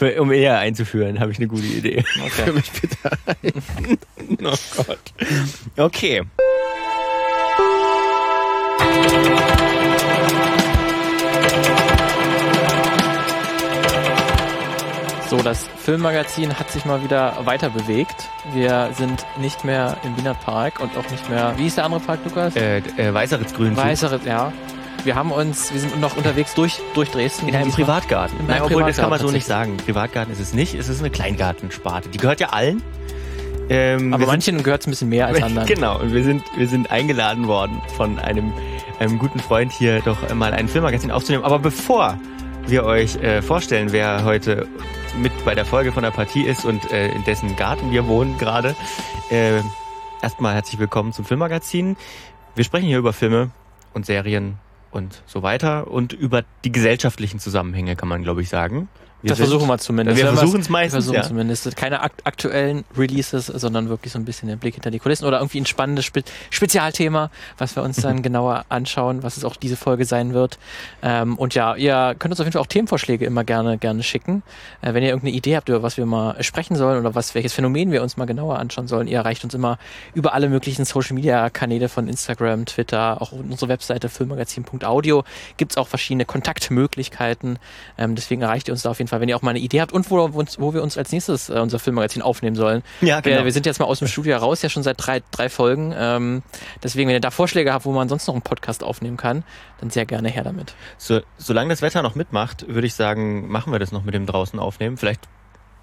Für, 0.00 0.18
um 0.22 0.32
eher 0.32 0.58
einzuführen, 0.58 1.20
habe 1.20 1.30
ich 1.30 1.36
eine 1.36 1.46
gute 1.46 1.66
Idee. 1.66 2.02
Okay. 2.24 2.44
Für 2.44 2.52
mich 2.54 2.72
bitte 2.72 2.96
ein. 3.26 3.98
oh 4.46 4.82
Gott. 4.86 4.98
Okay. 5.76 6.22
So, 15.28 15.36
das 15.42 15.68
Filmmagazin 15.76 16.58
hat 16.58 16.70
sich 16.70 16.86
mal 16.86 17.04
wieder 17.04 17.36
weiter 17.44 17.68
bewegt. 17.68 18.26
Wir 18.54 18.88
sind 18.96 19.26
nicht 19.38 19.66
mehr 19.66 19.98
im 20.02 20.16
Wiener 20.16 20.32
Park 20.32 20.80
und 20.80 20.96
auch 20.96 21.10
nicht 21.10 21.28
mehr. 21.28 21.52
Wie 21.58 21.66
ist 21.66 21.76
der 21.76 21.84
andere 21.84 22.00
Park, 22.00 22.20
Lukas? 22.24 22.56
Äh, 22.56 22.78
äh, 22.78 23.12
Weißeritz-Grün. 23.12 23.76
Weißeritz, 23.76 24.24
ja. 24.24 24.50
Wir 25.04 25.14
haben 25.14 25.32
uns, 25.32 25.72
wir 25.72 25.80
sind 25.80 25.98
noch 26.00 26.16
unterwegs 26.16 26.54
durch, 26.54 26.80
durch 26.94 27.10
Dresden. 27.10 27.48
In 27.48 27.56
einem 27.56 27.70
Privatgarten. 27.70 28.38
In 28.38 28.46
Nein, 28.46 28.56
einem 28.56 28.66
obwohl, 28.66 28.84
das 28.84 28.96
kann 28.96 29.08
man 29.08 29.18
so 29.18 29.26
Privatgarten 29.26 29.34
nicht 29.34 29.46
sagen. 29.46 29.76
Privatgarten 29.78 30.32
ist 30.32 30.40
es 30.40 30.52
nicht, 30.52 30.74
es 30.74 30.88
ist 30.88 31.00
eine 31.00 31.10
Kleingartensparte. 31.10 32.10
Die 32.10 32.18
gehört 32.18 32.40
ja 32.40 32.50
allen. 32.50 32.82
Ähm, 33.70 34.12
Aber 34.12 34.26
manchen 34.26 34.62
gehört 34.62 34.82
es 34.82 34.86
ein 34.86 34.90
bisschen 34.90 35.08
mehr 35.08 35.26
als 35.26 35.42
anderen. 35.42 35.66
Genau, 35.66 35.98
und 36.00 36.12
wir 36.12 36.22
sind, 36.22 36.42
wir 36.56 36.68
sind 36.68 36.90
eingeladen 36.90 37.46
worden 37.46 37.80
von 37.96 38.18
einem, 38.18 38.52
einem 38.98 39.18
guten 39.18 39.38
Freund 39.38 39.72
hier 39.72 40.00
doch 40.00 40.34
mal 40.34 40.52
ein 40.52 40.68
Filmmagazin 40.68 41.10
aufzunehmen. 41.10 41.44
Aber 41.44 41.58
bevor 41.58 42.18
wir 42.66 42.84
euch 42.84 43.16
äh, 43.16 43.40
vorstellen, 43.40 43.92
wer 43.92 44.24
heute 44.24 44.68
mit 45.18 45.32
bei 45.44 45.54
der 45.54 45.64
Folge 45.64 45.92
von 45.92 46.02
der 46.02 46.10
Partie 46.10 46.42
ist 46.42 46.64
und 46.64 46.90
äh, 46.92 47.08
in 47.08 47.24
dessen 47.24 47.56
Garten 47.56 47.90
wir 47.90 48.06
wohnen 48.06 48.36
gerade, 48.38 48.76
äh, 49.30 49.60
erstmal 50.20 50.54
herzlich 50.54 50.78
willkommen 50.78 51.12
zum 51.12 51.24
Filmmagazin. 51.24 51.96
Wir 52.54 52.64
sprechen 52.64 52.86
hier 52.86 52.98
über 52.98 53.12
Filme 53.12 53.50
und 53.94 54.04
Serien 54.04 54.58
und 54.90 55.22
so 55.26 55.42
weiter 55.42 55.88
und 55.88 56.12
über 56.12 56.44
die 56.64 56.72
gesellschaftlichen 56.72 57.38
Zusammenhänge, 57.38 57.96
kann 57.96 58.08
man 58.08 58.22
glaube 58.22 58.42
ich 58.42 58.48
sagen. 58.48 58.88
Wir 59.22 59.28
das 59.30 59.38
sind- 59.38 59.48
versuchen 59.48 59.68
wir 59.68 59.78
zumindest. 59.78 60.16
Wir 60.18 60.26
versuchen 60.32 60.60
es 60.60 60.68
Wir 60.68 60.72
meistens, 60.72 60.92
versuchen 61.04 61.14
ja. 61.16 61.22
zumindest. 61.22 61.76
Keine 61.76 62.00
akt 62.00 62.26
aktuellen 62.26 62.84
Releases, 62.96 63.46
sondern 63.46 63.88
wirklich 63.88 64.12
so 64.12 64.18
ein 64.18 64.24
bisschen 64.24 64.48
den 64.48 64.58
Blick 64.58 64.74
hinter 64.74 64.90
die 64.90 64.98
Kulissen 64.98 65.24
oder 65.26 65.38
irgendwie 65.38 65.60
ein 65.60 65.66
spannendes 65.66 66.04
Spe 66.06 66.22
Spezialthema, 66.50 67.30
was 67.58 67.76
wir 67.76 67.82
uns 67.82 67.96
dann 67.96 68.22
genauer 68.22 68.64
anschauen, 68.68 69.22
was 69.22 69.36
es 69.36 69.44
auch 69.44 69.56
diese 69.56 69.76
Folge 69.76 70.04
sein 70.04 70.32
wird. 70.34 70.58
Ähm, 71.02 71.36
und 71.36 71.54
ja, 71.54 71.74
ihr 71.76 72.14
könnt 72.18 72.32
uns 72.32 72.40
auf 72.40 72.46
jeden 72.46 72.52
Fall 72.52 72.62
auch 72.62 72.66
Themenvorschläge 72.66 73.24
immer 73.24 73.44
gerne, 73.44 73.78
gerne 73.78 74.02
schicken. 74.02 74.42
Äh, 74.82 74.94
wenn 74.94 75.02
ihr 75.02 75.08
irgendeine 75.10 75.36
Idee 75.36 75.56
habt, 75.56 75.68
über 75.68 75.82
was 75.82 75.96
wir 75.96 76.06
mal 76.06 76.42
sprechen 76.42 76.76
sollen 76.76 76.98
oder 77.00 77.14
was, 77.14 77.34
welches 77.34 77.52
Phänomen 77.52 77.92
wir 77.92 78.02
uns 78.02 78.16
mal 78.16 78.24
genauer 78.26 78.58
anschauen 78.58 78.88
sollen, 78.88 79.08
ihr 79.08 79.18
erreicht 79.18 79.44
uns 79.44 79.54
immer 79.54 79.78
über 80.14 80.34
alle 80.34 80.48
möglichen 80.48 80.84
Social 80.84 81.14
Media 81.14 81.50
Kanäle 81.50 81.88
von 81.88 82.08
Instagram, 82.08 82.64
Twitter, 82.66 83.20
auch 83.20 83.32
unsere 83.32 83.68
Webseite 83.68 84.08
filmmagazin.audio 84.08 85.24
gibt's 85.56 85.76
auch 85.76 85.88
verschiedene 85.88 86.24
Kontaktmöglichkeiten. 86.24 87.58
Ähm, 87.98 88.14
deswegen 88.14 88.42
erreicht 88.42 88.68
ihr 88.68 88.72
uns 88.72 88.82
da 88.82 88.90
auf 88.90 88.98
jeden 88.98 89.08
Fall, 89.08 89.09
wenn 89.18 89.28
ihr 89.28 89.36
auch 89.36 89.42
mal 89.42 89.50
eine 89.50 89.58
Idee 89.58 89.80
habt 89.80 89.92
und 89.92 90.08
wo, 90.10 90.32
wo, 90.32 90.38
uns, 90.38 90.60
wo 90.60 90.74
wir 90.74 90.82
uns 90.82 90.96
als 90.96 91.10
nächstes 91.10 91.48
äh, 91.48 91.54
unser 91.54 91.78
Filmmagazin 91.78 92.22
aufnehmen 92.22 92.54
sollen. 92.54 92.82
Ja, 93.00 93.20
genau. 93.20 93.38
wir, 93.38 93.44
wir 93.46 93.52
sind 93.52 93.66
jetzt 93.66 93.80
mal 93.80 93.86
aus 93.86 93.98
dem 93.98 94.08
Studio 94.08 94.36
raus, 94.36 94.62
ja 94.62 94.68
schon 94.68 94.82
seit 94.82 94.96
drei, 95.04 95.22
drei 95.30 95.48
Folgen. 95.48 95.92
Ähm, 95.96 96.42
deswegen, 96.82 97.08
wenn 97.08 97.16
ihr 97.16 97.20
da 97.20 97.30
Vorschläge 97.30 97.72
habt, 97.72 97.84
wo 97.84 97.92
man 97.92 98.08
sonst 98.08 98.26
noch 98.28 98.34
einen 98.34 98.42
Podcast 98.42 98.84
aufnehmen 98.84 99.16
kann, 99.16 99.42
dann 99.80 99.90
sehr 99.90 100.06
gerne 100.06 100.28
her 100.28 100.44
damit. 100.44 100.74
So, 100.98 101.20
solange 101.38 101.70
das 101.70 101.82
Wetter 101.82 102.02
noch 102.02 102.14
mitmacht, 102.14 102.68
würde 102.68 102.86
ich 102.86 102.94
sagen, 102.94 103.48
machen 103.48 103.72
wir 103.72 103.78
das 103.78 103.90
noch 103.90 104.04
mit 104.04 104.14
dem 104.14 104.26
draußen 104.26 104.58
aufnehmen. 104.58 104.96
Vielleicht 104.96 105.22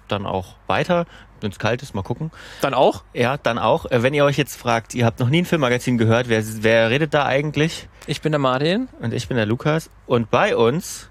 dann 0.08 0.26
auch 0.26 0.54
weiter, 0.66 1.06
wenn 1.40 1.50
es 1.50 1.58
kalt 1.58 1.82
ist, 1.82 1.94
mal 1.94 2.02
gucken. 2.02 2.30
Dann 2.60 2.74
auch? 2.74 3.04
Ja, 3.12 3.36
dann 3.36 3.58
auch. 3.58 3.86
Äh, 3.86 4.02
Wenn 4.02 4.14
ihr 4.14 4.24
euch 4.24 4.36
jetzt 4.36 4.56
fragt, 4.56 4.94
ihr 4.94 5.04
habt 5.04 5.20
noch 5.20 5.28
nie 5.28 5.42
ein 5.42 5.44
Filmmagazin 5.44 5.98
gehört, 5.98 6.28
wer, 6.28 6.42
wer 6.62 6.90
redet 6.90 7.14
da 7.14 7.24
eigentlich? 7.26 7.88
Ich 8.06 8.20
bin 8.20 8.32
der 8.32 8.38
Martin. 8.38 8.88
Und 9.00 9.12
ich 9.12 9.28
bin 9.28 9.36
der 9.36 9.46
Lukas. 9.46 9.90
Und 10.06 10.30
bei 10.30 10.56
uns 10.56 11.10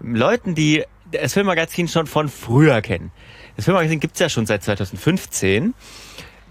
Leuten, 0.00 0.54
die 0.54 0.84
das 1.12 1.34
Filmmagazin 1.34 1.88
schon 1.88 2.06
von 2.06 2.28
früher 2.28 2.80
kennen. 2.82 3.12
Das 3.56 3.64
Filmmagazin 3.64 4.00
gibt's 4.00 4.18
ja 4.18 4.28
schon 4.28 4.46
seit 4.46 4.62
2015. 4.62 5.74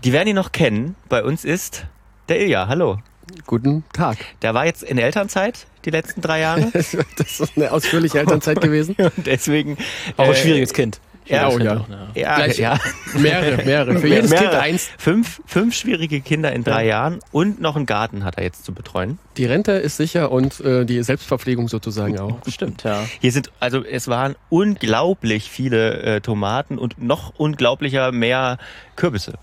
Die 0.04 0.14
werden 0.14 0.28
ihn 0.28 0.36
noch 0.36 0.52
kennen. 0.52 0.96
Bei 1.10 1.24
uns 1.24 1.46
ist 1.46 1.86
der 2.30 2.42
Ilja. 2.42 2.68
Hallo. 2.68 3.00
Guten 3.48 3.84
Tag. 3.92 4.18
Der 4.42 4.54
war 4.54 4.66
jetzt 4.66 4.84
in 4.84 4.98
Elternzeit 4.98 5.66
die 5.84 5.90
letzten 5.90 6.22
drei 6.22 6.42
Jahre. 6.42 6.72
Das 6.74 6.94
ist 7.40 7.58
eine 7.58 7.72
ausführliche 7.72 8.20
Elternzeit 8.20 8.62
gewesen. 8.62 8.96
Und 8.98 9.26
deswegen. 9.26 9.78
Auch 10.18 10.26
ein 10.26 10.32
äh, 10.32 10.36
schwieriges 10.36 10.74
Kind. 10.74 11.00
Ja, 11.28 11.48
oh 11.48 11.52
Schwieriges 11.58 11.66
ja. 11.66 11.76
Kind 11.86 11.96
auch, 12.12 12.16
Ja, 12.16 12.36
Gleich- 12.36 12.58
ja. 12.60 12.80
Mehrere, 13.20 13.64
mehrere. 13.66 14.00
Für 14.00 14.08
jedes 14.08 14.30
Kind 14.32 14.42
Mehrere. 14.42 14.60
eins. 14.60 14.90
Fünf, 14.98 15.42
fünf 15.46 15.76
schwierige 15.76 16.22
Kinder 16.22 16.52
in 16.54 16.64
drei 16.64 16.86
Jahren 16.86 17.20
und 17.32 17.60
noch 17.62 17.76
einen 17.76 17.86
Garten 17.86 18.24
hat 18.24 18.38
er 18.38 18.44
jetzt 18.44 18.66
zu 18.66 18.74
betreuen. 18.74 19.18
Die 19.38 19.46
Rente 19.46 19.72
ist 19.74 19.98
sicher 19.98 20.32
und 20.32 20.60
äh, 20.62 20.86
die 20.86 21.02
Selbstverpflegung 21.04 21.68
sozusagen 21.68 22.20
auch. 22.20 22.38
Stimmt, 22.48 22.84
ja. 22.84 23.04
Hier 23.20 23.32
sind, 23.32 23.52
also 23.60 23.84
es 23.84 24.08
waren 24.08 24.36
unglaublich 24.50 25.50
viele 25.50 26.02
äh, 26.04 26.22
Tomaten 26.22 26.78
und 26.78 27.02
noch 27.02 27.34
unglaublicher 27.38 28.12
mehr 28.12 28.58
Kürbisse. 28.96 29.34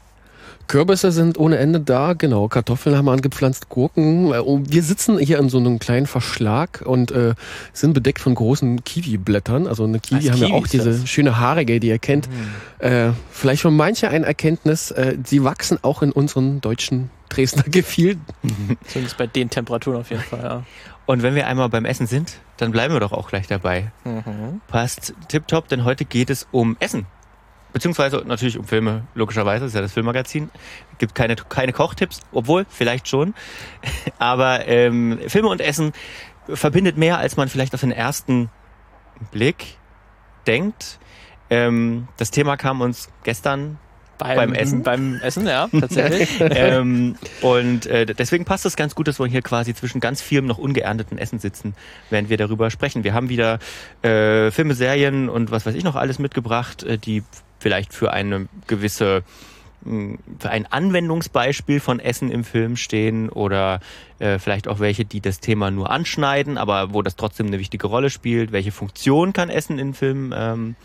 Kürbisse 0.68 1.12
sind 1.12 1.38
ohne 1.38 1.58
Ende 1.58 1.80
da, 1.80 2.12
genau. 2.14 2.48
Kartoffeln 2.48 2.96
haben 2.96 3.04
wir 3.04 3.12
angepflanzt, 3.12 3.68
Gurken. 3.68 4.32
Äh, 4.32 4.38
und 4.38 4.72
Wir 4.72 4.82
sitzen 4.82 5.18
hier 5.18 5.38
in 5.38 5.48
so 5.48 5.58
einem 5.58 5.78
kleinen 5.78 6.06
Verschlag 6.06 6.82
und 6.84 7.10
äh, 7.12 7.34
sind 7.72 7.92
bedeckt 7.92 8.20
von 8.20 8.34
großen 8.34 8.84
Kiwi-Blättern. 8.84 9.66
Also 9.66 9.84
eine 9.84 10.00
Kiwi 10.00 10.24
Was, 10.24 10.30
haben 10.32 10.38
ja 10.40 10.46
Kiwi 10.46 10.58
auch 10.58 10.64
ist 10.64 10.72
diese 10.72 10.90
das? 10.90 11.00
Mhm. 11.00 11.06
schöne 11.06 11.38
haarige, 11.38 11.80
die 11.80 11.88
ihr 11.88 11.98
kennt. 11.98 12.28
Äh, 12.78 13.10
vielleicht 13.30 13.62
von 13.62 13.76
mancher 13.76 14.10
ein 14.10 14.24
Erkenntnis, 14.24 14.90
äh, 14.90 15.16
sie 15.24 15.44
wachsen 15.44 15.78
auch 15.82 16.02
in 16.02 16.12
unseren 16.12 16.60
deutschen 16.60 17.10
Dresdner 17.28 17.64
Gefilden. 17.64 18.24
Zumindest 18.88 19.16
bei 19.16 19.26
den 19.26 19.50
Temperaturen 19.50 19.98
auf 20.00 20.10
jeden 20.10 20.22
Fall, 20.22 20.42
ja. 20.42 20.62
Und 21.06 21.22
wenn 21.22 21.34
wir 21.34 21.46
einmal 21.48 21.68
beim 21.68 21.84
Essen 21.84 22.06
sind, 22.06 22.34
dann 22.58 22.70
bleiben 22.70 22.94
wir 22.94 23.00
doch 23.00 23.12
auch 23.12 23.28
gleich 23.28 23.46
dabei. 23.48 23.90
Mhm. 24.04 24.60
Passt 24.68 25.14
tipptopp, 25.28 25.68
denn 25.68 25.84
heute 25.84 26.04
geht 26.04 26.30
es 26.30 26.46
um 26.52 26.76
Essen. 26.78 27.06
Beziehungsweise 27.72 28.22
natürlich 28.26 28.58
um 28.58 28.64
Filme, 28.64 29.06
logischerweise, 29.14 29.64
ist 29.64 29.74
ja 29.74 29.80
das 29.80 29.92
Filmmagazin. 29.92 30.50
Gibt 30.98 31.14
keine, 31.14 31.36
keine 31.36 31.72
Kochtipps, 31.72 32.20
obwohl, 32.32 32.66
vielleicht 32.68 33.08
schon. 33.08 33.34
Aber 34.18 34.66
ähm, 34.68 35.18
Filme 35.28 35.48
und 35.48 35.60
Essen 35.60 35.92
verbindet 36.48 36.96
mehr, 36.96 37.18
als 37.18 37.36
man 37.36 37.48
vielleicht 37.48 37.74
auf 37.74 37.80
den 37.80 37.92
ersten 37.92 38.50
Blick 39.30 39.78
denkt. 40.46 40.98
Ähm, 41.50 42.08
das 42.16 42.30
Thema 42.30 42.56
kam 42.56 42.80
uns 42.80 43.08
gestern 43.24 43.78
Beim, 44.22 44.36
Beim 44.36 44.54
Essen? 44.54 44.82
Beim 44.82 45.20
Essen, 45.20 45.46
ja, 45.46 45.68
tatsächlich. 45.68 46.28
ähm, 46.40 47.16
und 47.40 47.86
äh, 47.86 48.06
deswegen 48.06 48.44
passt 48.44 48.64
es 48.66 48.76
ganz 48.76 48.94
gut, 48.94 49.08
dass 49.08 49.18
wir 49.18 49.26
hier 49.26 49.42
quasi 49.42 49.74
zwischen 49.74 50.00
ganz 50.00 50.22
vielem 50.22 50.46
noch 50.46 50.58
ungeernteten 50.58 51.18
Essen 51.18 51.40
sitzen, 51.40 51.74
während 52.08 52.28
wir 52.28 52.36
darüber 52.36 52.70
sprechen. 52.70 53.02
Wir 53.02 53.14
haben 53.14 53.28
wieder 53.28 53.58
äh, 54.02 54.50
Filme, 54.52 54.74
Serien 54.74 55.28
und 55.28 55.50
was 55.50 55.66
weiß 55.66 55.74
ich 55.74 55.82
noch 55.82 55.96
alles 55.96 56.18
mitgebracht, 56.20 56.84
äh, 56.84 56.98
die 56.98 57.24
vielleicht 57.62 57.94
für 57.94 58.12
eine 58.12 58.48
gewisse 58.66 59.22
mh, 59.84 60.18
für 60.38 60.50
ein 60.50 60.66
Anwendungsbeispiel 60.66 61.80
von 61.80 62.00
Essen 62.00 62.30
im 62.30 62.44
Film 62.44 62.76
stehen 62.76 63.28
oder 63.28 63.80
äh, 64.18 64.38
vielleicht 64.38 64.68
auch 64.68 64.80
welche, 64.80 65.04
die 65.04 65.20
das 65.20 65.40
Thema 65.40 65.70
nur 65.70 65.90
anschneiden, 65.90 66.58
aber 66.58 66.92
wo 66.92 67.02
das 67.02 67.16
trotzdem 67.16 67.46
eine 67.46 67.58
wichtige 67.58 67.86
Rolle 67.86 68.10
spielt. 68.10 68.52
Welche 68.52 68.72
Funktion 68.72 69.32
kann 69.32 69.48
Essen 69.48 69.78
in 69.78 69.94
Filmen 69.94 70.34
ähm, 70.36 70.76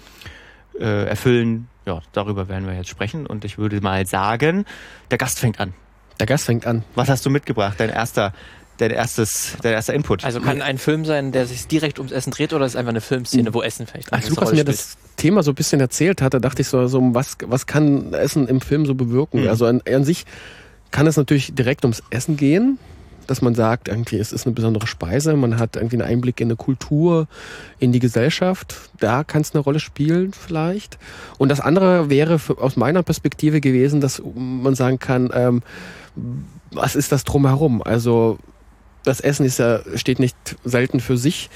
äh, 0.80 1.06
erfüllen? 1.08 1.68
Ja, 1.86 2.02
darüber 2.12 2.48
werden 2.48 2.68
wir 2.68 2.76
jetzt 2.76 2.90
sprechen 2.90 3.26
und 3.26 3.46
ich 3.46 3.58
würde 3.58 3.82
mal 3.82 4.06
sagen, 4.06 4.66
der 5.12 5.18
Gast 5.18 5.40
fängt 5.40 5.60
an. 5.60 5.74
Der 6.20 6.26
Gast 6.26 6.46
fängt 6.46 6.66
an. 6.66 6.84
Was 6.96 7.10
hast 7.10 7.26
du 7.26 7.30
mitgebracht? 7.30 7.76
Dein 7.80 7.90
erster, 7.90 8.34
dein 8.78 8.92
erstes, 8.92 9.54
dein 9.62 9.74
erster 9.74 9.94
Input. 9.94 10.24
Also 10.24 10.40
kann 10.40 10.62
ein 10.62 10.78
Film 10.78 11.06
sein, 11.06 11.32
der 11.32 11.46
sich 11.46 11.68
direkt 11.68 12.00
ums 12.00 12.12
Essen 12.12 12.32
dreht 12.32 12.54
oder 12.54 12.66
ist 12.66 12.76
einfach 12.76 12.90
eine 12.90 13.02
Filmszene, 13.02 13.54
wo 13.54 13.62
Essen 13.62 13.88
vielleicht 13.88 14.14
eine 14.14 14.22
Als 14.22 14.30
Lukas 14.30 14.52
mir 14.52 14.64
das 14.64 14.98
Thema 15.18 15.44
so 15.44 15.52
ein 15.52 15.56
bisschen 15.56 15.82
erzählt 15.82 16.22
hatte, 16.22 16.40
dachte 16.40 16.62
ich 16.62 16.68
so, 16.68 16.88
so 16.88 17.02
was, 17.14 17.38
was 17.46 17.66
kann 17.66 18.14
Essen 18.14 18.48
im 18.48 18.62
Film 18.62 18.86
so 18.86 18.96
bewirken? 18.96 19.42
Mhm. 19.42 19.50
Also 19.50 19.66
an, 19.66 19.82
an 19.88 20.04
sich 20.04 20.26
kann 20.92 21.08
es 21.08 21.18
natürlich 21.18 21.54
direkt 21.54 21.84
ums 21.84 22.04
Essen 22.12 22.38
gehen, 22.38 22.78
dass 23.26 23.42
man 23.42 23.56
sagt, 23.56 23.90
irgendwie 23.90 24.18
es 24.18 24.32
ist 24.32 24.46
eine 24.46 24.56
besondere 24.56 24.88
Speise, 24.88 25.36
man 25.36 25.60
hat 25.60 25.76
irgendwie 25.76 25.98
einen 25.98 26.10
Einblick 26.10 26.40
in 26.40 26.48
eine 26.48 26.56
Kultur, 26.56 27.28
in 27.80 27.92
die 27.92 28.00
Gesellschaft, 28.00 28.76
da 29.00 29.24
kann 29.24 29.42
es 29.42 29.54
eine 29.54 29.62
Rolle 29.62 29.80
spielen 29.80 30.32
vielleicht. 30.34 30.98
Und 31.38 31.50
das 31.50 31.60
andere 31.60 32.10
wäre 32.10 32.40
für, 32.40 32.58
aus 32.58 32.78
meiner 32.78 33.04
Perspektive 33.04 33.60
gewesen, 33.60 34.02
dass 34.02 34.22
man 34.36 34.76
sagen 34.76 35.00
kann, 35.00 35.30
ähm, 35.34 35.62
was 36.72 36.96
ist 36.96 37.12
das 37.12 37.24
drumherum? 37.24 37.82
Also 37.82 38.40
das 39.08 39.20
Essen 39.22 39.46
ist 39.46 39.60
ja, 39.60 39.82
steht 39.96 40.20
nicht 40.20 40.36
selten 40.64 41.00
für 41.00 41.18
sich, 41.18 41.50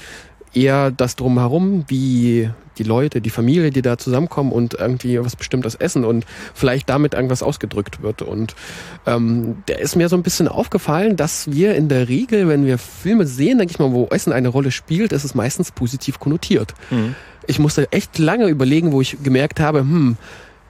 eher 0.54 0.90
das 0.90 1.16
drumherum, 1.16 1.84
wie 1.88 2.50
die 2.78 2.82
Leute, 2.82 3.20
die 3.20 3.30
Familie, 3.30 3.70
die 3.70 3.82
da 3.82 3.98
zusammenkommen 3.98 4.52
und 4.52 4.74
irgendwie 4.74 5.22
was 5.22 5.36
bestimmtes 5.36 5.74
essen 5.74 6.04
und 6.04 6.24
vielleicht 6.54 6.88
damit 6.88 7.14
irgendwas 7.14 7.42
ausgedrückt 7.42 8.02
wird. 8.02 8.22
Und 8.22 8.54
ähm, 9.06 9.62
der 9.68 9.80
ist 9.80 9.96
mir 9.96 10.08
so 10.08 10.16
ein 10.16 10.22
bisschen 10.22 10.48
aufgefallen, 10.48 11.16
dass 11.16 11.50
wir 11.50 11.74
in 11.74 11.88
der 11.88 12.08
Regel, 12.08 12.48
wenn 12.48 12.66
wir 12.66 12.78
Filme 12.78 13.26
sehen, 13.26 13.58
denke 13.58 13.72
ich 13.72 13.78
mal, 13.78 13.92
wo 13.92 14.06
Essen 14.06 14.32
eine 14.32 14.48
Rolle 14.48 14.70
spielt, 14.70 15.12
ist 15.12 15.24
es 15.24 15.34
meistens 15.34 15.70
positiv 15.70 16.18
konnotiert. 16.18 16.74
Mhm. 16.90 17.14
Ich 17.46 17.58
musste 17.58 17.90
echt 17.92 18.18
lange 18.18 18.46
überlegen, 18.46 18.92
wo 18.92 19.00
ich 19.00 19.22
gemerkt 19.22 19.60
habe, 19.60 19.80
hm, 19.80 20.16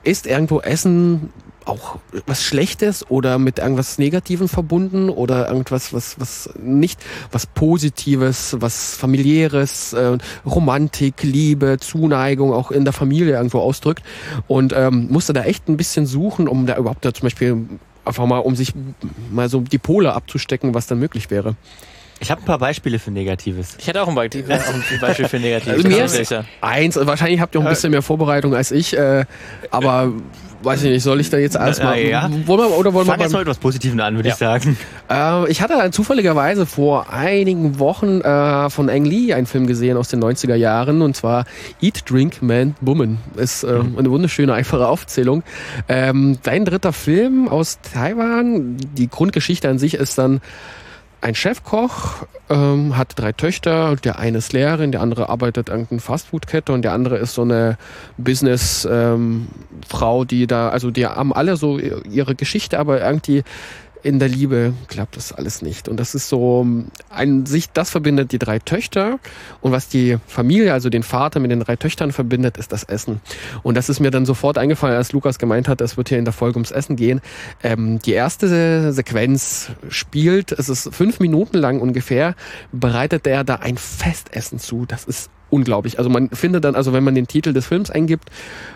ist 0.03 0.27
irgendwo 0.27 0.59
Essen 0.59 1.29
auch 1.65 1.99
was 2.25 2.43
Schlechtes 2.43 3.09
oder 3.09 3.37
mit 3.37 3.59
irgendwas 3.59 3.97
Negativem 3.97 4.47
verbunden 4.47 5.09
oder 5.09 5.47
irgendwas, 5.47 5.93
was, 5.93 6.19
was 6.19 6.49
nicht, 6.61 6.99
was 7.31 7.45
Positives, 7.45 8.55
was 8.59 8.95
familiäres, 8.95 9.93
äh, 9.93 10.17
Romantik, 10.45 11.23
Liebe, 11.23 11.77
Zuneigung 11.79 12.53
auch 12.53 12.71
in 12.71 12.83
der 12.83 12.93
Familie 12.93 13.35
irgendwo 13.35 13.59
ausdrückt 13.59 14.03
und 14.47 14.73
ähm, 14.75 15.07
musste 15.09 15.33
da 15.33 15.43
echt 15.43 15.67
ein 15.67 15.77
bisschen 15.77 16.05
suchen, 16.05 16.47
um 16.47 16.65
da 16.65 16.77
überhaupt 16.77 17.05
da 17.05 17.13
zum 17.13 17.25
Beispiel 17.25 17.65
einfach 18.05 18.25
mal, 18.25 18.39
um 18.39 18.55
sich 18.55 18.73
mal 19.31 19.49
so 19.49 19.61
die 19.61 19.77
Pole 19.77 20.13
abzustecken, 20.13 20.73
was 20.73 20.87
dann 20.87 20.99
möglich 20.99 21.31
wäre. 21.31 21.55
Ich 22.23 22.31
habe 22.31 22.41
ein 22.41 22.45
paar 22.45 22.57
Beispiele 22.59 22.97
für 22.99 23.11
Negatives. 23.11 23.75
Ich 23.77 23.87
hätte 23.87 24.01
auch 24.01 24.07
ein 24.07 24.15
Beispiel, 24.15 24.43
auch 24.45 24.73
ein 24.73 24.99
Beispiel 25.01 25.27
für 25.27 25.39
Negatives. 25.39 25.85
Also 25.85 26.35
mir 26.35 26.45
eins, 26.61 26.95
wahrscheinlich 26.95 27.39
habt 27.41 27.53
ihr 27.55 27.61
auch 27.61 27.65
ein 27.65 27.69
bisschen 27.69 27.91
mehr 27.91 28.01
Vorbereitung 28.01 28.55
als 28.55 28.71
ich, 28.71 28.97
äh, 28.97 29.25
aber 29.71 30.11
weiß 30.63 30.81
ich 30.83 30.91
nicht, 30.91 31.03
soll 31.03 31.19
ich 31.19 31.29
da 31.29 31.37
jetzt 31.37 31.57
erstmal, 31.57 31.97
Äh, 31.97 32.09
ja. 32.11 32.29
wollen 32.45 32.61
wir, 32.61 32.77
oder 32.77 32.93
wollen 32.93 33.05
wir 33.05 33.11
Fang 33.11 33.19
jetzt 33.19 33.31
beim, 33.31 33.39
mal 33.39 33.39
mit 33.39 33.47
was 33.49 33.57
Positives 33.57 33.99
an, 33.99 34.15
würde 34.15 34.29
Ja. 34.29 34.33
ich 34.33 34.39
sagen. 34.39 34.77
Äh, 35.11 35.51
ich 35.51 35.61
hatte 35.61 35.73
dann 35.73 35.91
zufälligerweise 35.91 36.65
vor 36.65 37.11
einigen 37.11 37.79
Wochen 37.79 38.21
äh, 38.21 38.69
von 38.69 38.89
Ang 38.89 39.03
Lee 39.03 39.33
einen 39.33 39.45
Film 39.45 39.67
gesehen 39.67 39.97
aus 39.97 40.07
den 40.07 40.23
90er 40.23 40.55
Jahren 40.55 41.01
und 41.01 41.17
zwar 41.17 41.43
Eat, 41.81 42.09
Drink, 42.09 42.41
Man, 42.41 42.75
Woman. 42.79 43.17
Ist 43.35 43.65
äh, 43.65 43.67
eine 43.97 44.09
wunderschöne, 44.09 44.53
einfache 44.53 44.87
Aufzählung. 44.87 45.43
Ähm, 45.89 46.37
dein 46.43 46.63
dritter 46.63 46.93
Film 46.93 47.49
aus 47.49 47.79
Taiwan. 47.81 48.77
Die 48.97 49.09
Grundgeschichte 49.09 49.67
an 49.67 49.79
sich 49.79 49.95
ist 49.95 50.17
dann 50.17 50.39
ein 51.23 51.35
Chefkoch, 51.35 52.25
ähm, 52.49 52.97
hat 52.97 53.13
drei 53.15 53.31
Töchter. 53.31 53.95
Der 53.95 54.19
eine 54.19 54.39
ist 54.39 54.51
Lehrerin, 54.51 54.91
der 54.91 55.01
andere 55.01 55.29
arbeitet 55.29 55.69
an 55.69 55.87
einer 55.89 56.01
Fastfood-Kette 56.01 56.73
und 56.73 56.81
der 56.81 56.91
andere 56.91 57.17
ist 57.17 57.33
so 57.33 57.43
eine 57.43 57.77
Business-Frau, 58.17 60.25
die 60.25 60.47
da, 60.47 60.69
also 60.69 60.91
die 60.91 61.07
haben 61.07 61.33
alle 61.33 61.55
so 61.55 61.79
ihre 61.79 62.35
Geschichte, 62.35 62.77
aber 62.77 63.01
irgendwie 63.01 63.43
in 64.03 64.19
der 64.19 64.27
Liebe 64.27 64.73
klappt 64.87 65.15
das 65.15 65.31
alles 65.31 65.61
nicht. 65.61 65.87
Und 65.87 65.97
das 65.97 66.13
ist 66.13 66.27
so, 66.27 66.67
ein 67.09 67.45
sich, 67.45 67.71
das 67.71 67.89
verbindet 67.89 68.33
die 68.33 68.37
drei 68.39 68.59
Töchter. 68.59 69.19
Und 69.61 69.71
was 69.71 69.87
die 69.87 70.17
Familie, 70.27 70.73
also 70.73 70.89
den 70.89 71.03
Vater 71.03 71.39
mit 71.39 71.51
den 71.51 71.61
drei 71.61 71.77
Töchtern 71.77 72.11
verbindet, 72.11 72.57
ist 72.57 72.73
das 72.73 72.83
Essen. 72.83 73.21
Und 73.63 73.75
das 73.75 73.89
ist 73.89 74.01
mir 74.01 74.11
dann 74.11 74.25
sofort 74.25 74.57
eingefallen, 74.57 74.97
als 74.97 75.13
Lukas 75.13 75.39
gemeint 75.39 75.67
hat, 75.69 75.79
es 75.81 75.95
wird 75.95 76.09
hier 76.09 76.19
in 76.19 76.25
der 76.25 76.33
Folge 76.33 76.57
ums 76.57 76.71
Essen 76.71 76.97
gehen. 76.97 77.21
Ähm, 77.63 77.99
die 77.99 78.11
erste 78.11 78.91
Sequenz 78.91 79.71
spielt, 79.87 80.51
es 80.51 80.67
ist 80.67 80.93
fünf 80.93 81.19
Minuten 81.21 81.57
lang 81.57 81.79
ungefähr, 81.79 82.35
bereitet 82.73 83.25
er 83.25 83.45
da 83.45 83.55
ein 83.55 83.77
Festessen 83.77 84.59
zu. 84.59 84.85
Das 84.85 85.05
ist 85.05 85.29
unglaublich. 85.49 85.99
Also 85.99 86.09
man 86.09 86.29
findet 86.31 86.65
dann, 86.65 86.75
also 86.75 86.93
wenn 86.93 87.03
man 87.03 87.15
den 87.15 87.27
Titel 87.27 87.53
des 87.53 87.67
Films 87.67 87.91
eingibt 87.91 88.29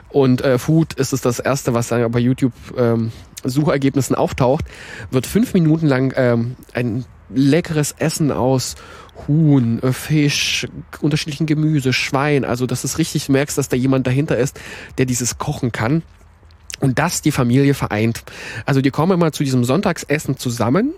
und 0.09 0.41
äh, 0.41 0.59
Food 0.59 0.93
ist 0.93 1.11
es 1.11 1.21
das 1.21 1.39
erste, 1.39 1.73
was 1.73 1.87
dann 1.87 2.09
bei 2.11 2.19
YouTube 2.19 2.53
ähm, 2.77 3.11
Suchergebnissen 3.43 4.15
auftaucht, 4.15 4.65
wird 5.11 5.25
fünf 5.25 5.53
Minuten 5.53 5.87
lang 5.87 6.13
ähm, 6.15 6.55
ein 6.73 7.05
leckeres 7.29 7.95
Essen 7.97 8.31
aus 8.31 8.75
Huhn, 9.27 9.81
äh, 9.81 9.93
Fisch, 9.93 10.67
unterschiedlichen 11.01 11.45
Gemüse, 11.45 11.93
Schwein. 11.93 12.45
Also 12.45 12.65
dass 12.65 12.83
du 12.83 12.97
richtig 12.97 13.29
du 13.29 13.29
merkst, 13.29 13.57
dass 13.57 13.69
da 13.69 13.75
jemand 13.75 14.07
dahinter 14.07 14.37
ist, 14.37 14.59
der 14.97 15.05
dieses 15.05 15.37
kochen 15.37 15.71
kann. 15.71 16.03
Und 16.79 16.99
das 16.99 17.21
die 17.21 17.31
Familie 17.31 17.73
vereint. 17.73 18.23
Also 18.65 18.81
die 18.81 18.91
kommen 18.91 19.13
immer 19.13 19.31
zu 19.31 19.43
diesem 19.43 19.63
Sonntagsessen 19.63 20.37
zusammen 20.37 20.93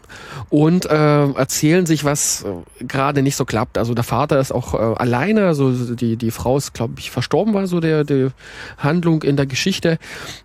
und 0.50 0.86
äh, 0.86 1.32
erzählen 1.32 1.86
sich, 1.86 2.04
was 2.04 2.44
äh, 2.44 2.84
gerade 2.84 3.22
nicht 3.22 3.38
so 3.38 3.46
klappt. 3.46 3.78
Also 3.78 3.94
der 3.94 4.04
Vater 4.04 4.40
ist 4.40 4.52
auch 4.52 4.74
äh, 4.74 4.78
alleine, 4.78 5.48
also 5.48 5.72
die, 5.72 6.18
die 6.18 6.32
Frau 6.32 6.58
ist, 6.58 6.74
glaube 6.74 6.96
ich, 6.98 7.12
verstorben 7.12 7.54
war 7.54 7.68
so 7.68 7.80
der, 7.80 8.04
der 8.04 8.32
Handlung 8.78 9.24
in 9.24 9.38
der 9.38 9.46
Geschichte. 9.46 10.00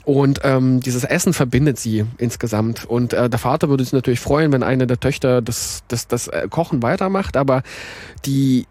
Und 0.04 0.40
ähm, 0.44 0.80
dieses 0.80 1.02
Essen 1.02 1.32
verbindet 1.32 1.78
sie 1.80 2.04
insgesamt. 2.18 2.84
Und 2.84 3.12
äh, 3.12 3.28
der 3.28 3.38
Vater 3.38 3.68
würde 3.68 3.82
sich 3.82 3.92
natürlich 3.92 4.20
freuen, 4.20 4.52
wenn 4.52 4.62
eine 4.62 4.86
der 4.86 5.00
Töchter 5.00 5.42
das, 5.42 5.82
das, 5.88 6.06
das 6.06 6.28
äh, 6.28 6.46
Kochen 6.48 6.82
weitermacht, 6.82 7.36
aber 7.36 7.62
die 8.24 8.66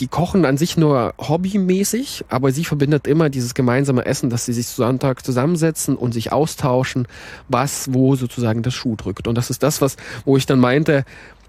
die 0.00 0.06
kochen 0.06 0.44
an 0.44 0.56
sich 0.56 0.76
nur 0.76 1.14
hobbymäßig, 1.18 2.26
aber 2.28 2.52
sie 2.52 2.64
verbindet 2.64 3.06
immer 3.06 3.30
dieses 3.30 3.54
gemeinsame 3.54 4.04
Essen, 4.04 4.30
dass 4.30 4.44
sie 4.44 4.52
sich 4.52 4.66
Sonntag 4.66 5.24
zusammensetzen 5.24 5.96
und 5.96 6.12
sich 6.12 6.32
austauschen, 6.32 7.08
was 7.48 7.92
wo 7.92 8.14
sozusagen 8.14 8.62
das 8.62 8.74
Schuh 8.74 8.96
drückt. 8.96 9.26
Und 9.26 9.36
das 9.36 9.50
ist 9.50 9.62
das, 9.62 9.80
was, 9.80 9.96
wo 10.24 10.36
ich 10.36 10.46
dann 10.46 10.60
meinte, 10.60 11.04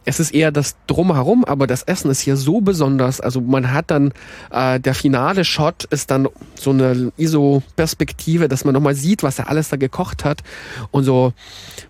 es 0.06 0.20
ist 0.20 0.34
eher 0.34 0.52
das 0.52 0.76
Drumherum, 0.88 1.46
aber 1.46 1.68
das 1.68 1.84
Essen 1.84 2.12
ist 2.12 2.22
hier 2.22 2.36
so 2.36 2.62
besonders. 2.62 3.22
Also 3.22 3.42
man 3.42 3.72
hat 3.72 3.92
dann, 3.92 4.14
äh, 4.52 4.80
der 4.80 4.94
finale 4.94 5.46
Shot 5.46 5.86
ist 5.86 6.12
dann 6.12 6.28
so 6.56 6.72
eine 6.72 7.12
ISO-Perspektive, 7.18 8.48
dass 8.48 8.66
man 8.66 8.74
nochmal 8.74 8.96
sieht, 8.96 9.24
was 9.24 9.40
er 9.40 9.50
alles 9.50 9.70
da 9.70 9.78
gekocht 9.78 10.26
hat. 10.26 10.44
Und 10.92 11.04
so, 11.04 11.34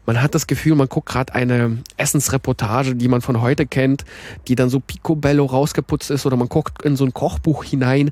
man 0.06 0.21
hat 0.21 0.36
das 0.36 0.48
Gefühl, 0.48 0.75
man 0.75 0.89
guckt 0.89 1.10
gerade 1.10 1.33
eine 1.33 1.80
Essensreportage, 1.98 2.95
die 2.95 3.07
man 3.07 3.21
von 3.21 3.42
heute 3.42 3.65
kennt, 3.65 4.06
die 4.48 4.56
dann 4.56 4.69
so 4.69 4.80
picobello 4.80 5.45
rausgeputzt 5.45 6.12
ist. 6.12 6.25
Oder 6.25 6.38
man 6.38 6.50
guckt 6.50 6.83
in 6.83 6.95
so 6.95 7.06
ein 7.06 7.13
Kochbuch 7.13 7.63
hinein, 7.63 8.12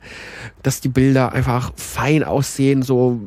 dass 0.63 0.81
die 0.81 0.89
Bilder 0.89 1.33
einfach 1.33 1.73
fein 1.75 2.23
aussehen, 2.23 2.81
so 2.81 3.19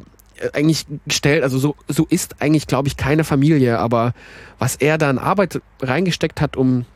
eigentlich 0.53 0.87
gestellt, 1.07 1.43
also 1.43 1.59
so, 1.59 1.77
so 1.89 2.07
ist 2.09 2.41
eigentlich, 2.41 2.67
glaube 2.67 2.89
ich, 2.89 2.97
keine 2.97 3.25
Familie, 3.25 3.79
aber 3.79 4.13
was 4.59 4.77
er 4.77 4.99
da 4.99 5.11
an 5.11 5.19
Arbeit 5.19 5.61
reingesteckt 5.81 6.41
hat, 6.41 6.57
um 6.57 6.87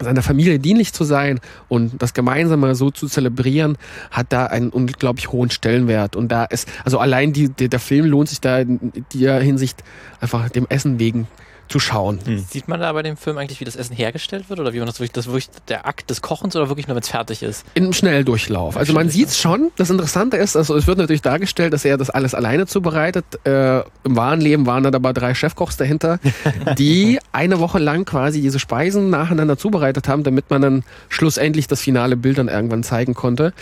seiner 0.00 0.22
Familie 0.22 0.58
dienlich 0.58 0.92
zu 0.92 1.04
sein 1.04 1.40
und 1.68 2.02
das 2.02 2.14
Gemeinsame 2.14 2.74
so 2.74 2.90
zu 2.90 3.06
zelebrieren, 3.06 3.78
hat 4.10 4.32
da 4.32 4.46
einen 4.46 4.70
unglaublich 4.70 5.30
hohen 5.30 5.50
Stellenwert. 5.50 6.16
Und 6.16 6.28
da 6.28 6.44
ist, 6.44 6.68
also 6.84 6.98
allein 6.98 7.32
die, 7.32 7.48
die, 7.48 7.68
der 7.68 7.78
Film 7.78 8.06
lohnt 8.06 8.28
sich 8.28 8.40
da 8.40 8.58
in 8.58 8.92
der 9.14 9.40
Hinsicht 9.40 9.84
einfach 10.20 10.48
dem 10.50 10.66
Essen 10.68 10.98
wegen 10.98 11.28
zu 11.68 11.80
schauen. 11.80 12.20
Sieht 12.48 12.68
man 12.68 12.80
da 12.80 12.92
bei 12.92 13.02
dem 13.02 13.16
Film 13.16 13.38
eigentlich, 13.38 13.60
wie 13.60 13.64
das 13.64 13.76
Essen 13.76 13.96
hergestellt 13.96 14.48
wird 14.48 14.60
oder 14.60 14.72
wie 14.72 14.78
man 14.78 14.86
das 14.86 15.00
wirklich, 15.00 15.12
das 15.12 15.26
wirklich 15.26 15.48
der 15.68 15.86
Akt 15.86 16.10
des 16.10 16.22
Kochens 16.22 16.54
oder 16.56 16.68
wirklich 16.68 16.86
nur, 16.86 16.96
wenn 16.96 17.02
es 17.02 17.08
fertig 17.08 17.42
ist? 17.42 17.64
In 17.74 17.84
einem 17.84 17.92
Schnelldurchlauf. 17.92 18.76
Also 18.76 18.92
man 18.92 19.08
sieht 19.08 19.28
es 19.28 19.38
schon. 19.38 19.70
Das 19.76 19.90
Interessante 19.90 20.36
ist, 20.36 20.56
also 20.56 20.76
es 20.76 20.86
wird 20.86 20.98
natürlich 20.98 21.22
dargestellt, 21.22 21.72
dass 21.72 21.84
er 21.84 21.96
das 21.96 22.10
alles 22.10 22.34
alleine 22.34 22.66
zubereitet. 22.66 23.24
Äh, 23.44 23.80
Im 24.04 24.16
wahren 24.16 24.40
Leben 24.40 24.66
waren 24.66 24.82
dann 24.82 24.94
aber 24.94 25.12
drei 25.12 25.34
Chefkochs 25.34 25.76
dahinter, 25.76 26.20
die 26.78 27.18
eine 27.32 27.60
Woche 27.60 27.78
lang 27.78 28.04
quasi 28.04 28.40
diese 28.40 28.58
Speisen 28.58 29.10
nacheinander 29.10 29.56
zubereitet 29.56 30.08
haben, 30.08 30.22
damit 30.22 30.50
man 30.50 30.62
dann 30.62 30.84
schlussendlich 31.08 31.66
das 31.66 31.80
finale 31.80 32.16
Bild 32.16 32.38
dann 32.38 32.48
irgendwann 32.48 32.82
zeigen 32.82 33.14
konnte. 33.14 33.52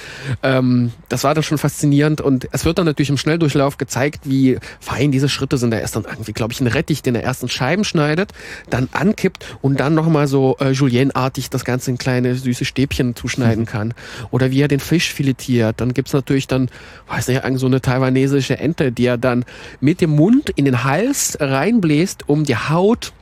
Ähm, 0.42 0.92
das 1.08 1.24
war 1.24 1.34
dann 1.34 1.42
schon 1.42 1.58
faszinierend 1.58 2.20
und 2.20 2.48
es 2.52 2.64
wird 2.64 2.78
dann 2.78 2.86
natürlich 2.86 3.10
im 3.10 3.18
Schnelldurchlauf 3.18 3.78
gezeigt, 3.78 4.20
wie 4.24 4.58
fein 4.80 5.12
diese 5.12 5.28
Schritte 5.28 5.58
sind. 5.58 5.72
Er 5.72 5.82
ist 5.82 5.96
dann 5.96 6.04
irgendwie, 6.04 6.32
glaube 6.32 6.52
ich, 6.52 6.60
ein 6.60 6.66
Rettich, 6.66 7.02
den 7.02 7.14
er 7.14 7.22
erst 7.22 7.42
in 7.42 7.48
Scheiben 7.48 7.84
schneidet, 7.92 8.32
dann 8.70 8.88
ankippt 8.92 9.56
und 9.60 9.78
dann 9.80 9.94
nochmal 9.94 10.26
so 10.26 10.56
äh, 10.60 10.70
Julienne-artig 10.70 11.50
das 11.50 11.64
Ganze 11.64 11.90
in 11.90 11.98
kleine 11.98 12.34
süße 12.34 12.64
Stäbchen 12.64 13.14
zuschneiden 13.14 13.66
kann. 13.72 13.94
Oder 14.30 14.50
wie 14.50 14.60
er 14.60 14.68
den 14.68 14.80
Fisch 14.80 15.12
filetiert. 15.12 15.80
Dann 15.80 15.94
gibt's 15.94 16.12
natürlich 16.12 16.46
dann, 16.46 16.68
weiß 17.08 17.28
nicht, 17.28 17.42
so 17.56 17.66
eine 17.66 17.80
taiwanesische 17.80 18.58
Ente, 18.58 18.92
die 18.92 19.06
er 19.06 19.18
dann 19.18 19.44
mit 19.80 20.00
dem 20.00 20.10
Mund 20.10 20.50
in 20.50 20.64
den 20.64 20.84
Hals 20.84 21.36
reinbläst, 21.40 22.28
um 22.28 22.44
die 22.44 22.56
Haut 22.56 23.12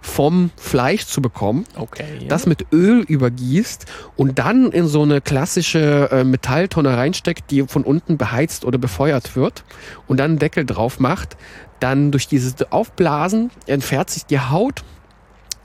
vom 0.00 0.50
Fleisch 0.56 1.06
zu 1.06 1.20
bekommen 1.20 1.64
Okay. 1.76 2.26
das 2.28 2.46
mit 2.46 2.66
Öl 2.72 3.00
übergießt 3.00 3.86
und 4.16 4.38
dann 4.38 4.70
in 4.72 4.86
so 4.86 5.02
eine 5.02 5.20
klassische 5.20 6.08
äh, 6.10 6.24
Metalltonne 6.24 6.96
reinsteckt, 6.96 7.50
die 7.50 7.62
von 7.62 7.82
unten 7.84 8.16
beheizt 8.16 8.64
oder 8.64 8.78
befeuert 8.78 9.36
wird 9.36 9.64
und 10.06 10.18
dann 10.18 10.32
einen 10.32 10.38
Deckel 10.38 10.64
drauf 10.64 11.00
macht. 11.00 11.36
Dann 11.80 12.10
durch 12.10 12.26
dieses 12.26 12.54
Aufblasen 12.72 13.50
entfernt 13.66 14.10
sich 14.10 14.24
die 14.24 14.40
Haut 14.40 14.82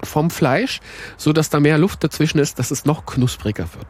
vom 0.03 0.29
Fleisch, 0.29 0.79
so 1.17 1.33
dass 1.33 1.49
da 1.49 1.59
mehr 1.59 1.77
Luft 1.77 2.03
dazwischen 2.03 2.39
ist, 2.39 2.59
dass 2.59 2.71
es 2.71 2.85
noch 2.85 3.05
knuspriger 3.05 3.65
wird. 3.75 3.87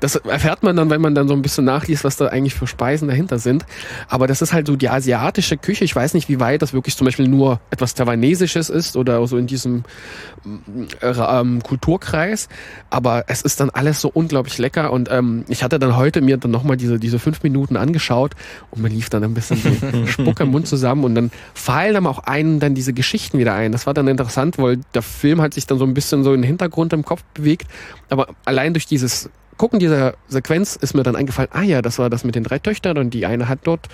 Das 0.00 0.16
erfährt 0.16 0.62
man 0.62 0.76
dann, 0.76 0.90
wenn 0.90 1.00
man 1.00 1.14
dann 1.14 1.28
so 1.28 1.34
ein 1.34 1.42
bisschen 1.42 1.64
nachliest, 1.64 2.04
was 2.04 2.16
da 2.16 2.26
eigentlich 2.26 2.54
für 2.54 2.66
Speisen 2.66 3.08
dahinter 3.08 3.38
sind. 3.38 3.64
Aber 4.08 4.26
das 4.26 4.42
ist 4.42 4.52
halt 4.52 4.66
so 4.66 4.76
die 4.76 4.88
asiatische 4.88 5.56
Küche. 5.56 5.84
Ich 5.84 5.94
weiß 5.94 6.14
nicht, 6.14 6.28
wie 6.28 6.40
weit 6.40 6.62
das 6.62 6.72
wirklich 6.72 6.96
zum 6.96 7.06
Beispiel 7.06 7.28
nur 7.28 7.60
etwas 7.70 7.94
Taiwanesisches 7.94 8.70
ist 8.70 8.96
oder 8.96 9.26
so 9.26 9.36
in 9.36 9.46
diesem 9.46 9.84
äh, 11.00 11.12
ähm, 11.12 11.62
Kulturkreis. 11.62 12.48
Aber 12.90 13.24
es 13.28 13.42
ist 13.42 13.60
dann 13.60 13.70
alles 13.70 14.00
so 14.00 14.10
unglaublich 14.12 14.58
lecker. 14.58 14.92
Und 14.92 15.10
ähm, 15.10 15.44
ich 15.48 15.62
hatte 15.62 15.78
dann 15.78 15.96
heute 15.96 16.20
mir 16.20 16.36
dann 16.36 16.50
nochmal 16.50 16.76
diese, 16.76 16.98
diese 16.98 17.18
fünf 17.18 17.42
Minuten 17.42 17.76
angeschaut 17.76 18.34
und 18.70 18.82
mir 18.82 18.88
lief 18.88 19.10
dann 19.10 19.24
ein 19.24 19.34
bisschen 19.34 19.60
die 19.62 20.06
Spucke 20.12 20.44
im 20.44 20.50
Mund 20.50 20.68
zusammen 20.68 21.04
und 21.04 21.14
dann 21.14 21.30
fallen 21.54 21.94
dann 21.94 22.06
auch 22.06 22.18
einen 22.18 22.60
dann 22.60 22.74
diese 22.74 22.92
Geschichten 22.92 23.38
wieder 23.38 23.54
ein. 23.54 23.72
Das 23.72 23.86
war 23.86 23.94
dann 23.94 24.08
interessant, 24.08 24.58
weil 24.58 24.80
der 24.94 25.02
Film 25.02 25.40
hat 25.54 25.60
sich 25.60 25.66
dann 25.66 25.78
so 25.78 25.84
ein 25.84 25.94
bisschen 25.94 26.24
so 26.24 26.34
in 26.34 26.42
den 26.42 26.46
Hintergrund 26.46 26.92
im 26.92 27.04
Kopf 27.04 27.22
bewegt. 27.32 27.68
Aber 28.10 28.26
allein 28.44 28.74
durch 28.74 28.86
dieses 28.86 29.30
Gucken 29.56 29.78
dieser 29.78 30.14
Sequenz 30.26 30.74
ist 30.74 30.94
mir 30.94 31.04
dann 31.04 31.14
eingefallen, 31.14 31.48
ah 31.52 31.62
ja, 31.62 31.80
das 31.80 32.00
war 32.00 32.10
das 32.10 32.24
mit 32.24 32.34
den 32.34 32.42
drei 32.42 32.58
Töchtern 32.58 32.98
und 32.98 33.10
die 33.14 33.24
eine 33.24 33.48
hat 33.48 33.60
dort 33.62 33.86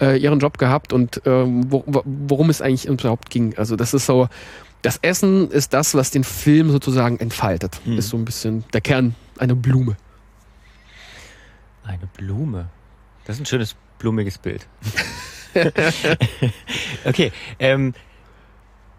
äh, 0.00 0.16
ihren 0.16 0.38
Job 0.38 0.58
gehabt 0.58 0.92
und 0.92 1.20
ähm, 1.26 1.72
wo, 1.72 1.82
wo- 1.86 2.04
worum 2.06 2.50
es 2.50 2.62
eigentlich 2.62 2.86
überhaupt 2.86 3.28
ging. 3.30 3.52
Also 3.58 3.74
das 3.74 3.94
ist 3.94 4.06
so, 4.06 4.28
das 4.82 4.98
Essen 5.02 5.50
ist 5.50 5.72
das, 5.72 5.96
was 5.96 6.12
den 6.12 6.22
Film 6.22 6.70
sozusagen 6.70 7.18
entfaltet. 7.18 7.80
Hm. 7.84 7.98
Ist 7.98 8.10
so 8.10 8.16
ein 8.16 8.24
bisschen 8.24 8.62
der 8.72 8.80
Kern 8.80 9.16
einer 9.38 9.56
Blume. 9.56 9.96
Eine 11.84 12.06
Blume. 12.16 12.68
Das 13.24 13.36
ist 13.36 13.42
ein 13.42 13.46
schönes 13.46 13.74
blumiges 13.98 14.38
Bild. 14.38 14.68
okay, 17.04 17.32
ähm, 17.58 17.92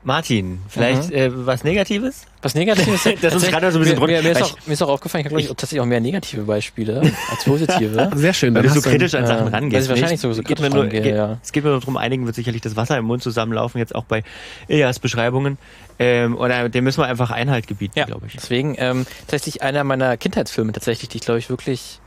Martin, 0.01 0.62
vielleicht 0.70 1.12
äh, 1.12 1.29
was 1.46 1.65
Negatives? 1.65 2.25
Was 2.41 2.56
Negatives? 2.56 3.03
Das 3.22 3.36
ist 3.36 3.50
gerade 3.50 3.70
so 3.72 3.79
ein 3.79 3.84
bisschen 3.84 4.00
mir, 4.00 4.22
mir, 4.24 4.32
ist 4.32 4.41
auch, 4.41 4.56
mir 4.65 4.74
ist 4.74 4.82
auch 4.82 4.88
aufgefallen, 4.89 5.25
ich 5.25 5.32
habe 5.34 5.44
tatsächlich 5.48 5.82
auch 5.82 5.86
mehr 5.86 6.00
negative 6.00 6.44
Beispiele 6.44 7.01
als 7.29 7.44
positive. 7.44 8.10
Sehr 8.15 8.34
schön. 8.34 8.56
Weil 8.56 8.63
dann 8.63 8.74
du 8.74 8.79
so 8.79 8.89
kritisch 8.89 9.13
an 9.15 9.27
Sachen 9.27 9.48
äh, 9.48 9.56
rangehst. 9.56 9.84
ich 9.84 9.89
wahrscheinlich 9.89 10.22
so- 10.22 10.32
so 10.32 10.41
geht 10.41 10.60
mir 10.62 10.70
nur, 10.70 10.84
rangehe, 10.84 11.01
geht, 11.01 11.15
ja. 11.15 11.38
Es 11.44 11.51
geht 11.51 11.65
mir 11.65 11.72
nur 11.72 11.79
darum, 11.82 11.98
einigen 11.98 12.25
wird 12.25 12.36
sicherlich 12.36 12.62
das 12.62 12.77
Wasser 12.77 12.98
im 12.98 13.06
Mund 13.06 13.22
zusammenlaufen, 13.22 13.77
jetzt 13.79 13.94
auch 13.94 14.06
bei 14.06 14.24
Ilias 14.70 15.00
Beschreibungen. 15.00 15.58
Ähm, 16.00 16.38
oder 16.38 16.70
dem 16.70 16.86
müssen 16.86 17.01
wir 17.01 17.08
einfach 17.08 17.32
Einhalt 17.32 17.68
gebieten, 17.68 18.00
Ja, 18.00 18.06
glaube 18.06 18.27
ich. 18.27 18.34
deswegen 18.34 18.75
ähm, 18.77 19.06
tatsächlich 19.27 19.62
einer 19.63 19.84
meiner 19.84 20.15
Kindheitsfilme 20.15 20.72
tatsächlich, 20.72 21.10
die 21.10 21.18
ich 21.18 21.24
glaube 21.25 21.39
ich 21.39 21.50
wirklich 21.50 22.00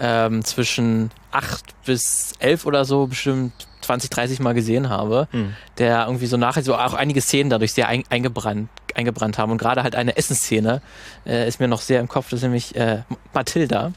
ähm, 0.00 0.42
zwischen 0.42 1.10
acht 1.32 1.64
bis 1.84 2.32
elf 2.38 2.64
oder 2.64 2.86
so 2.86 3.06
bestimmt 3.06 3.52
20, 3.86 4.10
30 4.10 4.40
Mal 4.40 4.52
gesehen 4.54 4.88
habe, 4.88 5.28
Hm. 5.30 5.54
der 5.78 6.06
irgendwie 6.06 6.26
so 6.26 6.36
nachher 6.36 6.62
so 6.62 6.74
auch 6.74 6.94
einige 6.94 7.20
Szenen 7.20 7.50
dadurch 7.50 7.72
sehr 7.72 7.88
ein, 7.88 8.04
eingebrannt, 8.10 8.68
eingebrannt 8.94 9.38
haben 9.38 9.52
und 9.52 9.58
gerade 9.58 9.82
halt 9.82 9.94
eine 9.96 10.16
Essensszene 10.16 10.82
äh, 11.26 11.48
ist 11.48 11.60
mir 11.60 11.68
noch 11.68 11.80
sehr 11.80 12.00
im 12.00 12.08
Kopf, 12.08 12.26
das 12.30 12.38
ist 12.38 12.42
nämlich 12.42 12.76
äh, 12.76 13.02
Matilda. 13.32 13.92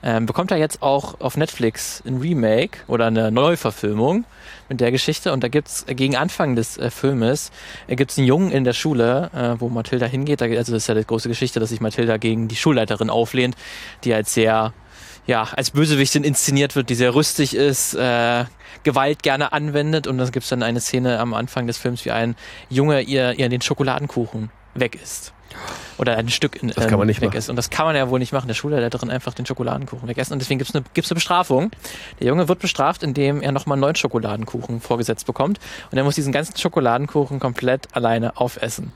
Ähm, 0.00 0.26
bekommt 0.26 0.52
er 0.52 0.58
jetzt 0.58 0.80
auch 0.80 1.20
auf 1.20 1.36
Netflix 1.36 2.04
ein 2.06 2.18
Remake 2.18 2.78
oder 2.86 3.06
eine 3.06 3.32
Neuverfilmung 3.32 4.24
mit 4.68 4.80
der 4.80 4.92
Geschichte 4.92 5.32
und 5.32 5.42
da 5.42 5.48
gibt's 5.48 5.84
äh, 5.88 5.94
gegen 5.96 6.14
Anfang 6.14 6.54
des 6.54 6.76
äh, 6.78 6.88
Filmes 6.90 7.50
äh, 7.88 7.96
gibt's 7.96 8.16
einen 8.16 8.28
Jungen 8.28 8.52
in 8.52 8.62
der 8.62 8.74
Schule, 8.74 9.28
äh, 9.34 9.60
wo 9.60 9.68
Matilda 9.68 10.06
hingeht. 10.06 10.40
Da, 10.40 10.44
also 10.44 10.72
das 10.72 10.84
ist 10.84 10.86
ja 10.86 10.94
die 10.94 11.04
große 11.04 11.28
Geschichte, 11.28 11.58
dass 11.58 11.70
sich 11.70 11.80
Matilda 11.80 12.16
gegen 12.16 12.46
die 12.46 12.54
Schulleiterin 12.54 13.10
auflehnt, 13.10 13.56
die 14.04 14.14
als 14.14 14.32
sehr 14.34 14.72
ja, 15.28 15.42
als 15.42 15.70
Bösewichtin 15.72 16.24
inszeniert 16.24 16.74
wird, 16.74 16.88
die 16.88 16.94
sehr 16.94 17.14
rüstig 17.14 17.54
ist, 17.54 17.92
äh, 17.94 18.46
Gewalt 18.82 19.22
gerne 19.22 19.52
anwendet 19.52 20.06
und 20.06 20.16
dann 20.16 20.30
gibt's 20.32 20.48
dann 20.48 20.62
eine 20.62 20.80
Szene 20.80 21.20
am 21.20 21.34
Anfang 21.34 21.66
des 21.66 21.76
Films, 21.76 22.06
wie 22.06 22.10
ein 22.12 22.34
Junge 22.70 23.02
ihr, 23.02 23.38
ihr 23.38 23.50
den 23.50 23.60
Schokoladenkuchen 23.60 24.50
weg 24.74 24.98
isst. 25.00 25.34
Oder 25.98 26.16
ein 26.16 26.28
Stück 26.28 26.62
in, 26.62 26.68
Das 26.68 26.86
kann 26.86 26.98
man 26.98 27.08
nicht 27.08 27.20
weg 27.20 27.30
machen. 27.30 27.38
ist. 27.38 27.50
Und 27.50 27.56
das 27.56 27.70
kann 27.70 27.86
man 27.86 27.96
ja 27.96 28.08
wohl 28.08 28.18
nicht 28.18 28.32
machen. 28.32 28.46
Der 28.46 28.54
Schulleiterin 28.54 29.10
einfach 29.10 29.34
den 29.34 29.46
Schokoladenkuchen 29.46 30.08
wegessen. 30.08 30.32
Und 30.32 30.38
deswegen 30.40 30.58
gibt's 30.58 30.74
eine, 30.74 30.84
gibt's 30.94 31.10
eine 31.10 31.16
Bestrafung. 31.16 31.70
Der 32.20 32.28
Junge 32.28 32.48
wird 32.48 32.60
bestraft, 32.60 33.02
indem 33.02 33.42
er 33.42 33.52
nochmal 33.52 33.74
einen 33.76 33.80
neuen 33.82 33.96
Schokoladenkuchen 33.96 34.80
vorgesetzt 34.80 35.26
bekommt. 35.26 35.58
Und 35.90 35.98
er 35.98 36.04
muss 36.04 36.14
diesen 36.14 36.32
ganzen 36.32 36.56
Schokoladenkuchen 36.56 37.40
komplett 37.40 37.88
alleine 37.94 38.36
aufessen. 38.36 38.92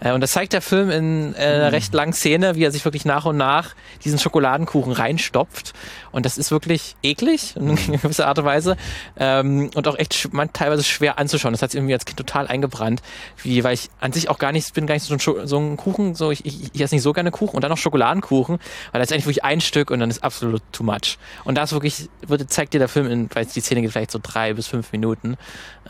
Äh, 0.00 0.12
und 0.12 0.20
das 0.20 0.32
zeigt 0.32 0.52
der 0.52 0.62
Film 0.62 0.90
in 0.90 1.34
äh, 1.34 1.38
einer 1.38 1.72
recht 1.72 1.92
langen 1.92 2.12
Szene, 2.12 2.54
wie 2.54 2.64
er 2.64 2.70
sich 2.70 2.84
wirklich 2.84 3.04
nach 3.04 3.26
und 3.26 3.36
nach 3.36 3.74
diesen 4.04 4.18
Schokoladenkuchen 4.18 4.92
reinstopft. 4.92 5.72
Und 6.12 6.24
das 6.24 6.38
ist 6.38 6.50
wirklich 6.50 6.96
eklig, 7.02 7.54
in 7.56 7.76
gewisser 8.00 8.26
Art 8.26 8.38
und 8.38 8.44
Weise. 8.44 8.76
Ähm, 9.18 9.70
und 9.74 9.88
auch 9.88 9.98
echt 9.98 10.32
man, 10.32 10.52
teilweise 10.52 10.84
schwer 10.84 11.18
anzuschauen. 11.18 11.52
Das 11.52 11.62
hat 11.62 11.70
sich 11.70 11.78
irgendwie 11.78 11.94
als 11.94 12.04
Kind 12.04 12.16
total 12.16 12.46
eingebrannt. 12.46 13.02
Wie, 13.42 13.62
weil 13.64 13.74
ich 13.74 13.90
an 14.00 14.12
sich 14.12 14.28
auch 14.28 14.38
gar 14.38 14.52
nicht, 14.52 14.72
bin 14.74 14.86
gar 14.86 14.94
nicht 14.94 15.04
so 15.04 15.14
ein, 15.14 15.46
so 15.46 15.58
ein 15.58 15.76
Kuchen, 15.76 15.95
so 16.14 16.30
ich, 16.30 16.44
ich, 16.44 16.70
ich 16.72 16.80
esse 16.80 16.94
nicht 16.94 17.02
so 17.02 17.12
gerne 17.12 17.30
Kuchen 17.30 17.56
und 17.56 17.62
dann 17.62 17.70
noch 17.70 17.78
Schokoladenkuchen, 17.78 18.58
weil 18.92 19.00
eigentlich 19.00 19.26
wirklich 19.26 19.44
ein 19.44 19.60
Stück 19.60 19.90
und 19.90 20.00
dann 20.00 20.10
ist 20.10 20.22
absolut 20.22 20.62
too 20.72 20.84
much. 20.84 21.18
Und 21.44 21.56
das 21.56 21.72
wirklich, 21.72 22.08
wird, 22.26 22.50
zeigt 22.50 22.74
dir 22.74 22.78
der 22.78 22.88
Film 22.88 23.10
in, 23.10 23.28
weil 23.34 23.46
die 23.46 23.60
Szene 23.60 23.82
geht 23.82 23.92
vielleicht 23.92 24.10
so 24.10 24.20
drei 24.22 24.54
bis 24.54 24.66
fünf 24.66 24.92
Minuten, 24.92 25.36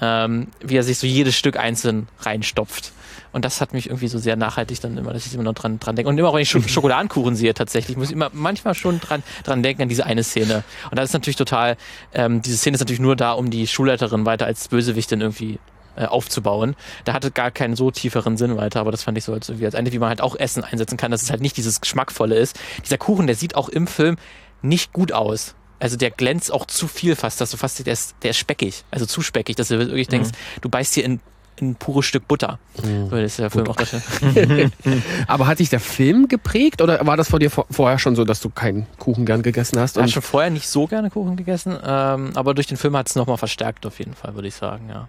ähm, 0.00 0.48
wie 0.60 0.76
er 0.76 0.82
sich 0.82 0.98
so 0.98 1.06
jedes 1.06 1.36
Stück 1.36 1.58
einzeln 1.58 2.08
reinstopft. 2.20 2.92
Und 3.32 3.44
das 3.44 3.60
hat 3.60 3.75
mich 3.75 3.86
irgendwie 3.86 4.08
so 4.08 4.18
sehr 4.18 4.36
nachhaltig 4.36 4.80
dann 4.80 4.96
immer, 4.96 5.12
dass 5.12 5.26
ich 5.26 5.34
immer 5.34 5.42
noch 5.42 5.54
dran, 5.54 5.78
dran 5.78 5.94
denke. 5.96 6.08
Und 6.08 6.16
immer 6.16 6.28
auch 6.28 6.34
wenn 6.34 6.42
ich 6.42 6.48
Sch 6.48 6.56
Schokoladenkuchen 6.68 7.36
sehe 7.36 7.52
tatsächlich, 7.52 7.96
muss 7.96 8.08
ich 8.08 8.14
immer 8.14 8.30
manchmal 8.32 8.75
schon 8.75 9.00
dran, 9.00 9.22
dran 9.44 9.62
denken 9.62 9.82
an 9.82 9.88
diese 9.88 10.06
eine 10.06 10.25
Szene. 10.25 10.64
Und 10.90 10.98
das 10.98 11.10
ist 11.10 11.12
natürlich 11.12 11.36
total, 11.36 11.76
ähm, 12.14 12.40
diese 12.40 12.56
Szene 12.56 12.76
ist 12.76 12.80
natürlich 12.80 13.00
nur 13.00 13.16
da, 13.16 13.32
um 13.32 13.50
die 13.50 13.66
Schulleiterin 13.66 14.25
weiter 14.25 14.46
als 14.46 14.68
Bösewichtin 14.68 15.20
irgendwie 15.20 15.58
äh, 15.96 16.06
aufzubauen. 16.06 16.76
Da 17.04 17.12
hatte 17.12 17.30
gar 17.30 17.50
keinen 17.50 17.76
so 17.76 17.90
tieferen 17.90 18.36
Sinn 18.36 18.56
weiter, 18.56 18.80
aber 18.80 18.90
das 18.90 19.02
fand 19.02 19.18
ich 19.18 19.24
so 19.24 19.32
als, 19.32 19.50
als 19.50 19.74
eine, 19.74 19.92
wie 19.92 19.98
man 19.98 20.08
halt 20.08 20.20
auch 20.20 20.36
Essen 20.36 20.64
einsetzen 20.64 20.96
kann, 20.96 21.10
dass 21.10 21.22
es 21.22 21.30
halt 21.30 21.40
nicht 21.40 21.56
dieses 21.56 21.80
Geschmackvolle 21.80 22.36
ist. 22.36 22.58
Dieser 22.84 22.98
Kuchen, 22.98 23.26
der 23.26 23.36
sieht 23.36 23.56
auch 23.56 23.68
im 23.68 23.86
Film 23.86 24.16
nicht 24.62 24.92
gut 24.92 25.12
aus. 25.12 25.54
Also 25.78 25.96
der 25.96 26.10
glänzt 26.10 26.52
auch 26.52 26.66
zu 26.66 26.88
viel 26.88 27.16
fast, 27.16 27.40
dass 27.40 27.50
du 27.50 27.56
fast, 27.56 27.84
der 27.84 27.92
ist, 27.92 28.14
der 28.22 28.30
ist 28.30 28.38
speckig, 28.38 28.84
also 28.90 29.04
zu 29.04 29.20
speckig, 29.20 29.56
dass 29.56 29.68
du 29.68 29.78
wirklich 29.78 30.08
denkst, 30.08 30.30
du 30.62 30.68
beißt 30.68 30.94
hier 30.94 31.04
in 31.04 31.20
ein 31.60 31.74
pures 31.74 32.04
Stück 32.04 32.28
Butter. 32.28 32.58
So, 32.74 33.08
das 33.10 33.32
ist 33.32 33.38
der 33.38 33.50
Film 33.50 33.66
auch. 33.68 33.76
Aber 35.26 35.46
hat 35.46 35.58
dich 35.58 35.70
der 35.70 35.80
Film 35.80 36.28
geprägt 36.28 36.82
oder 36.82 37.06
war 37.06 37.16
das 37.16 37.30
vor 37.30 37.38
dir 37.38 37.50
vor, 37.50 37.66
vorher 37.70 37.98
schon 37.98 38.16
so, 38.16 38.24
dass 38.24 38.40
du 38.40 38.50
keinen 38.50 38.86
Kuchen 38.98 39.26
gern 39.26 39.42
gegessen 39.42 39.78
hast? 39.78 39.96
Ich 39.96 40.02
habe 40.02 40.10
schon 40.10 40.22
vorher 40.22 40.50
nicht 40.50 40.68
so 40.68 40.86
gerne 40.86 41.10
Kuchen 41.10 41.36
gegessen, 41.36 41.76
ähm, 41.82 42.32
aber 42.34 42.54
durch 42.54 42.66
den 42.66 42.76
Film 42.76 42.96
hat 42.96 43.08
es 43.08 43.14
nochmal 43.14 43.38
verstärkt 43.38 43.86
auf 43.86 43.98
jeden 43.98 44.14
Fall, 44.14 44.34
würde 44.34 44.48
ich 44.48 44.54
sagen, 44.54 44.88
ja. 44.88 45.08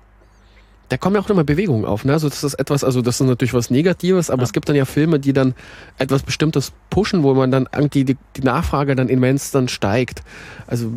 Da 0.89 0.98
kommen 0.98 1.15
ja 1.15 1.22
auch 1.22 1.29
immer 1.29 1.44
Bewegungen 1.44 1.84
auf, 1.86 2.06
ne? 2.06 2.13
Also 2.13 2.29
das 2.29 2.44
ist 2.44 2.53
etwas, 2.56 2.84
also 2.84 3.01
das 3.01 3.20
ist 3.20 3.27
natürlich 3.27 3.53
was 3.53 3.70
Negatives, 3.70 4.29
aber 4.29 4.41
Ja. 4.41 4.46
es 4.46 4.53
gibt 4.53 4.70
dann 4.70 4.75
ja 4.75 4.86
Filme, 4.86 5.20
die 5.20 5.34
dann 5.34 5.53
etwas 5.98 6.24
Bestimmtes 6.24 6.72
pushen, 6.89 7.24
wo 7.24 7.34
man 7.34 7.51
dann 7.51 7.67
irgendwie 7.74 8.06
die, 8.06 8.17
die 8.38 8.41
Nachfrage 8.41 8.96
dann 8.96 9.10
immens 9.10 9.51
dann 9.51 9.67
steigt. 9.67 10.24
Also 10.65 10.91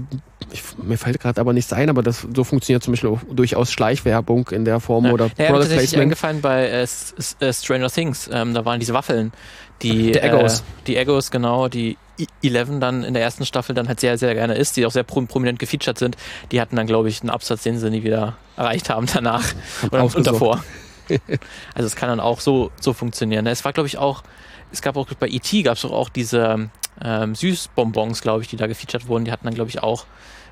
ich, 0.52 0.62
mir 0.82 0.96
fällt 0.96 1.18
gerade 1.20 1.40
aber 1.40 1.52
nichts 1.52 1.72
ein, 1.72 1.90
aber 1.90 2.02
das 2.02 2.26
so 2.34 2.44
funktioniert 2.44 2.82
zum 2.82 2.92
Beispiel 2.92 3.10
auch 3.10 3.20
durchaus 3.32 3.72
Schleichwerbung 3.72 4.48
in 4.50 4.64
der 4.64 4.80
Form 4.80 5.06
Ja. 5.06 5.12
oder 5.12 5.26
Ja, 5.36 5.44
mir 5.44 5.46
Product 5.58 5.68
Placement. 5.74 6.02
eingefallen 6.02 6.40
bei 6.40 6.66
äh, 6.68 6.86
äh, 7.40 7.52
Stranger 7.52 7.90
Things. 7.90 8.30
Ähm, 8.32 8.54
da 8.54 8.64
waren 8.64 8.78
diese 8.80 8.94
Waffeln, 8.94 9.32
die 9.82 10.12
Der 10.12 10.24
Eggos. 10.24 10.60
Äh, 10.60 10.62
die 10.86 10.96
Eggos, 10.96 11.30
genau, 11.30 11.68
die 11.68 11.96
I- 12.18 12.26
Eleven 12.42 12.80
dann 12.80 13.02
in 13.02 13.14
der 13.14 13.22
ersten 13.22 13.46
Staffel 13.46 13.74
dann 13.74 13.88
halt 13.88 14.00
sehr, 14.00 14.18
sehr 14.18 14.34
gerne 14.34 14.54
isst, 14.54 14.76
die 14.76 14.84
auch 14.86 14.90
sehr 14.90 15.04
pro 15.04 15.22
prominent 15.22 15.58
gefeatured 15.58 15.98
sind. 15.98 16.16
Die 16.52 16.60
hatten 16.60 16.76
dann, 16.76 16.86
glaube 16.86 17.08
ich, 17.08 17.20
einen 17.22 17.30
Absatz, 17.30 17.62
den 17.62 17.78
sie 17.78 17.90
nie 17.90 18.02
wieder 18.02 18.36
erreicht 18.56 18.90
haben 18.90 19.06
danach 19.12 19.44
oder, 19.90 20.04
und 20.04 20.26
davor. 20.26 20.62
also 21.74 21.86
es 21.86 21.96
kann 21.96 22.08
dann 22.10 22.20
auch 22.20 22.40
so, 22.40 22.70
so 22.80 22.92
funktionieren. 22.92 23.46
Es 23.46 23.64
war, 23.64 23.72
glaube 23.72 23.86
ich, 23.86 23.98
auch, 23.98 24.22
es 24.70 24.82
gab 24.82 24.96
auch 24.96 25.06
bei 25.18 25.28
E.T. 25.28 25.62
gab 25.62 25.76
es 25.76 25.84
auch 25.84 26.08
diese 26.08 26.68
ähm, 27.02 27.34
Süßbonbons, 27.34 28.20
glaube 28.20 28.42
ich, 28.42 28.48
die 28.48 28.56
da 28.56 28.66
gefeatured 28.66 29.08
wurden. 29.08 29.24
Die 29.24 29.32
hatten 29.32 29.46
dann, 29.46 29.54
glaube 29.54 29.70
ich, 29.70 29.82
auch 29.82 30.04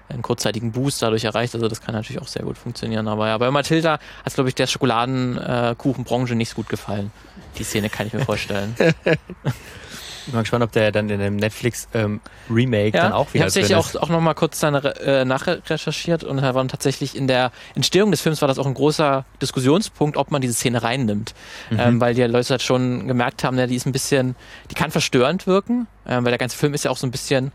einen 0.08 0.22
kurzzeitigen 0.22 0.72
Boost 0.72 1.02
dadurch 1.02 1.24
erreicht. 1.24 1.54
Also 1.54 1.68
das 1.68 1.82
kann 1.82 1.94
natürlich 1.94 2.20
auch 2.22 2.28
sehr 2.28 2.42
gut 2.42 2.56
funktionieren. 2.56 3.06
Aber 3.08 3.28
ja, 3.28 3.36
bei 3.36 3.50
Matilda 3.50 3.92
hat 3.92 4.00
es, 4.24 4.34
glaube 4.34 4.48
ich, 4.48 4.54
der 4.54 4.66
Schokoladenkuchenbranche 4.66 6.34
nicht 6.34 6.48
so 6.50 6.54
gut 6.56 6.68
gefallen. 6.70 7.12
Die 7.56 7.64
Szene 7.64 7.88
kann 7.90 8.06
ich 8.06 8.12
mir 8.12 8.24
vorstellen. 8.24 8.74
Ich 8.78 8.94
bin 9.04 10.34
mal 10.34 10.40
gespannt, 10.42 10.64
ob 10.64 10.72
der 10.72 10.92
dann 10.92 11.08
in 11.08 11.18
dem 11.18 11.36
Netflix 11.36 11.88
ähm, 11.94 12.20
Remake 12.50 12.92
dann 12.92 13.12
auch 13.12 13.28
ich 13.28 13.34
wieder 13.34 13.44
habe 13.44 13.52
drin 13.52 13.62
tatsächlich 13.62 13.76
auch, 13.76 13.94
auch 14.02 14.08
nochmal 14.10 14.34
kurz 14.34 14.60
dann 14.60 14.74
äh, 14.74 15.24
nachrecherchiert 15.24 16.24
und 16.24 16.36
da 16.38 16.54
waren 16.54 16.68
tatsächlich 16.68 17.16
in 17.16 17.26
der 17.26 17.50
Entstehung 17.74 18.10
des 18.10 18.20
Films 18.20 18.42
war 18.42 18.48
das 18.48 18.58
auch 18.58 18.66
ein 18.66 18.74
großer 18.74 19.24
Diskussionspunkt, 19.40 20.16
ob 20.16 20.30
man 20.30 20.42
diese 20.42 20.54
Szene 20.54 20.82
reinnimmt. 20.82 21.34
Mhm. 21.70 21.80
Ähm, 21.80 22.00
weil 22.00 22.14
die 22.14 22.22
Leute 22.22 22.50
halt 22.50 22.62
schon 22.62 23.08
gemerkt 23.08 23.44
haben, 23.44 23.58
ja, 23.58 23.66
die 23.66 23.76
ist 23.76 23.86
ein 23.86 23.92
bisschen, 23.92 24.36
die 24.70 24.74
kann 24.74 24.90
verstörend 24.90 25.46
wirken, 25.46 25.86
ähm, 26.06 26.24
weil 26.24 26.30
der 26.30 26.38
ganze 26.38 26.56
Film 26.56 26.74
ist 26.74 26.84
ja 26.84 26.90
auch 26.90 26.98
so 26.98 27.06
ein 27.06 27.10
bisschen, 27.10 27.52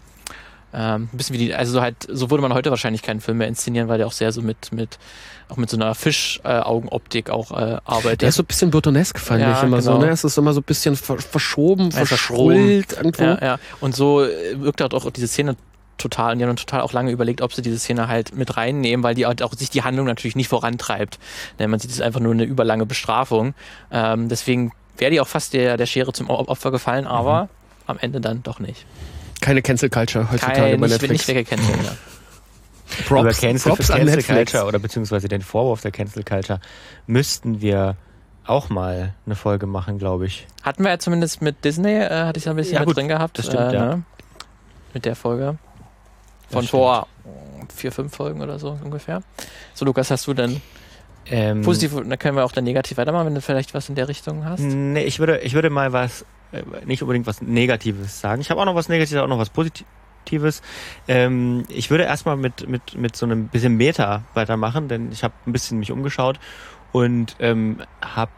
ähm, 0.74 1.10
ein 1.14 1.18
bisschen 1.18 1.34
wie 1.36 1.40
die, 1.46 1.54
also 1.54 1.74
so 1.74 1.82
halt, 1.82 1.96
so 2.10 2.30
würde 2.32 2.42
man 2.42 2.54
heute 2.54 2.70
wahrscheinlich 2.72 3.02
keinen 3.04 3.22
Film 3.22 3.38
mehr 3.38 3.48
inszenieren, 3.48 3.88
weil 3.88 4.00
der 4.00 4.08
auch 4.08 4.12
sehr 4.12 4.32
so 4.32 4.42
mit, 4.42 4.72
mit, 4.72 4.98
auch 5.50 5.58
mit 5.58 5.70
so 5.70 5.78
einer 5.78 5.94
Fischaugenoptik 5.96 7.30
auch 7.30 7.52
äh, 7.52 7.78
arbeitet. 7.86 8.22
Der 8.22 8.30
ist 8.30 8.36
so 8.36 8.44
ein 8.44 8.48
bisschen 8.48 8.72
burtonesk, 8.72 9.20
fand 9.20 9.42
Ja, 9.42 9.58
ich 9.58 9.64
immer 9.64 9.82
so. 9.82 9.94
genau. 9.94 10.06
Ne? 10.06 10.12
Es 10.12 10.24
ist 10.24 10.38
immer 10.38 10.54
so 10.54 10.62
ein 10.62 10.64
bisschen 10.64 10.96
ver 10.96 11.18
verschoben, 11.20 11.90
Ja, 11.92 12.06
verschrullt 12.06 12.94
irgendwo. 12.94 13.24
Ja, 13.24 13.40
ja. 13.42 13.60
Und 13.82 13.96
so 13.96 14.24
äh, 14.24 14.60
wirkt 14.62 14.82
halt 14.82 14.94
auch 14.94 15.10
diese 15.12 15.28
Szene 15.28 15.56
total. 15.98 16.32
Und 16.34 16.40
die 16.40 16.44
haben 16.44 16.50
dann 16.50 16.58
total 16.58 16.82
auch 16.82 16.92
lange 16.94 17.12
überlegt, 17.12 17.42
ob 17.42 17.54
sie 17.54 17.62
diese 17.62 17.78
Szene 17.80 18.08
halt 18.08 18.36
mit 18.36 18.58
reinnehmen, 18.58 19.04
weil 19.04 19.16
die 19.16 19.26
halt 19.26 19.44
auch 19.44 19.54
sich 19.54 19.70
die 19.70 19.84
Handlung 19.84 20.08
natürlich 20.08 20.36
nicht 20.36 20.48
vorantreibt. 20.50 21.20
Ne, 21.60 21.68
man 21.68 21.80
sieht 21.80 21.92
es 21.92 21.98
ist 21.98 22.02
einfach 22.02 22.20
nur 22.20 22.34
eine 22.34 22.44
überlange 22.44 22.86
Bestrafung. 22.86 23.54
Ähm, 23.92 24.28
deswegen 24.30 24.72
wäre 24.98 25.12
die 25.12 25.22
auch 25.22 25.28
fast 25.28 25.54
der, 25.54 25.78
der 25.78 25.86
Schere 25.86 26.12
zum 26.14 26.30
Op- 26.30 26.50
Opfer 26.50 26.72
gefallen, 26.72 27.06
aber 27.06 27.50
am 27.86 27.98
Ende 28.00 28.20
dann 28.22 28.42
doch 28.44 28.60
nicht. 28.60 28.86
Keine 29.44 29.62
Cancel 29.62 29.90
Culture 29.90 30.32
heutzutage 30.32 30.60
Kein, 30.62 30.80
bei 30.80 30.88
nicht, 30.88 31.02
Netflix. 31.02 31.12
nicht 31.12 31.28
weggekennt. 31.28 31.62
ja. 31.70 31.76
Über 33.10 33.24
Props, 33.24 33.40
Cancel, 33.42 33.72
Props 33.72 33.90
an 33.92 33.98
Cancel 34.00 34.16
Netflix. 34.18 34.52
Culture 34.52 34.66
oder 34.68 34.80
beziehungsweise 34.80 35.28
den 35.28 35.42
Vorwurf 35.42 35.82
der 35.82 35.92
Cancel 35.92 36.24
Culture 36.24 36.60
müssten 37.08 37.62
wir 37.62 37.96
auch 38.46 38.70
mal 38.70 39.14
eine 39.26 39.36
Folge 39.36 39.66
machen, 39.66 39.98
glaube 40.00 40.26
ich. 40.28 40.48
Hatten 40.64 40.84
wir 40.84 40.92
ja 40.92 41.00
zumindest 41.00 41.42
mit 41.42 41.64
Disney, 41.64 41.94
äh, 41.94 42.26
hatte 42.26 42.38
ich 42.40 42.46
ja 42.46 42.52
ein 42.52 42.56
bisschen 42.58 42.74
Ja, 42.76 42.80
mit 42.82 42.88
gut, 42.88 42.98
drin 42.98 43.08
gehabt. 43.08 43.38
das 43.40 43.46
stimmt, 43.48 43.72
äh, 43.72 43.76
ja. 43.76 43.86
ne? 43.96 44.04
Mit 44.94 45.06
der 45.06 45.16
Folge. 45.16 45.58
Von 46.52 46.68
vor 46.68 47.08
vier, 47.74 47.92
fünf 47.92 48.16
Folgen 48.16 48.42
oder 48.42 48.60
so 48.60 48.78
ungefähr. 48.84 49.24
So, 49.74 49.86
Lukas, 49.86 50.12
hast 50.12 50.28
du 50.28 50.34
denn 50.34 50.62
Ähm, 51.26 51.62
positiv, 51.64 51.94
dann 51.96 52.20
können 52.20 52.36
wir 52.38 52.44
auch 52.46 52.52
dann 52.52 52.66
negativ 52.66 52.98
weitermachen, 52.98 53.26
wenn 53.28 53.36
du 53.36 53.42
vielleicht 53.42 53.74
was 53.74 53.90
in 53.90 53.96
der 53.96 54.08
Richtung 54.10 54.46
hast? 54.46 54.60
Nee, 54.60 55.04
ich 55.04 55.20
würde, 55.20 55.40
ich 55.40 55.54
würde 55.54 55.70
mal 55.70 55.94
was, 55.94 56.26
nicht 56.86 57.02
unbedingt 57.02 57.28
was 57.28 57.42
Negatives 57.42 58.20
sagen. 58.20 58.42
Ich 58.42 58.50
habe 58.50 58.62
auch 58.62 58.66
noch 58.66 58.76
was 58.76 58.90
Negatives, 58.90 59.22
auch 59.22 59.28
noch 59.28 59.40
was 59.40 59.50
Positives. 59.50 60.62
Ähm, 61.08 61.66
ich 61.70 61.90
würde 61.90 62.04
erstmal 62.04 62.38
mit, 62.38 62.68
mit, 62.68 62.96
mit 62.96 63.16
so 63.16 63.26
einem 63.26 63.48
bisschen 63.48 63.76
Meta 63.76 64.24
weitermachen, 64.34 64.88
denn 64.88 65.12
ich 65.12 65.24
habe 65.24 65.34
ein 65.46 65.52
bisschen 65.52 65.80
mich 65.80 65.92
umgeschaut 65.92 66.40
und 66.92 67.36
ähm, 67.40 67.82
habe 68.02 68.32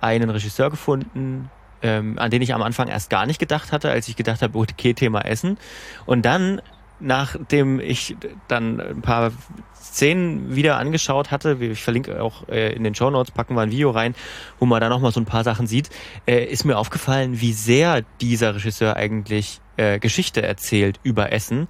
einen 0.00 0.30
Regisseur 0.30 0.70
gefunden, 0.70 1.50
ähm, 1.82 2.18
an 2.18 2.30
den 2.30 2.42
ich 2.42 2.54
am 2.54 2.62
Anfang 2.62 2.88
erst 2.88 3.10
gar 3.10 3.26
nicht 3.26 3.38
gedacht 3.38 3.72
hatte, 3.72 3.90
als 3.90 4.08
ich 4.08 4.16
gedacht 4.16 4.42
habe, 4.42 4.58
okay, 4.58 4.94
Thema 4.94 5.20
Essen. 5.24 5.58
Und 6.04 6.24
dann 6.24 6.60
nachdem 7.00 7.80
ich 7.80 8.16
dann 8.48 8.80
ein 8.80 9.02
paar 9.02 9.32
Szenen 9.74 10.54
wieder 10.54 10.78
angeschaut 10.78 11.30
hatte, 11.30 11.56
ich 11.60 11.82
verlinke 11.82 12.22
auch 12.22 12.48
äh, 12.48 12.72
in 12.74 12.84
den 12.84 12.94
Show 12.94 13.10
Notes, 13.10 13.30
packen 13.30 13.54
wir 13.54 13.62
ein 13.62 13.70
Video 13.70 13.90
rein, 13.90 14.14
wo 14.58 14.66
man 14.66 14.80
da 14.80 14.88
nochmal 14.88 15.12
so 15.12 15.20
ein 15.20 15.26
paar 15.26 15.44
Sachen 15.44 15.66
sieht, 15.66 15.90
äh, 16.26 16.44
ist 16.44 16.64
mir 16.64 16.76
aufgefallen, 16.76 17.40
wie 17.40 17.52
sehr 17.52 18.02
dieser 18.20 18.54
Regisseur 18.54 18.96
eigentlich 18.96 19.60
äh, 19.76 19.98
Geschichte 19.98 20.42
erzählt 20.42 21.00
über 21.02 21.32
Essen. 21.32 21.68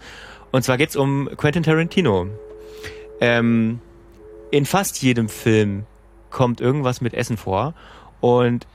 Und 0.50 0.62
zwar 0.62 0.76
geht's 0.76 0.97
um 0.97 1.28
Quentin 1.37 1.62
Tarantino. 1.62 2.28
Ähm, 3.21 3.80
in 4.50 4.64
fast 4.64 5.02
jedem 5.02 5.28
Film 5.28 5.85
kommt 6.30 6.61
irgendwas 6.61 7.00
mit 7.00 7.14
Essen 7.14 7.37
vor 7.37 7.75
und 8.21 8.66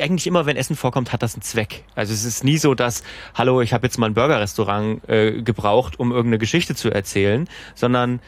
eigentlich 0.00 0.26
immer, 0.26 0.46
wenn 0.46 0.56
Essen 0.56 0.76
vorkommt, 0.76 1.12
hat 1.12 1.22
das 1.22 1.34
einen 1.34 1.42
Zweck. 1.42 1.84
Also 1.94 2.12
es 2.12 2.24
ist 2.24 2.44
nie 2.44 2.58
so, 2.58 2.74
dass, 2.74 3.02
hallo, 3.34 3.60
ich 3.60 3.72
habe 3.72 3.86
jetzt 3.86 3.98
mal 3.98 4.06
ein 4.06 4.14
Burgerrestaurant 4.14 5.08
äh, 5.08 5.42
gebraucht, 5.42 5.98
um 5.98 6.10
irgendeine 6.10 6.38
Geschichte 6.38 6.74
zu 6.74 6.90
erzählen, 6.90 7.48
sondern 7.74 8.20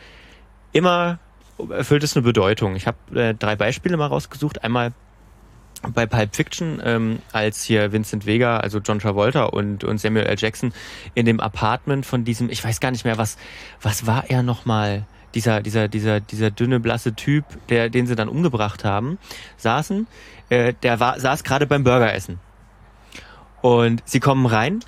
immer 0.72 1.18
erfüllt 1.70 2.02
es 2.02 2.16
eine 2.16 2.22
Bedeutung. 2.22 2.76
Ich 2.76 2.86
habe 2.86 2.98
äh, 3.14 3.34
drei 3.34 3.56
Beispiele 3.56 3.96
mal 3.96 4.06
rausgesucht. 4.06 4.64
Einmal 4.64 4.92
bei 5.92 6.06
Pulp 6.06 6.34
Fiction, 6.34 6.80
ähm, 6.82 7.18
als 7.32 7.62
hier 7.62 7.92
Vincent 7.92 8.26
Vega, 8.26 8.56
also 8.58 8.78
John 8.78 8.98
Travolta 8.98 9.44
und, 9.44 9.84
und 9.84 9.98
Samuel 9.98 10.26
L. 10.26 10.36
Jackson 10.38 10.72
in 11.14 11.26
dem 11.26 11.40
Apartment 11.40 12.06
von 12.06 12.24
diesem, 12.24 12.48
ich 12.48 12.64
weiß 12.64 12.80
gar 12.80 12.90
nicht 12.90 13.04
mehr, 13.04 13.18
was, 13.18 13.36
was 13.82 14.06
war 14.06 14.24
er 14.30 14.42
nochmal? 14.42 15.06
Dieser, 15.34 15.60
dieser, 15.60 15.88
dieser, 15.88 16.20
dieser 16.20 16.50
dünne, 16.50 16.80
blasse 16.80 17.14
Typ, 17.14 17.44
der, 17.68 17.90
den 17.90 18.06
sie 18.06 18.14
dann 18.14 18.28
umgebracht 18.28 18.84
haben, 18.84 19.18
saßen, 19.56 20.06
äh, 20.48 20.74
der 20.82 21.00
war, 21.00 21.18
saß 21.18 21.44
gerade 21.44 21.66
beim 21.66 21.84
Burgeressen. 21.84 22.38
Und 23.60 24.02
sie 24.04 24.20
kommen 24.20 24.46
rein, 24.46 24.80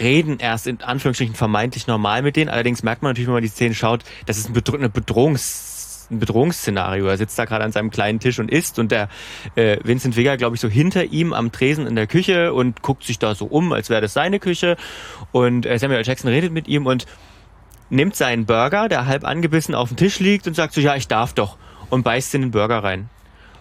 reden 0.00 0.38
erst 0.38 0.66
in 0.66 0.82
Anführungsstrichen 0.82 1.34
vermeintlich 1.34 1.86
normal 1.86 2.22
mit 2.22 2.36
denen. 2.36 2.48
Allerdings 2.48 2.82
merkt 2.82 3.02
man 3.02 3.10
natürlich, 3.10 3.28
wenn 3.28 3.34
man 3.34 3.42
die 3.42 3.48
Szene 3.48 3.74
schaut, 3.74 4.02
das 4.26 4.38
ist 4.38 4.48
ein, 4.48 4.52
Bedro 4.52 4.76
eine 4.76 4.88
Bedrohungs 4.88 5.78
ein 6.10 6.18
Bedrohungsszenario. 6.18 7.06
Er 7.06 7.16
sitzt 7.16 7.38
da 7.38 7.44
gerade 7.44 7.64
an 7.64 7.72
seinem 7.72 7.90
kleinen 7.90 8.20
Tisch 8.20 8.38
und 8.38 8.50
isst 8.50 8.78
und 8.78 8.90
der 8.90 9.08
äh, 9.54 9.78
Vincent 9.82 10.16
Vega, 10.16 10.36
glaube 10.36 10.56
ich, 10.56 10.60
so 10.60 10.68
hinter 10.68 11.04
ihm 11.04 11.32
am 11.32 11.52
Tresen 11.52 11.86
in 11.86 11.96
der 11.96 12.06
Küche 12.06 12.52
und 12.54 12.82
guckt 12.82 13.04
sich 13.04 13.18
da 13.18 13.34
so 13.34 13.46
um, 13.46 13.72
als 13.72 13.90
wäre 13.90 14.00
das 14.00 14.14
seine 14.14 14.38
Küche. 14.38 14.76
Und 15.32 15.66
äh, 15.66 15.78
Samuel. 15.78 16.02
Jackson 16.04 16.30
redet 16.30 16.52
mit 16.52 16.68
ihm 16.68 16.86
und 16.86 17.06
nimmt 17.90 18.16
seinen 18.16 18.46
Burger, 18.46 18.88
der 18.88 19.06
halb 19.06 19.24
angebissen 19.24 19.74
auf 19.74 19.88
dem 19.88 19.96
Tisch 19.96 20.18
liegt 20.20 20.46
und 20.46 20.54
sagt 20.54 20.74
so, 20.74 20.80
ja, 20.80 20.96
ich 20.96 21.08
darf 21.08 21.32
doch 21.32 21.56
und 21.90 22.02
beißt 22.02 22.34
in 22.34 22.42
den 22.42 22.50
Burger 22.50 22.82
rein. 22.84 23.08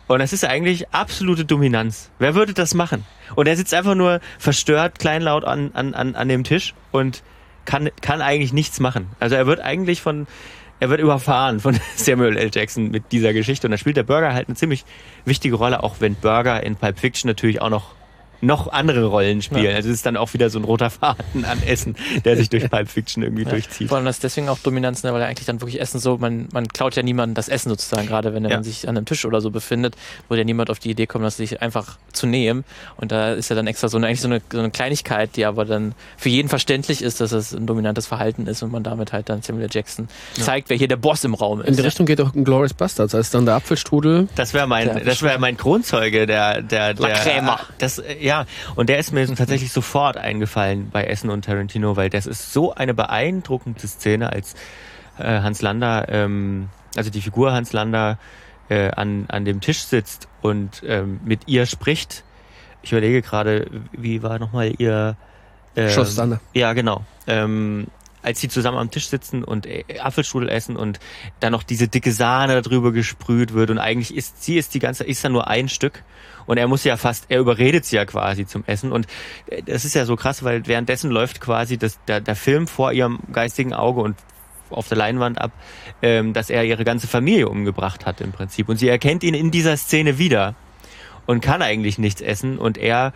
Und 0.08 0.20
das 0.20 0.32
ist 0.32 0.46
eigentlich 0.46 0.90
absolute 0.94 1.44
Dominanz. 1.44 2.12
Wer 2.18 2.34
würde 2.34 2.54
das 2.54 2.74
machen? 2.74 3.06
Und 3.36 3.48
er 3.48 3.58
sitzt 3.58 3.74
einfach 3.74 3.96
nur 3.96 4.22
verstört, 4.40 5.00
kleinlaut 5.00 5.44
an, 5.44 5.72
an, 5.74 5.94
an, 5.94 6.16
an 6.16 6.30
dem 6.30 6.46
Tisch 6.46 6.74
und 6.92 7.24
kann, 7.66 7.90
kann 8.02 8.22
eigentlich 8.22 8.54
nichts 8.54 8.80
machen. 8.80 9.10
Also 9.20 9.36
er 9.36 9.48
wird 9.48 9.60
eigentlich 9.60 10.02
von, 10.02 10.26
er 10.80 10.90
wird 10.90 11.02
überfahren 11.02 11.60
von 11.60 11.78
Samuel 11.96 12.38
L. 12.38 12.50
Jackson 12.54 12.90
mit 12.90 13.12
dieser 13.12 13.34
Geschichte. 13.34 13.68
Und 13.68 13.72
da 13.72 13.78
spielt 13.78 13.98
der 13.98 14.04
Burger 14.04 14.34
halt 14.34 14.48
eine 14.48 14.56
ziemlich 14.56 14.86
wichtige 15.26 15.56
Rolle, 15.56 15.84
auch 15.84 15.98
wenn 16.00 16.16
Burger 16.16 16.64
in 16.64 16.78
Pulp 16.78 17.00
Fiction 17.00 17.28
natürlich 17.28 17.62
auch 17.62 17.70
noch 17.70 17.97
noch 18.42 18.72
andere 18.72 19.06
Rollen 19.06 19.42
spielen. 19.42 19.66
Ja. 19.66 19.76
Also 19.76 19.90
es 19.90 19.96
ist 19.96 20.06
dann 20.06 20.18
auch 20.18 20.34
wieder 20.34 20.50
so 20.50 20.60
ein 20.60 20.64
roter 20.64 20.90
Faden 20.90 21.46
an 21.46 21.62
Essen, 21.64 21.96
der 22.26 22.38
sich 22.38 22.50
durch 22.50 22.70
Pulp 22.70 22.90
Fiction 22.90 23.24
irgendwie 23.24 23.44
ja. 23.44 23.50
durchzieht. 23.50 23.90
Vor 23.90 23.98
allem 23.98 24.06
das 24.06 24.20
deswegen 24.20 24.50
auch 24.50 24.60
Dominanz, 24.60 25.04
ne, 25.04 25.14
weil 25.14 25.22
er 25.22 25.28
eigentlich 25.28 25.46
dann 25.46 25.62
wirklich 25.62 25.80
Essen 25.80 26.00
so, 26.00 26.18
man, 26.18 26.48
man 26.52 26.68
klaut 26.68 26.96
ja 26.96 27.04
niemandem 27.04 27.36
das 27.36 27.50
Essen 27.50 27.70
sozusagen, 27.70 28.08
gerade 28.08 28.34
wenn 28.34 28.46
er 28.46 28.52
ja. 28.52 28.64
sich 28.64 28.88
an 28.88 28.98
einem 28.98 29.06
Tisch 29.06 29.26
oder 29.26 29.42
so 29.42 29.50
befindet, 29.50 29.96
wo 30.30 30.36
ja 30.36 30.44
niemand 30.44 30.70
auf 30.70 30.80
die 30.80 30.90
Idee 30.90 31.08
kommt, 31.08 31.26
das 31.26 31.38
sich 31.38 31.62
einfach 31.62 31.98
zu 32.14 32.28
nehmen. 32.28 32.64
Und 32.98 33.12
da 33.12 33.34
ist 33.34 33.50
ja 33.50 33.56
dann 33.56 33.68
extra 33.68 33.88
so 33.90 33.98
eine, 33.98 34.08
eigentlich 34.08 34.22
so 34.22 34.28
eine, 34.28 34.42
so 34.52 34.60
eine 34.60 34.72
Kleinigkeit, 34.72 35.36
die 35.36 35.46
aber 35.46 35.66
dann 35.66 35.94
für 36.18 36.30
jeden 36.30 36.50
verständlich 36.50 37.02
ist, 37.02 37.22
dass 37.22 37.32
es 37.32 37.54
ein 37.54 37.66
dominantes 37.66 38.08
Verhalten 38.08 38.48
ist 38.48 38.64
und 38.64 38.72
man 38.72 38.84
damit 38.84 39.14
halt 39.14 39.30
dann 39.30 39.42
Samuel 39.42 39.70
Jackson 39.72 40.08
zeigt, 40.34 40.70
wer 40.70 40.78
hier 40.78 40.88
der 40.88 40.98
Boss 40.98 41.24
im 41.24 41.34
Raum 41.34 41.62
ist. 41.62 41.68
In 41.68 41.76
die 41.76 41.82
Richtung 41.82 42.06
geht 42.06 42.22
auch 42.22 42.34
ein 42.34 42.44
Glorious 42.44 42.74
Bastards, 42.74 43.16
als 43.16 43.30
dann 43.30 43.46
der 43.46 43.56
Apfelstrudel. 43.56 44.28
Das 44.36 44.54
wäre 44.54 44.68
mein, 44.68 45.04
das 45.06 45.22
wäre 45.22 45.40
mein 45.40 45.58
Kronzeuge, 45.58 46.26
der, 46.26 46.62
der, 46.62 46.94
der, 46.94 47.08
der 47.08 47.16
Krämer. 47.16 47.60
Das, 47.78 48.02
ja, 48.28 48.46
und 48.76 48.90
der 48.90 49.00
ist 49.00 49.14
mir 49.14 49.26
tatsächlich 49.34 49.72
sofort 49.72 50.18
eingefallen 50.18 50.90
bei 50.92 51.06
Essen 51.06 51.30
und 51.30 51.46
Tarantino, 51.46 51.96
weil 51.96 52.10
das 52.10 52.28
ist 52.28 52.54
so 52.54 52.74
eine 52.74 52.94
beeindruckende 52.94 53.88
Szene, 53.88 54.32
als 54.32 54.54
äh, 55.18 55.42
Hans 55.42 55.62
Lander, 55.62 56.08
ähm, 56.10 56.70
also 56.96 57.10
die 57.10 57.22
Figur 57.22 57.54
Hans 57.54 57.74
Lander 57.74 58.20
äh, 58.70 58.92
an, 58.92 59.26
an 59.30 59.46
dem 59.46 59.62
Tisch 59.62 59.80
sitzt 59.80 60.28
und 60.42 60.84
ähm, 60.86 61.22
mit 61.24 61.48
ihr 61.48 61.66
spricht. 61.66 62.24
Ich 62.84 62.92
überlege 62.92 63.22
gerade, 63.22 63.68
wie 63.92 64.22
war 64.24 64.40
nochmal 64.40 64.74
ihr 64.78 65.16
ähm, 65.76 65.90
Schosssanne. 65.90 66.40
Ja, 66.54 66.74
genau. 66.74 67.06
Ähm, 67.28 67.88
als 68.22 68.40
sie 68.42 68.50
zusammen 68.50 68.78
am 68.78 68.92
Tisch 68.92 69.08
sitzen 69.08 69.44
und 69.44 69.66
äh, 69.66 69.84
Apfelstrudel 70.00 70.50
essen 70.50 70.76
und 70.76 71.00
dann 71.40 71.52
noch 71.52 71.64
diese 71.64 71.88
dicke 71.88 72.12
Sahne 72.12 72.62
darüber 72.62 72.92
gesprüht 72.92 73.54
wird 73.54 73.70
und 73.70 73.78
eigentlich 73.78 74.16
ist 74.16 74.44
sie 74.44 74.58
ist 74.58 74.74
die 74.74 74.80
ganze 74.80 75.04
ist 75.04 75.24
dann 75.24 75.32
nur 75.32 75.48
ein 75.48 75.70
Stück 75.70 76.04
und 76.46 76.58
er 76.58 76.68
muss 76.68 76.84
ja 76.84 76.98
fast 76.98 77.26
er 77.30 77.40
überredet 77.40 77.86
sie 77.86 77.96
ja 77.96 78.06
quasi 78.06 78.46
zum 78.46 78.64
Essen 78.66 78.92
und 78.92 79.08
äh, 79.48 79.62
das 79.64 79.86
ist 79.86 79.96
ja 79.96 80.06
so 80.06 80.16
krass, 80.16 80.44
weil 80.44 80.66
währenddessen 80.68 81.12
läuft 81.12 81.40
quasi 81.40 81.78
das 81.78 82.00
der, 82.08 82.22
der 82.22 82.36
Film 82.36 82.68
vor 82.68 82.92
ihrem 82.92 83.20
geistigen 83.32 83.74
Auge 83.74 84.02
und 84.02 84.16
auf 84.70 84.90
der 84.90 84.98
Leinwand 84.98 85.40
ab, 85.40 85.52
ähm, 86.02 86.34
dass 86.34 86.50
er 86.50 86.66
ihre 86.66 86.84
ganze 86.84 87.08
Familie 87.08 87.48
umgebracht 87.48 88.06
hat 88.06 88.20
im 88.20 88.32
Prinzip 88.32 88.68
und 88.68 88.78
sie 88.78 88.90
erkennt 88.90 89.24
ihn 89.24 89.34
in 89.34 89.52
dieser 89.52 89.78
Szene 89.78 90.18
wieder 90.18 90.56
und 91.26 91.42
kann 91.42 91.62
eigentlich 91.62 91.98
nichts 91.98 92.22
essen 92.22 92.58
und 92.58 92.78
er 92.78 93.14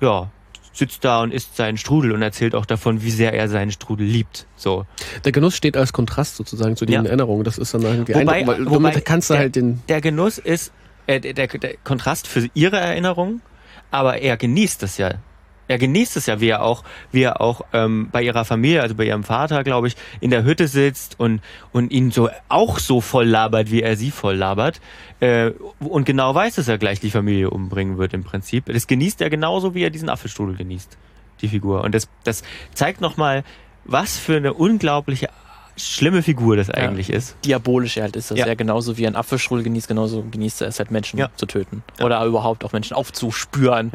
ja 0.00 0.30
sitzt 0.72 1.04
da 1.04 1.22
und 1.22 1.32
isst 1.32 1.56
seinen 1.56 1.76
Strudel 1.76 2.12
und 2.12 2.22
erzählt 2.22 2.54
auch 2.54 2.66
davon, 2.66 3.02
wie 3.02 3.10
sehr 3.10 3.32
er 3.32 3.48
seinen 3.48 3.70
Strudel 3.70 4.06
liebt. 4.06 4.46
So. 4.56 4.86
Der 5.24 5.32
Genuss 5.32 5.56
steht 5.56 5.76
als 5.76 5.92
Kontrast 5.92 6.36
sozusagen 6.36 6.76
zu 6.76 6.86
den 6.86 6.94
ja. 6.94 7.02
Erinnerungen. 7.02 7.44
Das 7.44 7.58
ist 7.58 7.74
dann 7.74 7.82
irgendwie 7.82 8.14
wobei, 8.14 8.32
ein, 8.40 8.46
weil 8.46 8.70
wobei 8.70 8.92
kannst 9.00 9.30
du 9.30 9.34
der, 9.34 9.40
halt 9.40 9.56
den. 9.56 9.82
Der 9.88 10.00
Genuss 10.00 10.38
ist 10.38 10.72
äh, 11.06 11.20
der, 11.20 11.34
der, 11.34 11.46
der 11.48 11.76
Kontrast 11.84 12.26
für 12.26 12.48
ihre 12.54 12.78
Erinnerung, 12.78 13.40
aber 13.90 14.18
er 14.18 14.36
genießt 14.36 14.82
es 14.82 14.98
ja 14.98 15.14
er 15.72 15.78
genießt 15.78 16.16
es 16.16 16.26
ja, 16.26 16.40
wie 16.40 16.48
er 16.48 16.62
auch, 16.62 16.84
wie 17.10 17.22
er 17.22 17.40
auch 17.40 17.62
ähm, 17.72 18.08
bei 18.12 18.22
ihrer 18.22 18.44
Familie, 18.44 18.82
also 18.82 18.94
bei 18.94 19.04
ihrem 19.04 19.24
Vater, 19.24 19.64
glaube 19.64 19.88
ich, 19.88 19.96
in 20.20 20.30
der 20.30 20.44
Hütte 20.44 20.68
sitzt 20.68 21.18
und 21.18 21.40
und 21.72 21.90
ihn 21.90 22.10
so 22.10 22.28
auch 22.48 22.78
so 22.78 23.00
voll 23.00 23.26
labert, 23.26 23.70
wie 23.70 23.82
er 23.82 23.96
sie 23.96 24.10
voll 24.10 24.36
labert. 24.36 24.80
Äh, 25.20 25.52
und 25.80 26.04
genau 26.04 26.34
weiß, 26.34 26.56
dass 26.56 26.68
er 26.68 26.78
gleich 26.78 27.00
die 27.00 27.10
Familie 27.10 27.50
umbringen 27.50 27.96
wird 27.98 28.12
im 28.12 28.22
Prinzip. 28.22 28.66
Das 28.66 28.86
genießt 28.86 29.20
er 29.22 29.30
genauso, 29.30 29.74
wie 29.74 29.82
er 29.82 29.90
diesen 29.90 30.08
Apfelstrudel 30.08 30.56
genießt, 30.56 30.98
die 31.40 31.48
Figur. 31.48 31.82
Und 31.82 31.94
das, 31.94 32.08
das 32.24 32.42
zeigt 32.74 33.00
nochmal, 33.00 33.44
was 33.84 34.18
für 34.18 34.36
eine 34.36 34.52
unglaubliche 34.54 35.30
schlimme 35.76 36.22
Figur 36.22 36.56
das 36.56 36.70
eigentlich 36.70 37.08
ja. 37.08 37.16
ist. 37.16 37.36
Diabolisch 37.44 37.96
halt 37.96 38.16
ist 38.16 38.30
das. 38.30 38.38
Ja. 38.38 38.46
ja 38.46 38.54
genauso 38.54 38.98
wie 38.98 39.06
ein 39.06 39.16
Apfelstrudel 39.16 39.64
genießt, 39.64 39.88
genauso 39.88 40.22
genießt 40.22 40.62
er 40.62 40.68
es 40.68 40.78
halt 40.78 40.90
Menschen 40.90 41.18
ja. 41.18 41.30
zu 41.36 41.46
töten. 41.46 41.82
Oder 42.00 42.24
überhaupt 42.24 42.64
auch 42.64 42.72
Menschen 42.72 42.94
aufzuspüren. 42.94 43.92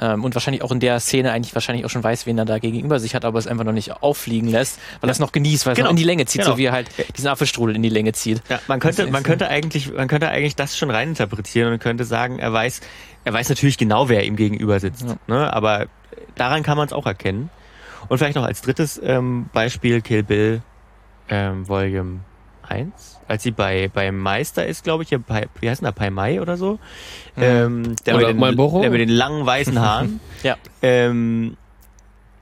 Ähm, 0.00 0.24
und 0.24 0.34
wahrscheinlich 0.34 0.62
auch 0.62 0.72
in 0.72 0.80
der 0.80 1.00
Szene 1.00 1.32
eigentlich 1.32 1.54
wahrscheinlich 1.54 1.84
auch 1.84 1.90
schon 1.90 2.02
weiß, 2.02 2.26
wen 2.26 2.38
er 2.38 2.44
da 2.44 2.58
gegenüber 2.58 2.98
sich 2.98 3.14
hat, 3.14 3.24
aber 3.24 3.38
es 3.38 3.46
einfach 3.46 3.64
noch 3.64 3.72
nicht 3.72 4.02
auffliegen 4.02 4.48
lässt, 4.48 4.78
weil 5.00 5.10
er 5.10 5.12
es 5.12 5.18
noch 5.18 5.32
genießt, 5.32 5.66
weil 5.66 5.74
genau. 5.74 5.86
es 5.86 5.88
noch 5.88 5.90
in 5.90 5.96
die 5.96 6.04
Länge 6.04 6.26
zieht, 6.26 6.42
genau. 6.42 6.52
so 6.52 6.58
wie 6.58 6.64
er 6.64 6.72
halt 6.72 6.88
diesen 7.16 7.28
Apfelstrudel 7.28 7.76
in 7.76 7.82
die 7.82 7.88
Länge 7.88 8.12
zieht. 8.12 8.42
Man 8.66 8.80
könnte, 8.80 9.06
man 9.08 9.22
könnte 9.22 9.48
eigentlich, 9.48 9.92
man 9.92 10.08
könnte 10.08 10.28
eigentlich 10.28 10.56
das 10.56 10.76
schon 10.76 10.90
reininterpretieren 10.90 11.72
und 11.72 11.78
könnte 11.78 12.04
sagen, 12.04 12.38
er 12.38 12.52
weiß, 12.52 12.80
er 13.24 13.32
weiß 13.32 13.48
natürlich 13.48 13.78
genau, 13.78 14.08
wer 14.08 14.24
ihm 14.24 14.36
gegenüber 14.36 14.80
sitzt. 14.80 15.06
Ne? 15.26 15.52
Aber 15.52 15.86
daran 16.36 16.62
kann 16.62 16.76
man 16.76 16.86
es 16.86 16.92
auch 16.92 17.06
erkennen. 17.06 17.50
Und 18.08 18.18
vielleicht 18.18 18.36
noch 18.36 18.44
als 18.44 18.62
drittes 18.62 19.00
ähm, 19.02 19.50
Beispiel 19.52 20.00
Kill 20.00 20.22
Bill 20.22 20.62
ähm, 21.28 21.68
Volume 21.68 22.20
1, 22.68 23.20
als 23.26 23.42
sie 23.42 23.50
bei 23.50 23.88
beim 23.88 24.18
Meister 24.18 24.66
ist, 24.66 24.84
glaube 24.84 25.02
ich, 25.02 25.16
bei, 25.26 25.48
wie 25.60 25.70
heißt 25.70 25.80
denn 25.80 25.86
da, 25.86 25.92
Pai 25.92 26.10
Mai 26.10 26.40
oder 26.40 26.56
so, 26.56 26.78
mhm. 27.36 27.42
ähm, 27.42 27.96
der, 28.06 28.16
oder 28.16 28.34
mit 28.34 28.58
den, 28.58 28.82
der 28.82 28.90
mit 28.90 29.00
den 29.00 29.08
langen 29.08 29.44
weißen 29.46 29.78
Haaren, 29.80 30.20
ja. 30.42 30.56
ähm, 30.82 31.56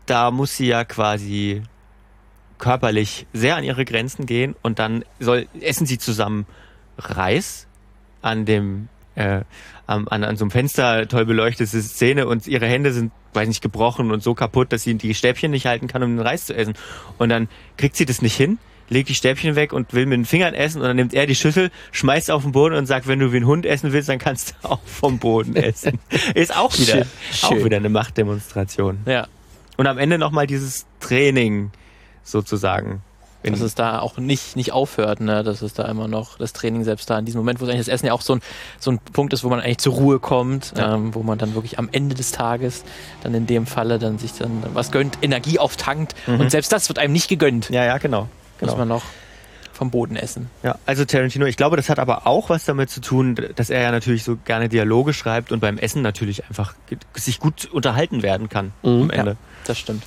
da 0.06 0.30
muss 0.30 0.56
sie 0.56 0.66
ja 0.68 0.84
quasi 0.84 1.62
körperlich 2.58 3.26
sehr 3.32 3.56
an 3.56 3.64
ihre 3.64 3.84
Grenzen 3.84 4.26
gehen 4.26 4.54
und 4.62 4.78
dann 4.78 5.04
soll 5.20 5.46
essen 5.60 5.86
sie 5.86 5.98
zusammen 5.98 6.46
Reis 6.98 7.66
an 8.22 8.46
dem 8.46 8.88
äh, 9.14 9.42
an, 9.86 10.06
an 10.08 10.36
so 10.36 10.44
einem 10.44 10.50
Fenster 10.50 11.06
toll 11.08 11.24
beleuchtete 11.24 11.80
Szene 11.80 12.26
und 12.26 12.46
ihre 12.46 12.66
Hände 12.66 12.92
sind, 12.92 13.12
weiß 13.34 13.48
nicht, 13.48 13.62
gebrochen 13.62 14.10
und 14.10 14.22
so 14.22 14.34
kaputt, 14.34 14.72
dass 14.72 14.82
sie 14.82 14.94
die 14.94 15.14
Stäbchen 15.14 15.50
nicht 15.50 15.66
halten 15.66 15.86
kann, 15.86 16.02
um 16.02 16.16
den 16.16 16.26
Reis 16.26 16.46
zu 16.46 16.54
essen. 16.54 16.74
Und 17.18 17.28
dann 17.28 17.48
kriegt 17.76 17.96
sie 17.96 18.04
das 18.04 18.20
nicht 18.20 18.36
hin, 18.36 18.58
legt 18.88 19.08
die 19.08 19.14
Stäbchen 19.14 19.56
weg 19.56 19.72
und 19.72 19.92
will 19.94 20.06
mit 20.06 20.16
den 20.18 20.24
Fingern 20.24 20.54
essen 20.54 20.80
und 20.80 20.86
dann 20.88 20.96
nimmt 20.96 21.12
er 21.14 21.26
die 21.26 21.34
Schüssel, 21.34 21.70
schmeißt 21.92 22.30
auf 22.30 22.42
den 22.42 22.52
Boden 22.52 22.74
und 22.76 22.86
sagt, 22.86 23.06
wenn 23.08 23.18
du 23.18 23.32
wie 23.32 23.38
ein 23.38 23.46
Hund 23.46 23.66
essen 23.66 23.92
willst, 23.92 24.08
dann 24.08 24.18
kannst 24.18 24.54
du 24.62 24.68
auch 24.70 24.80
vom 24.84 25.18
Boden 25.18 25.56
essen. 25.56 25.98
Ist 26.34 26.56
auch 26.56 26.76
wieder, 26.78 27.04
Schön. 27.32 27.50
auch 27.60 27.64
wieder 27.64 27.76
eine 27.78 27.88
Machtdemonstration. 27.88 29.00
Ja. 29.06 29.26
Und 29.76 29.86
am 29.86 29.98
Ende 29.98 30.18
nochmal 30.18 30.46
dieses 30.46 30.86
Training 31.00 31.70
sozusagen 32.24 33.02
dass 33.42 33.60
es 33.60 33.76
da 33.76 34.00
auch 34.00 34.16
nicht, 34.18 34.56
nicht 34.56 34.72
aufhört, 34.72 35.20
ne? 35.20 35.44
dass 35.44 35.62
es 35.62 35.72
da 35.72 35.84
immer 35.84 36.08
noch 36.08 36.36
das 36.36 36.52
Training 36.52 36.82
selbst 36.82 37.08
da 37.08 37.16
in 37.16 37.26
diesem 37.26 37.38
Moment, 37.38 37.60
wo 37.60 37.64
eigentlich 37.66 37.78
das 37.78 37.86
Essen 37.86 38.06
ja 38.06 38.12
auch 38.12 38.20
so 38.22 38.34
ein, 38.34 38.40
so 38.80 38.90
ein 38.90 38.98
Punkt 38.98 39.32
ist, 39.34 39.44
wo 39.44 39.48
man 39.48 39.60
eigentlich 39.60 39.78
zur 39.78 39.92
Ruhe 39.94 40.18
kommt, 40.18 40.72
Ja. 40.76 40.96
ähm, 40.96 41.14
wo 41.14 41.22
man 41.22 41.38
dann 41.38 41.54
wirklich 41.54 41.78
am 41.78 41.88
Ende 41.92 42.16
des 42.16 42.32
Tages 42.32 42.82
dann 43.22 43.34
in 43.34 43.46
dem 43.46 43.66
Falle 43.66 44.00
dann 44.00 44.18
sich 44.18 44.32
dann 44.32 44.64
was 44.74 44.90
gönnt, 44.90 45.18
Energie 45.22 45.60
auftankt 45.60 46.16
Mhm. 46.26 46.40
und 46.40 46.50
selbst 46.50 46.72
das 46.72 46.88
wird 46.88 46.98
einem 46.98 47.12
nicht 47.12 47.28
gegönnt. 47.28 47.70
Ja, 47.70 47.84
ja, 47.84 47.98
genau. 47.98 48.28
Muss 48.60 48.70
genau. 48.70 48.76
man 48.78 48.88
noch 48.88 49.02
vom 49.72 49.90
Boden 49.90 50.16
essen. 50.16 50.48
Ja, 50.62 50.76
also 50.86 51.04
Tarantino, 51.04 51.44
ich 51.44 51.58
glaube, 51.58 51.76
das 51.76 51.90
hat 51.90 51.98
aber 51.98 52.26
auch 52.26 52.48
was 52.48 52.64
damit 52.64 52.88
zu 52.88 53.00
tun, 53.02 53.36
dass 53.56 53.68
er 53.68 53.82
ja 53.82 53.90
natürlich 53.90 54.24
so 54.24 54.36
gerne 54.42 54.70
Dialoge 54.70 55.12
schreibt 55.12 55.52
und 55.52 55.60
beim 55.60 55.76
Essen 55.76 56.00
natürlich 56.00 56.44
einfach 56.46 56.74
sich 57.14 57.38
gut 57.40 57.66
unterhalten 57.66 58.22
werden 58.22 58.48
kann 58.48 58.72
Mhm. 58.82 59.02
am 59.02 59.10
Ende. 59.10 59.36
Das 59.66 59.78
stimmt. 59.78 60.02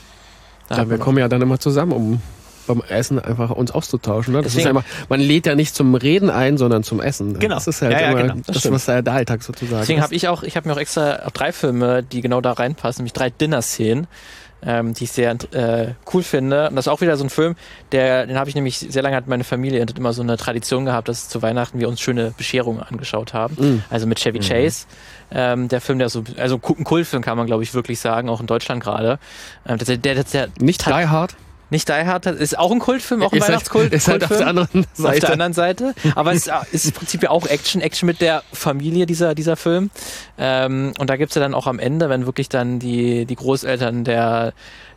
Da 0.70 0.78
Ja, 0.78 0.90
wir 0.90 0.98
kommen 0.98 1.20
ja 1.20 1.28
dann 1.28 1.42
immer 1.44 1.60
zusammen, 1.60 1.92
um 1.92 2.22
beim 2.66 2.82
Essen 2.88 3.20
einfach 3.20 3.52
uns 3.52 3.70
auszutauschen. 3.72 4.34
Ne? 4.34 4.40
Das 4.42 4.48
ist 4.54 4.58
Deswegen- 4.58 4.76
ja 4.76 4.82
immer, 4.82 4.84
man 5.10 5.20
lädt 5.20 5.46
ja 5.48 5.54
nicht 5.56 5.74
zum 5.76 5.94
Reden 5.96 6.30
ein, 6.32 6.58
sondern 6.58 6.84
zum 6.84 7.00
Essen. 7.02 7.38
Genau. 7.40 7.56
Das 7.56 7.68
ist 7.68 7.82
halt 7.84 7.94
Ja, 7.94 8.00
ja, 8.02 8.10
immer 8.12 8.22
genau. 8.24 8.36
Das 8.48 8.62
das, 8.64 8.72
was 8.72 8.86
der 8.86 9.08
Alltag 9.08 9.42
sozusagen 9.44 9.82
Deswegen 9.82 10.00
ist. 10.00 10.04
habe 10.04 10.16
ich 10.16 10.28
auch, 10.28 10.42
ich 10.44 10.56
habe 10.56 10.68
mir 10.68 10.74
auch 10.76 10.80
extra 10.80 11.30
drei 11.34 11.52
Filme, 11.52 12.02
die 12.04 12.22
genau 12.22 12.42
da 12.42 12.54
reinpassen, 12.54 13.02
nämlich 13.02 13.14
drei 13.14 13.30
Dinner-Szenen, 13.32 14.08
ähm, 14.66 14.94
die 14.94 15.06
ich 15.06 15.12
sehr 15.12 15.32
äh, 15.52 15.94
cool 16.14 16.24
finde. 16.24 16.70
Und 16.70 16.76
das 16.76 16.88
ist 16.88 16.92
auch 16.92 17.02
wieder 17.02 17.18
so 17.18 17.24
ein 17.24 17.30
Film, 17.30 17.56
der, 17.92 18.26
den 18.26 18.38
habe 18.38 18.50
ich 18.50 18.56
nämlich 18.56 18.78
sehr 18.78 19.02
lange 19.02 19.16
hat 19.16 19.28
meine 19.28 19.44
Familie 19.44 19.82
hat 19.82 19.98
immer 19.98 20.14
so 20.14 20.22
eine 20.22 20.38
Tradition 20.38 20.86
gehabt, 20.86 21.08
dass 21.08 21.30
zu 21.30 21.42
Weihnachten 21.42 21.80
wir 21.80 21.88
uns 21.88 22.02
schöne 22.02 22.34
Bescherungen 22.38 22.82
angeschaut 22.82 23.34
haben. 23.34 23.56
Mhm. 23.60 23.84
Also 23.90 24.08
mit 24.08 24.20
Chevy 24.20 24.40
Mhm. 24.40 24.44
Chase. 24.44 24.86
Ähm, 25.32 25.68
der 25.68 25.80
Film, 25.82 26.00
der 26.00 26.10
so, 26.10 26.24
also 26.38 26.56
ein 26.56 26.84
Kultfilm 26.84 27.22
kann 27.24 27.38
man 27.38 27.46
glaube 27.46 27.64
ich 27.64 27.74
wirklich 27.74 28.00
sagen, 28.00 28.30
auch 28.30 28.42
in 28.42 28.48
Deutschland 28.48 28.84
gerade. 28.84 29.20
Ähm, 29.68 29.78
der, 29.78 29.98
der, 29.98 30.16
der, 30.16 30.24
der 30.24 30.50
Nicht 30.60 30.86
Die 30.86 30.92
Hard. 30.92 31.36
Nicht 31.70 31.88
Die 31.88 31.94
Hard 31.94 32.26
ist 32.26 32.58
auch 32.58 32.72
ein 32.72 32.80
Kultfilm, 32.80 33.22
auch 33.22 33.32
ein 33.32 33.38
ist 33.38 33.44
halt, 33.44 33.52
Weihnachtskult. 33.52 33.94
ist 33.94 34.08
halt 34.08 34.24
auf 34.24 34.38
der 34.38 34.48
anderen 34.48 34.68
Auf 34.82 34.88
der 34.98 35.06
Seite. 35.14 35.32
anderen 35.32 35.54
Seite. 35.54 35.94
Aber 36.16 36.34
es 36.34 36.50
ist 36.72 36.86
im 36.86 36.92
Prinzip 36.94 37.24
ja 37.24 37.30
auch 37.30 37.46
Action, 37.46 37.82
Action 37.82 38.08
mit 38.08 38.22
der 38.22 38.44
Familie, 38.52 39.06
dieser, 39.06 39.36
dieser 39.36 39.56
Film. 39.56 39.92
Ähm, 40.38 40.94
und 40.98 41.10
da 41.10 41.18
gibt's 41.18 41.36
ja 41.36 41.42
dann 41.42 41.54
auch 41.54 41.68
am 41.68 41.80
Ende, 41.80 42.10
wenn 42.10 42.26
wirklich 42.26 42.50
dann 42.50 42.80
die, 42.80 43.26
die 43.26 43.36
Großeltern 43.36 44.04
der, 44.04 44.54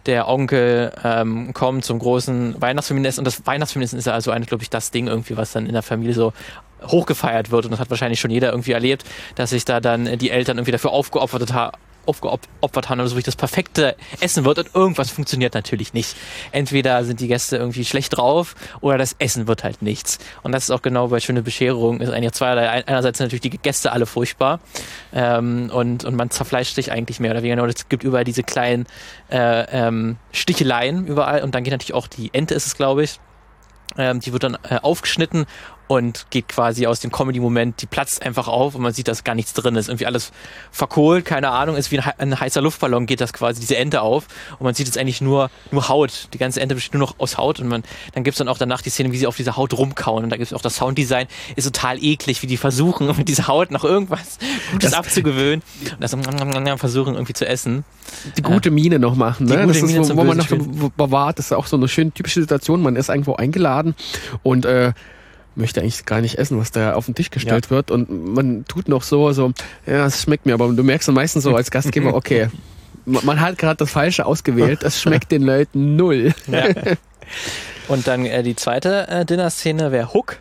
der 0.06 0.28
Onkel 0.28 0.92
ähm, 1.04 1.52
kommen 1.52 1.82
zum 1.82 1.98
großen 1.98 2.60
Weihnachtsfamilienessen. 2.60 3.20
Und 3.20 3.26
das 3.26 3.46
Weihnachtsfamilienessen 3.46 3.98
ist 3.98 4.06
ja 4.06 4.14
also 4.14 4.30
eigentlich, 4.30 4.48
glaube 4.48 4.62
ich, 4.62 4.70
das 4.70 4.90
Ding 4.90 5.08
irgendwie, 5.08 5.36
was 5.36 5.52
dann 5.52 5.66
in 5.66 5.72
der 5.72 5.82
Familie 5.82 6.14
so 6.14 6.32
hochgefeiert 6.86 7.50
wird. 7.50 7.66
Und 7.66 7.70
das 7.72 7.80
hat 7.80 7.90
wahrscheinlich 7.90 8.20
schon 8.20 8.30
jeder 8.30 8.50
irgendwie 8.50 8.72
erlebt, 8.72 9.04
dass 9.34 9.50
sich 9.50 9.64
da 9.64 9.80
dann 9.80 10.06
äh, 10.06 10.16
die 10.16 10.30
Eltern 10.30 10.56
irgendwie 10.56 10.72
dafür 10.72 10.92
aufgeopfert 10.92 11.52
haben 11.52 11.76
aufgeopfert 12.06 12.88
haben, 12.88 12.98
dass 12.98 13.10
wirklich 13.12 13.24
das 13.24 13.36
perfekte 13.36 13.96
Essen 14.20 14.44
wird 14.44 14.58
und 14.58 14.74
irgendwas 14.74 15.10
funktioniert 15.10 15.54
natürlich 15.54 15.92
nicht. 15.94 16.16
Entweder 16.50 17.04
sind 17.04 17.20
die 17.20 17.28
Gäste 17.28 17.56
irgendwie 17.56 17.84
schlecht 17.84 18.16
drauf 18.16 18.54
oder 18.80 18.98
das 18.98 19.14
Essen 19.18 19.46
wird 19.46 19.64
halt 19.64 19.82
nichts. 19.82 20.18
Und 20.42 20.52
das 20.52 20.64
ist 20.64 20.70
auch 20.70 20.82
genau 20.82 21.08
bei 21.08 21.20
Schöne 21.20 21.42
Bescherung, 21.42 22.00
ist 22.00 22.10
eigentlich 22.10 22.32
zweierlei. 22.32 22.68
Ein- 22.68 22.88
Einerseits 22.88 23.18
sind 23.18 23.26
natürlich 23.26 23.42
die 23.42 23.58
Gäste 23.58 23.92
alle 23.92 24.06
furchtbar 24.06 24.60
ähm, 25.12 25.70
und, 25.72 26.04
und 26.04 26.16
man 26.16 26.30
zerfleischt 26.30 26.74
sich 26.74 26.90
eigentlich 26.92 27.20
mehr 27.20 27.30
oder 27.30 27.42
weniger. 27.42 27.62
Und 27.62 27.68
es 27.68 27.88
gibt 27.88 28.04
überall 28.04 28.24
diese 28.24 28.42
kleinen 28.42 28.86
äh, 29.30 29.62
ähm, 29.86 30.16
Sticheleien 30.32 31.06
überall 31.06 31.42
und 31.42 31.54
dann 31.54 31.64
geht 31.64 31.72
natürlich 31.72 31.94
auch 31.94 32.06
die 32.06 32.30
Ente, 32.32 32.54
ist 32.54 32.66
es 32.66 32.76
glaube 32.76 33.04
ich, 33.04 33.20
ähm, 33.96 34.20
die 34.20 34.32
wird 34.32 34.42
dann 34.42 34.56
äh, 34.68 34.78
aufgeschnitten 34.82 35.46
und 35.92 36.26
geht 36.30 36.48
quasi 36.48 36.86
aus 36.86 37.00
dem 37.00 37.10
Comedy-Moment, 37.12 37.82
die 37.82 37.86
platzt 37.86 38.22
einfach 38.22 38.48
auf 38.48 38.74
und 38.74 38.82
man 38.82 38.92
sieht, 38.92 39.08
dass 39.08 39.24
gar 39.24 39.34
nichts 39.34 39.52
drin 39.52 39.76
ist. 39.76 39.88
Irgendwie 39.88 40.06
alles 40.06 40.32
verkohlt, 40.70 41.24
keine 41.24 41.50
Ahnung, 41.50 41.76
ist 41.76 41.90
wie 41.90 41.98
ein, 41.98 42.06
hei- 42.06 42.14
ein 42.18 42.38
heißer 42.38 42.60
Luftballon, 42.62 43.06
geht 43.06 43.20
das 43.20 43.32
quasi, 43.32 43.60
diese 43.60 43.76
Ente 43.76 44.00
auf 44.02 44.26
und 44.58 44.62
man 44.64 44.74
sieht 44.74 44.86
jetzt 44.86 44.98
eigentlich 44.98 45.20
nur, 45.20 45.50
nur 45.70 45.88
Haut. 45.88 46.28
Die 46.32 46.38
ganze 46.38 46.60
Ente 46.60 46.74
besteht 46.74 46.94
nur 46.94 47.00
noch 47.00 47.18
aus 47.18 47.36
Haut 47.38 47.60
und 47.60 47.68
man, 47.68 47.82
dann 48.14 48.24
gibt's 48.24 48.38
dann 48.38 48.48
auch 48.48 48.58
danach 48.58 48.80
die 48.82 48.90
Szene, 48.90 49.12
wie 49.12 49.18
sie 49.18 49.26
auf 49.26 49.36
dieser 49.36 49.56
Haut 49.56 49.72
rumkauen 49.76 50.24
und 50.24 50.30
da 50.30 50.36
gibt's 50.36 50.52
auch 50.52 50.62
das 50.62 50.76
Sounddesign, 50.76 51.26
ist 51.56 51.64
total 51.64 52.02
eklig, 52.02 52.42
wie 52.42 52.46
die 52.46 52.56
versuchen, 52.56 53.06
mit 53.16 53.28
dieser 53.28 53.46
Haut 53.48 53.70
noch 53.70 53.84
irgendwas 53.84 54.38
Gutes 54.72 54.90
Das- 54.90 54.98
abzugewöhnen 54.98 55.62
und 55.92 56.00
das 56.00 56.14
versuchen 56.80 57.14
irgendwie 57.14 57.32
zu 57.34 57.46
essen. 57.46 57.84
die 58.36 58.42
gute 58.42 58.70
Miene 58.70 58.98
noch 58.98 59.14
machen. 59.14 59.46
Die 59.46 59.52
Ne? 59.52 59.60
gute 59.66 59.68
das 59.68 59.76
ist, 59.78 59.92
Miene 59.92 60.08
wo, 60.08 60.16
wo 60.16 60.24
man 60.24 60.36
noch 60.38 60.48
so 60.48 60.56
bewahrt. 60.96 61.38
Das 61.38 61.46
ist 61.46 61.52
auch 61.52 61.66
so 61.66 61.76
eine 61.76 61.88
schöne 61.88 62.10
typische 62.12 62.40
Situation. 62.40 62.80
Man 62.82 62.96
ist 62.96 63.08
irgendwo 63.08 63.34
eingeladen 63.34 63.94
und 64.42 64.64
äh, 64.64 64.92
möchte 65.54 65.80
eigentlich 65.80 66.04
gar 66.06 66.20
nicht 66.20 66.38
essen, 66.38 66.58
was 66.58 66.70
da 66.70 66.94
auf 66.94 67.06
den 67.06 67.14
Tisch 67.14 67.30
gestellt 67.30 67.70
wird. 67.70 67.90
Und 67.90 68.34
man 68.34 68.64
tut 68.66 68.88
noch 68.88 69.02
so, 69.02 69.32
so, 69.32 69.52
ja, 69.86 70.06
es 70.06 70.22
schmeckt 70.22 70.46
mir, 70.46 70.54
aber 70.54 70.68
du 70.72 70.82
merkst 70.82 71.08
dann 71.08 71.14
meistens 71.14 71.44
so 71.44 71.54
als 71.54 71.70
Gastgeber, 71.70 72.14
okay, 72.14 72.48
man 73.04 73.24
man 73.24 73.40
hat 73.40 73.58
gerade 73.58 73.76
das 73.76 73.90
Falsche 73.90 74.26
ausgewählt. 74.26 74.82
Es 74.82 75.00
schmeckt 75.00 75.32
den 75.32 75.42
Leuten 75.42 75.96
null. 75.96 76.34
Ja. 76.46 76.68
Und 77.88 78.06
dann 78.06 78.24
äh, 78.26 78.42
die 78.42 78.56
zweite 78.56 79.08
äh, 79.08 79.24
Dinner-Szene 79.24 79.92
wäre 79.92 80.12
Hook. 80.12 80.38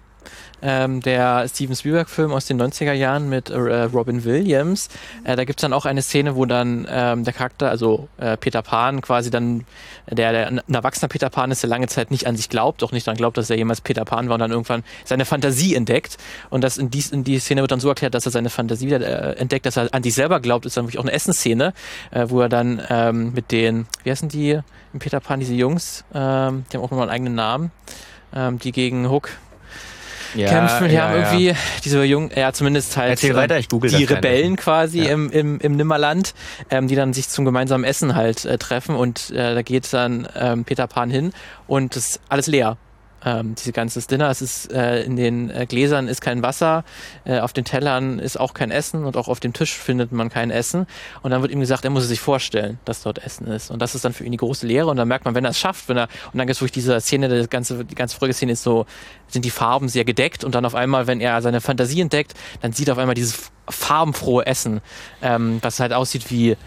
Ähm, 0.62 1.02
der 1.02 1.48
Steven 1.48 1.76
Spielberg-Film 1.76 2.32
aus 2.32 2.46
den 2.46 2.62
90er 2.62 2.94
Jahren 2.94 3.30
mit 3.30 3.50
äh, 3.50 3.84
Robin 3.84 4.24
Williams. 4.24 4.90
Äh, 5.24 5.36
da 5.36 5.44
gibt's 5.44 5.62
dann 5.62 5.74
auch 5.74 5.86
eine 5.86 6.02
Szene, 6.02 6.36
wo 6.36 6.46
dann 6.46 6.88
ähm, 6.90 7.24
der 7.24 7.34
Charakter, 7.34 7.70
also 7.70 8.08
äh, 8.18 8.38
Peter 8.38 8.62
Pan, 8.62 9.02
quasi 9.02 9.30
dann, 9.30 9.66
der, 10.10 10.32
der 10.32 10.48
ein 10.48 10.62
erwachsener 10.72 11.10
Peter 11.10 11.30
Pan 11.30 11.52
ist, 11.52 11.64
der 11.64 11.70
lange 11.70 11.88
Zeit 11.88 12.12
nicht 12.12 12.28
an 12.28 12.36
sich 12.36 12.50
glaubt, 12.50 12.84
auch 12.84 12.92
nicht 12.92 13.08
daran 13.08 13.18
glaubt, 13.18 13.38
dass 13.38 13.50
er 13.50 13.58
jemals 13.58 13.82
Peter 13.82 14.06
Pan 14.06 14.28
war 14.30 14.36
und 14.36 14.40
dann 14.40 14.52
irgendwann 14.52 14.84
seine 15.04 15.26
Fantasie 15.26 15.76
entdeckt. 15.76 16.18
Und 16.50 16.64
das 16.64 16.78
in, 16.78 16.90
dies, 16.92 17.12
in 17.12 17.24
die 17.24 17.40
Szene 17.40 17.62
wird 17.62 17.72
dann 17.72 17.80
so 17.80 17.90
erklärt, 17.90 18.14
dass 18.14 18.26
er 18.26 18.32
seine 18.32 18.50
Fantasie 18.50 18.88
wieder 18.88 19.02
äh, 19.02 19.40
entdeckt, 19.40 19.66
dass 19.66 19.78
er 19.78 19.94
an 19.94 20.04
sich 20.04 20.14
selber 20.14 20.40
glaubt, 20.40 20.66
ist 20.66 20.78
dann 20.78 20.86
wirklich 20.86 21.00
auch 21.00 21.04
eine 21.04 21.14
Essensszene, 21.14 21.74
äh, 22.12 22.26
wo 22.30 22.42
er 22.42 22.50
dann 22.50 22.82
ähm, 22.90 23.34
mit 23.34 23.52
den, 23.52 23.88
wie 24.04 24.12
heißen 24.12 24.30
die 24.30 24.60
Peter 25.00 25.20
Pan, 25.20 25.40
diese 25.40 25.54
Jungs, 25.54 26.04
ähm, 26.14 26.66
die 26.72 26.78
haben 26.78 26.84
auch 26.84 26.92
nochmal 26.92 27.04
einen 27.04 27.12
eigenen 27.12 27.36
Namen, 27.36 27.72
ähm, 28.36 28.60
die 28.60 28.72
gegen 28.72 29.10
Hook 29.10 29.30
kämpfen. 30.36 30.90
Die 30.90 31.00
haben 31.00 31.16
irgendwie 31.16 31.54
diese 31.84 32.04
Jungen, 32.04 32.32
ja 32.36 32.54
zumindest 32.54 32.98
halt 32.98 33.12
Erzähl 33.12 33.32
ähm, 33.32 33.36
weiter, 33.38 33.58
ich 33.60 33.70
google 33.70 33.90
die 33.92 34.06
das 34.06 34.16
Rebellen 34.18 34.56
quasi 34.56 35.00
Ja. 35.04 35.12
im, 35.12 35.30
im, 35.32 35.60
im 35.60 35.76
Nimmerland, 35.76 36.34
ähm, 36.70 36.88
die 36.88 36.96
dann 36.96 37.14
sich 37.14 37.30
zum 37.30 37.46
gemeinsamen 37.46 37.84
Essen 37.84 38.16
halt 38.16 38.46
äh, 38.46 38.58
treffen 38.58 38.96
und 38.96 39.32
äh, 39.32 39.56
da 39.56 39.62
geht 39.62 39.92
dann 39.94 40.28
ähm, 40.36 40.64
Peter 40.66 40.88
Pan 40.88 41.10
hin 41.10 41.34
und 41.68 41.96
das 41.96 42.10
ist 42.12 42.20
alles 42.30 42.48
leer. 42.48 42.78
Ähm, 43.24 43.56
diese 43.56 43.72
ganze 43.72 44.02
Dinner, 44.08 44.30
es 44.30 44.42
ist 44.42 44.72
äh, 44.72 45.04
in 45.04 45.16
den 45.16 45.50
äh, 45.50 45.66
Gläsern 45.68 46.08
ist 46.08 46.22
kein 46.22 46.42
Wasser, 46.42 46.84
äh, 47.24 47.40
auf 47.40 47.54
den 47.54 47.66
Tellern 47.66 48.20
ist 48.20 48.40
auch 48.40 48.54
kein 48.54 48.72
Essen 48.72 49.06
und 49.06 49.16
auch 49.16 49.28
auf 49.28 49.40
dem 49.40 49.54
Tisch 49.54 49.74
findet 49.74 50.12
man 50.12 50.30
kein 50.30 50.50
Essen. 50.50 50.88
Und 51.22 51.32
dann 51.32 51.42
wird 51.42 51.52
ihm 51.52 51.60
gesagt, 51.60 51.86
er 51.86 51.92
muss 51.92 52.08
sich 52.08 52.20
vorstellen, 52.20 52.80
dass 52.86 53.04
dort 53.04 53.24
Essen 53.24 53.48
ist. 53.48 53.70
Und 53.70 53.82
das 53.82 53.96
ist 53.96 54.06
dann 54.06 54.14
für 54.14 54.24
ihn 54.24 54.32
die 54.32 54.38
große 54.38 54.66
Lehre. 54.66 54.88
Und 54.88 54.98
dann 54.98 55.08
merkt 55.08 55.26
man, 55.26 55.36
wenn 55.36 55.46
er 55.46 55.52
es 55.52 55.60
schafft, 55.60 55.88
wenn 55.88 55.98
er, 55.98 56.08
und 56.34 56.40
dann 56.40 56.50
es 56.50 56.62
wirklich 56.62 56.72
diese 56.72 57.00
Szene, 57.00 57.30
das 57.30 57.50
ganze, 57.50 57.86
die 57.86 57.96
ganze 57.96 58.18
Folgeszene 58.18 58.52
ist 58.52 58.64
so, 58.64 58.86
sind 59.28 59.46
die 59.46 59.52
Farben 59.52 59.88
sehr 59.88 60.04
gedeckt 60.04 60.44
und 60.44 60.56
dann 60.56 60.66
auf 60.66 60.76
einmal, 60.76 61.08
wenn 61.08 61.22
er 61.22 61.42
seine 61.42 61.62
Fantasie 61.62 62.02
entdeckt, 62.02 62.34
dann 62.62 62.74
sieht 62.74 62.88
er 62.88 62.94
auf 62.94 62.98
einmal 62.98 63.16
dieses 63.16 63.52
farbenfrohe 63.70 64.46
Essen, 64.46 64.82
ähm, 65.22 65.60
was 65.62 65.80
halt 65.80 65.94
aussieht 65.94 66.30
wie 66.30 66.58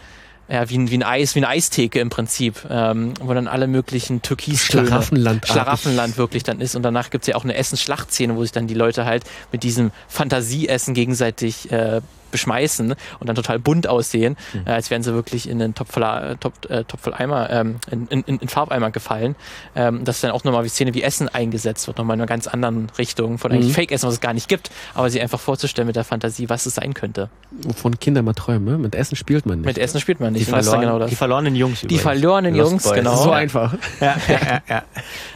ja, 0.48 0.68
wie 0.68 0.78
ein, 0.78 0.90
wie 0.90 0.98
ein 0.98 1.02
Eis, 1.02 1.34
wie 1.34 1.40
eine 1.40 1.48
Eistheke 1.48 2.00
im 2.00 2.10
Prinzip, 2.10 2.66
ähm, 2.68 3.14
wo 3.20 3.32
dann 3.32 3.48
alle 3.48 3.66
möglichen 3.66 4.22
Türkistöne, 4.22 4.86
Schlaraffenland. 4.86 5.46
Schlaraffenland 5.46 6.16
wirklich 6.18 6.42
dann 6.42 6.60
ist. 6.60 6.74
Und 6.76 6.82
danach 6.82 7.10
gibt's 7.10 7.26
ja 7.26 7.36
auch 7.36 7.44
eine 7.44 7.54
Essensschlachtszene, 7.54 8.36
wo 8.36 8.42
sich 8.42 8.52
dann 8.52 8.66
die 8.66 8.74
Leute 8.74 9.04
halt 9.04 9.24
mit 9.52 9.62
diesem 9.62 9.90
Fantasieessen 10.08 10.94
gegenseitig 10.94 11.72
äh, 11.72 12.00
beschmeißen 12.34 12.94
und 13.20 13.26
dann 13.28 13.36
total 13.36 13.58
bunt 13.60 13.86
aussehen, 13.86 14.36
äh, 14.66 14.70
als 14.72 14.90
wären 14.90 15.02
sie 15.04 15.14
wirklich 15.14 15.48
in 15.48 15.58
den 15.60 15.74
Topf 15.74 15.92
voller, 15.92 16.30
äh, 16.32 16.36
Top, 16.36 16.52
äh, 16.68 16.82
Topf 16.84 17.02
voll 17.02 17.14
Eimer, 17.14 17.48
ähm, 17.50 17.76
in, 17.90 18.06
in, 18.08 18.38
in 18.38 18.48
Farbeimer 18.48 18.90
gefallen. 18.90 19.36
Ähm, 19.76 20.04
das 20.04 20.16
ist 20.16 20.24
dann 20.24 20.32
auch 20.32 20.42
nochmal 20.44 20.64
wie 20.64 20.68
Szene 20.68 20.92
wie 20.94 21.02
Essen 21.02 21.28
eingesetzt 21.28 21.86
wird, 21.86 21.98
nochmal 21.98 22.16
in 22.16 22.20
einer 22.20 22.26
ganz 22.26 22.48
anderen 22.48 22.90
Richtung 22.98 23.38
von 23.38 23.52
eigentlich 23.52 23.68
Mhm. 23.68 23.74
Fake-Essen, 23.74 24.06
was 24.08 24.14
es 24.14 24.20
gar 24.20 24.32
nicht 24.34 24.48
gibt, 24.48 24.70
aber 24.94 25.08
sie 25.10 25.20
einfach 25.20 25.38
vorzustellen 25.40 25.86
mit 25.86 25.96
der 25.96 26.04
Fantasie, 26.04 26.48
was 26.48 26.66
es 26.66 26.74
sein 26.74 26.92
könnte. 26.92 27.30
Wovon 27.62 27.98
Kinder 28.00 28.22
mal 28.22 28.34
träumen. 28.34 28.64
Ne? 28.64 28.78
Mit 28.78 28.94
Essen 28.96 29.14
spielt 29.16 29.46
man 29.46 29.58
nicht. 29.60 29.66
Mit 29.66 29.78
Essen 29.78 30.00
spielt 30.00 30.18
man 30.20 30.32
nicht. 30.32 30.46
Die, 30.46 30.50
verloren, 30.50 30.80
genau 30.80 30.98
das. 30.98 31.10
die 31.10 31.16
verlorenen 31.16 31.54
Jungs 31.54 31.80
Die 31.80 31.86
übrigens. 31.86 32.02
verlorenen 32.02 32.54
Lost 32.54 32.70
Jungs, 32.70 32.82
Boys. 32.84 32.94
genau. 32.94 33.16
So 33.16 33.30
einfach. 33.30 33.74
Ja, 34.00 34.16
ja, 34.28 34.38
ja, 34.40 34.62
ja. 34.68 34.82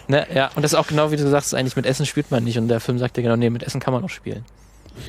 Ne, 0.08 0.26
ja, 0.34 0.50
und 0.56 0.62
das 0.62 0.72
ist 0.72 0.78
auch 0.78 0.86
genau 0.88 1.10
wie 1.12 1.16
du 1.16 1.28
sagst, 1.28 1.54
eigentlich 1.54 1.76
mit 1.76 1.86
Essen 1.86 2.06
spielt 2.06 2.30
man 2.30 2.42
nicht. 2.42 2.58
Und 2.58 2.68
der 2.68 2.80
Film 2.80 2.98
sagt 2.98 3.16
ja 3.18 3.22
genau, 3.22 3.36
nee, 3.36 3.50
mit 3.50 3.62
Essen 3.62 3.80
kann 3.80 3.92
man 3.94 4.02
auch 4.02 4.08
spielen. 4.10 4.44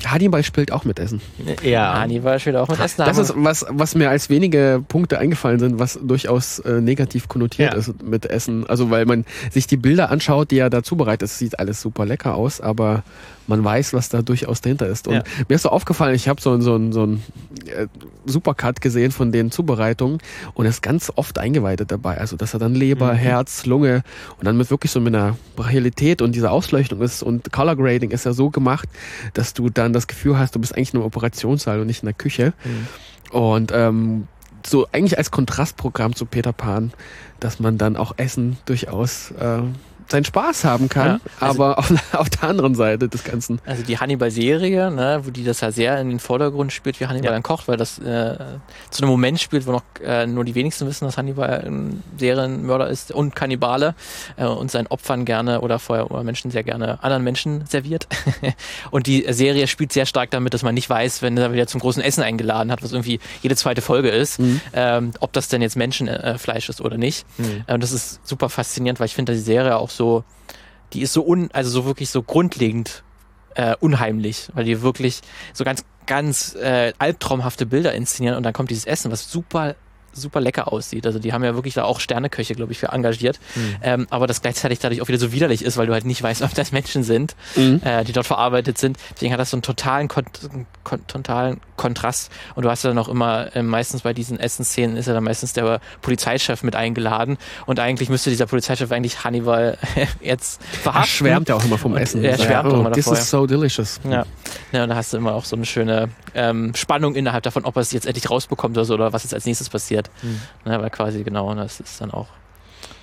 Hannibal 0.06 0.42
spielt 0.42 0.72
auch 0.72 0.84
mit 0.84 0.98
Essen. 0.98 1.20
ja. 1.62 1.98
Hannibal 2.00 2.38
spielt 2.40 2.56
auch 2.56 2.68
mit 2.68 2.80
Essen. 2.80 3.02
Das 3.04 3.18
ist 3.18 3.32
was, 3.36 3.66
was 3.68 3.94
mir 3.94 4.10
als 4.10 4.30
wenige 4.30 4.82
Punkte 4.88 5.18
eingefallen 5.18 5.58
sind, 5.58 5.78
was 5.78 5.98
durchaus 6.02 6.58
äh, 6.60 6.80
negativ 6.80 7.28
konnotiert 7.28 7.72
Ja. 7.72 7.78
ist 7.78 8.02
mit 8.02 8.26
Essen. 8.26 8.66
Also 8.68 8.90
weil 8.90 9.06
man 9.06 9.24
sich 9.50 9.66
die 9.66 9.76
Bilder 9.76 10.10
anschaut, 10.10 10.50
die 10.50 10.58
er 10.58 10.70
da 10.70 10.82
zubereitet. 10.82 11.28
Es 11.28 11.38
sieht 11.38 11.58
alles 11.58 11.80
super 11.80 12.06
lecker 12.06 12.34
aus, 12.34 12.60
aber 12.60 13.02
man 13.50 13.62
weiß, 13.62 13.92
was 13.92 14.08
da 14.08 14.22
durchaus 14.22 14.62
dahinter 14.62 14.86
ist. 14.86 15.06
Und 15.08 15.14
Ja. 15.16 15.22
mir 15.48 15.54
ist 15.56 15.62
so 15.62 15.68
aufgefallen, 15.68 16.14
ich 16.14 16.28
habe 16.28 16.40
so, 16.40 16.58
so, 16.60 16.80
so 16.92 17.04
ein 17.06 17.22
äh, 17.66 17.86
Supercut 18.24 18.80
gesehen 18.80 19.10
von 19.12 19.32
den 19.32 19.50
Zubereitungen 19.50 20.18
und 20.54 20.64
er 20.64 20.70
ist 20.70 20.82
ganz 20.82 21.12
oft 21.16 21.38
eingeweitet 21.38 21.90
dabei. 21.90 22.18
Also 22.18 22.36
dass 22.36 22.54
er 22.54 22.60
dann 22.60 22.74
Leber, 22.74 23.12
Mhm. 23.12 23.18
Herz, 23.18 23.66
Lunge 23.66 24.02
und 24.38 24.46
dann 24.46 24.56
mit 24.56 24.70
wirklich 24.70 24.90
so 24.92 25.00
mit 25.00 25.14
einer 25.14 25.36
Brachialität 25.56 26.22
und 26.22 26.34
dieser 26.34 26.50
Ausleuchtung 26.52 27.02
ist 27.02 27.22
und 27.22 27.52
Color 27.52 27.76
Grading 27.76 28.10
ist 28.12 28.24
ja 28.24 28.32
so 28.32 28.48
gemacht, 28.50 28.88
dass 29.34 29.52
du 29.52 29.68
dann 29.68 29.92
das 29.92 30.06
Gefühl 30.06 30.38
hast, 30.38 30.54
du 30.54 30.58
bist 30.60 30.74
eigentlich 30.74 30.94
in 30.94 31.00
einem 31.00 31.06
Operationssaal 31.06 31.80
und 31.80 31.86
nicht 31.88 32.02
in 32.02 32.06
der 32.06 32.14
Küche. 32.14 32.54
Mhm. 32.64 32.86
Und 33.36 33.72
ähm, 33.74 34.26
so 34.66 34.86
eigentlich 34.92 35.16
als 35.18 35.30
Kontrastprogramm 35.30 36.14
zu 36.14 36.26
Peter 36.26 36.52
Pan, 36.52 36.92
dass 37.40 37.60
man 37.60 37.78
dann 37.78 37.96
auch 37.96 38.12
Essen 38.16 38.58
durchaus 38.66 39.30
äh, 39.32 39.60
seinen 40.10 40.24
Spaß 40.24 40.64
haben 40.64 40.88
kann, 40.88 41.06
Ja, 41.06 41.20
also- 41.48 41.62
aber 41.64 41.78
auf, 41.78 41.92
auf 42.14 42.30
der 42.30 42.44
anderen 42.48 42.74
Seite 42.74 43.08
des 43.08 43.24
Ganzen. 43.24 43.60
Also 43.64 43.82
die 43.82 43.98
Hannibal-Serie, 43.98 44.90
ne, 44.90 45.20
wo 45.24 45.30
die 45.30 45.44
das 45.44 45.60
ja 45.60 45.70
sehr 45.72 46.00
in 46.00 46.08
den 46.10 46.18
Vordergrund 46.20 46.72
spielt, 46.72 46.98
wie 47.00 47.06
Hannibal 47.06 47.26
Ja. 47.26 47.32
dann 47.32 47.42
kocht, 47.42 47.68
weil 47.68 47.76
das 47.76 47.98
äh, 47.98 48.36
zu 48.90 49.02
einem 49.02 49.10
Moment 49.10 49.40
spielt, 49.40 49.66
wo 49.66 49.72
noch 49.72 49.82
äh, 50.04 50.26
nur 50.26 50.44
die 50.44 50.54
wenigsten 50.54 50.86
wissen, 50.86 51.04
dass 51.04 51.16
Hannibal 51.16 51.64
ein 51.66 52.02
Serienmörder 52.18 52.88
ist 52.88 53.12
und 53.12 53.34
Kannibale 53.36 53.94
äh, 54.36 54.44
und 54.46 54.70
seinen 54.70 54.86
Opfern 54.88 55.24
gerne 55.24 55.60
oder 55.60 55.78
vorher 55.78 56.10
oder 56.10 56.22
Menschen 56.24 56.50
sehr 56.50 56.64
gerne 56.64 57.02
anderen 57.02 57.22
Menschen 57.24 57.64
serviert. 57.66 58.06
und 58.90 59.06
die 59.06 59.24
Serie 59.32 59.66
spielt 59.66 59.92
sehr 59.92 60.06
stark 60.06 60.30
damit, 60.30 60.54
dass 60.54 60.62
man 60.62 60.74
nicht 60.74 60.90
weiß, 60.90 61.22
wenn 61.22 61.36
er 61.36 61.52
wieder 61.52 61.66
zum 61.66 61.80
großen 61.80 62.02
Essen 62.02 62.22
eingeladen 62.22 62.72
hat, 62.72 62.82
was 62.82 62.92
irgendwie 62.92 63.20
jede 63.42 63.56
zweite 63.56 63.80
Folge 63.82 64.08
ist, 64.08 64.38
ähm, 64.72 65.12
ob 65.20 65.32
das 65.32 65.48
denn 65.48 65.62
jetzt 65.62 65.76
Menschenfleisch 65.76 66.68
ist 66.68 66.80
oder 66.80 66.96
nicht. 66.96 67.24
Mhm. 67.38 67.64
Äh, 67.66 67.74
Und 67.74 67.82
das 67.82 67.92
ist 67.92 68.20
super 68.26 68.48
faszinierend, 68.48 68.98
weil 69.00 69.06
ich 69.06 69.14
finde, 69.14 69.32
die 69.32 69.38
Serie 69.38 69.76
auch 69.76 69.90
so, 69.90 69.99
die 70.92 71.02
ist 71.02 71.12
so 71.12 71.24
un, 71.24 71.50
also 71.52 71.70
so 71.70 71.84
wirklich 71.84 72.10
so 72.10 72.22
grundlegend 72.22 73.02
äh, 73.54 73.76
unheimlich, 73.80 74.48
weil 74.54 74.64
die 74.64 74.82
wirklich 74.82 75.20
so 75.52 75.64
ganz, 75.64 75.84
ganz 76.06 76.54
äh, 76.54 76.92
albtraumhafte 76.98 77.66
Bilder 77.66 77.94
inszenieren 77.94 78.36
und 78.36 78.42
dann 78.42 78.52
kommt 78.52 78.70
dieses 78.70 78.84
Essen, 78.84 79.10
was 79.10 79.30
super 79.30 79.76
super 80.12 80.40
lecker 80.40 80.72
aussieht. 80.72 81.06
Also 81.06 81.18
die 81.18 81.32
haben 81.32 81.44
ja 81.44 81.54
wirklich 81.54 81.74
da 81.74 81.84
auch 81.84 82.00
Sterneköche, 82.00 82.54
glaube 82.54 82.72
ich, 82.72 82.78
für 82.78 82.88
engagiert. 82.88 83.38
Mhm. 83.54 83.76
Ähm, 83.82 84.06
aber 84.10 84.26
das 84.26 84.42
gleichzeitig 84.42 84.78
dadurch 84.78 85.00
auch 85.02 85.08
wieder 85.08 85.18
so 85.18 85.32
widerlich 85.32 85.64
ist, 85.64 85.76
weil 85.76 85.86
du 85.86 85.92
halt 85.92 86.04
nicht 86.04 86.22
weißt, 86.22 86.42
ob 86.42 86.54
das 86.54 86.72
Menschen 86.72 87.02
sind, 87.02 87.34
Mhm. 87.56 87.80
äh, 87.84 88.04
die 88.04 88.12
dort 88.12 88.26
verarbeitet 88.26 88.78
sind. 88.78 88.96
Deswegen 89.14 89.32
hat 89.32 89.40
das 89.40 89.50
so 89.50 89.56
einen 89.56 89.62
totalen, 89.62 90.08
kon 90.08 90.24
kon 90.84 91.06
totalen 91.06 91.60
Kontrast. 91.76 92.30
Und 92.54 92.64
du 92.64 92.70
hast 92.70 92.82
ja 92.84 92.90
dann 92.90 92.98
auch 92.98 93.08
immer, 93.08 93.54
äh, 93.54 93.62
meistens 93.62 94.02
bei 94.02 94.12
diesen 94.12 94.38
Essensszenen 94.40 94.96
ist 94.96 95.06
ja 95.06 95.14
dann 95.14 95.24
meistens 95.24 95.52
der 95.52 95.80
Polizeichef 96.02 96.62
mit 96.62 96.74
eingeladen. 96.74 97.38
Und 97.66 97.78
eigentlich 97.80 98.08
müsste 98.08 98.30
dieser 98.30 98.46
Polizeichef 98.46 98.90
eigentlich 98.92 99.22
Hannibal 99.24 99.78
jetzt 100.20 100.60
Er 100.72 100.78
verhaften. 100.80 101.10
schwärmt 101.10 101.48
ja 101.48 101.54
auch 101.56 101.64
immer 101.64 101.78
vom 101.78 101.92
Und 101.92 101.98
Essen. 101.98 102.24
er 102.24 102.36
schwärmt 102.38 102.68
oh, 102.70 102.76
auch 102.76 102.80
immer 102.80 102.92
This 102.92 103.04
davor, 103.04 103.18
is 103.18 103.30
so 103.30 103.46
delicious. 103.46 104.00
Ja. 104.08 104.24
ja, 104.72 104.82
und 104.84 104.88
da 104.88 104.96
hast 104.96 105.12
du 105.12 105.16
immer 105.18 105.34
auch 105.34 105.44
so 105.44 105.56
eine 105.56 105.66
schöne 105.66 106.08
ähm, 106.34 106.72
Spannung 106.74 107.14
innerhalb 107.14 107.42
davon, 107.44 107.64
ob 107.64 107.76
er 107.76 107.82
es 107.82 107.92
jetzt 107.92 108.06
endlich 108.06 108.30
rausbekommt 108.30 108.76
oder 108.76 108.84
so, 108.84 108.94
oder 108.94 109.12
was 109.12 109.22
jetzt 109.24 109.34
als 109.34 109.44
nächstes 109.44 109.68
passiert. 109.68 109.99
Mhm. 110.22 110.40
Ja, 110.64 110.72
aber 110.76 110.90
quasi 110.90 111.22
genau, 111.24 111.52
das 111.54 111.80
ist 111.80 112.00
dann 112.00 112.10
auch 112.10 112.28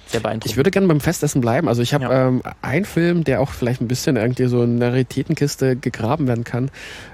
sehr 0.08 0.22
beeindruckend. 0.22 0.52
Ich 0.52 0.56
würde 0.58 0.72
gerne 0.72 0.88
beim 0.88 1.02
Festessen 1.02 1.42
bleiben. 1.42 1.68
Also 1.68 1.82
ich 1.82 1.94
habe 1.94 2.06
Ja. 2.06 2.28
ähm, 2.30 2.42
einen 2.62 2.86
Film, 2.86 3.26
der 3.26 3.42
auch 3.42 3.52
vielleicht 3.52 3.82
ein 3.82 3.90
bisschen 3.90 4.16
irgendwie 4.16 4.46
so 4.48 4.64
in 4.64 4.80
der 4.80 4.92
Raritätenkiste 4.92 5.76
gegraben 5.76 6.28
werden 6.28 6.46
kann, 6.46 6.72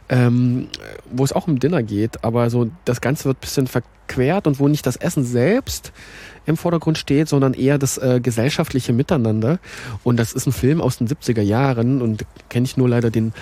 ähm, 0.09 0.67
wo 1.11 1.23
es 1.23 1.33
auch 1.33 1.47
um 1.47 1.57
Dinner 1.59 1.81
geht, 1.81 2.23
aber 2.23 2.49
so 2.51 2.69
das 2.85 3.01
Ganze 3.01 3.25
wird 3.25 3.37
ein 3.37 3.41
bisschen 3.41 3.65
verquert 3.67 4.45
und 4.45 4.59
wo 4.59 4.67
nicht 4.67 4.85
das 4.85 4.95
Essen 4.95 5.23
selbst 5.23 5.91
im 6.45 6.55
Vordergrund 6.55 6.97
steht, 6.99 7.29
sondern 7.29 7.53
eher 7.55 7.79
das 7.79 7.97
äh, 7.97 8.19
gesellschaftliche 8.21 8.93
Miteinander. 8.93 9.57
Und 10.03 10.17
das 10.17 10.33
ist 10.33 10.45
ein 10.45 10.51
Film 10.53 10.79
aus 10.79 10.97
den 10.99 11.07
70er 11.07 11.41
Jahren 11.41 11.99
und 12.01 12.25
kenne 12.49 12.65
ich 12.65 12.77
nur 12.77 12.89
leider 12.89 13.09
den 13.09 13.33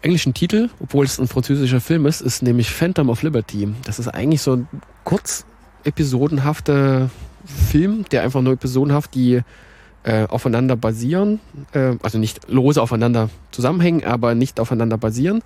englischen 0.00 0.32
Titel, 0.32 0.70
obwohl 0.80 1.04
es 1.04 1.18
ein 1.18 1.28
französischer 1.28 1.80
Film 1.80 2.06
ist, 2.06 2.20
ist 2.22 2.42
nämlich 2.42 2.70
Phantom 2.70 3.10
of 3.10 3.22
Liberty. 3.22 3.68
Das 3.84 3.98
ist 3.98 4.08
eigentlich 4.08 4.40
so 4.40 4.54
ein 4.56 4.68
kurz 5.04 5.44
episodenhafter 5.84 7.10
Film, 7.44 8.04
der 8.10 8.22
einfach 8.22 8.40
nur 8.40 8.52
episodenhaft 8.54 9.14
die 9.14 9.42
äh, 10.04 10.26
aufeinander 10.26 10.74
basieren, 10.74 11.38
äh, 11.72 11.94
also 12.02 12.18
nicht 12.18 12.48
lose 12.48 12.82
aufeinander 12.82 13.30
zusammenhängen, 13.52 14.04
aber 14.04 14.34
nicht 14.34 14.58
aufeinander 14.58 14.98
basieren. 14.98 15.42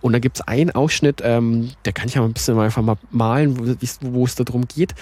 Und 0.00 0.12
da 0.12 0.18
gibt's 0.18 0.40
einen 0.40 0.72
Ausschnitt, 0.72 1.22
ähm, 1.24 1.70
der 1.84 1.92
kann 1.92 2.08
ich 2.08 2.16
aber 2.18 2.26
ein 2.26 2.32
bisschen 2.32 2.58
einfach 2.58 2.82
mal 2.82 2.96
malen, 3.10 3.56
wo 4.00 4.24
es 4.24 4.34
darum 4.34 4.66
geht. 4.66 4.94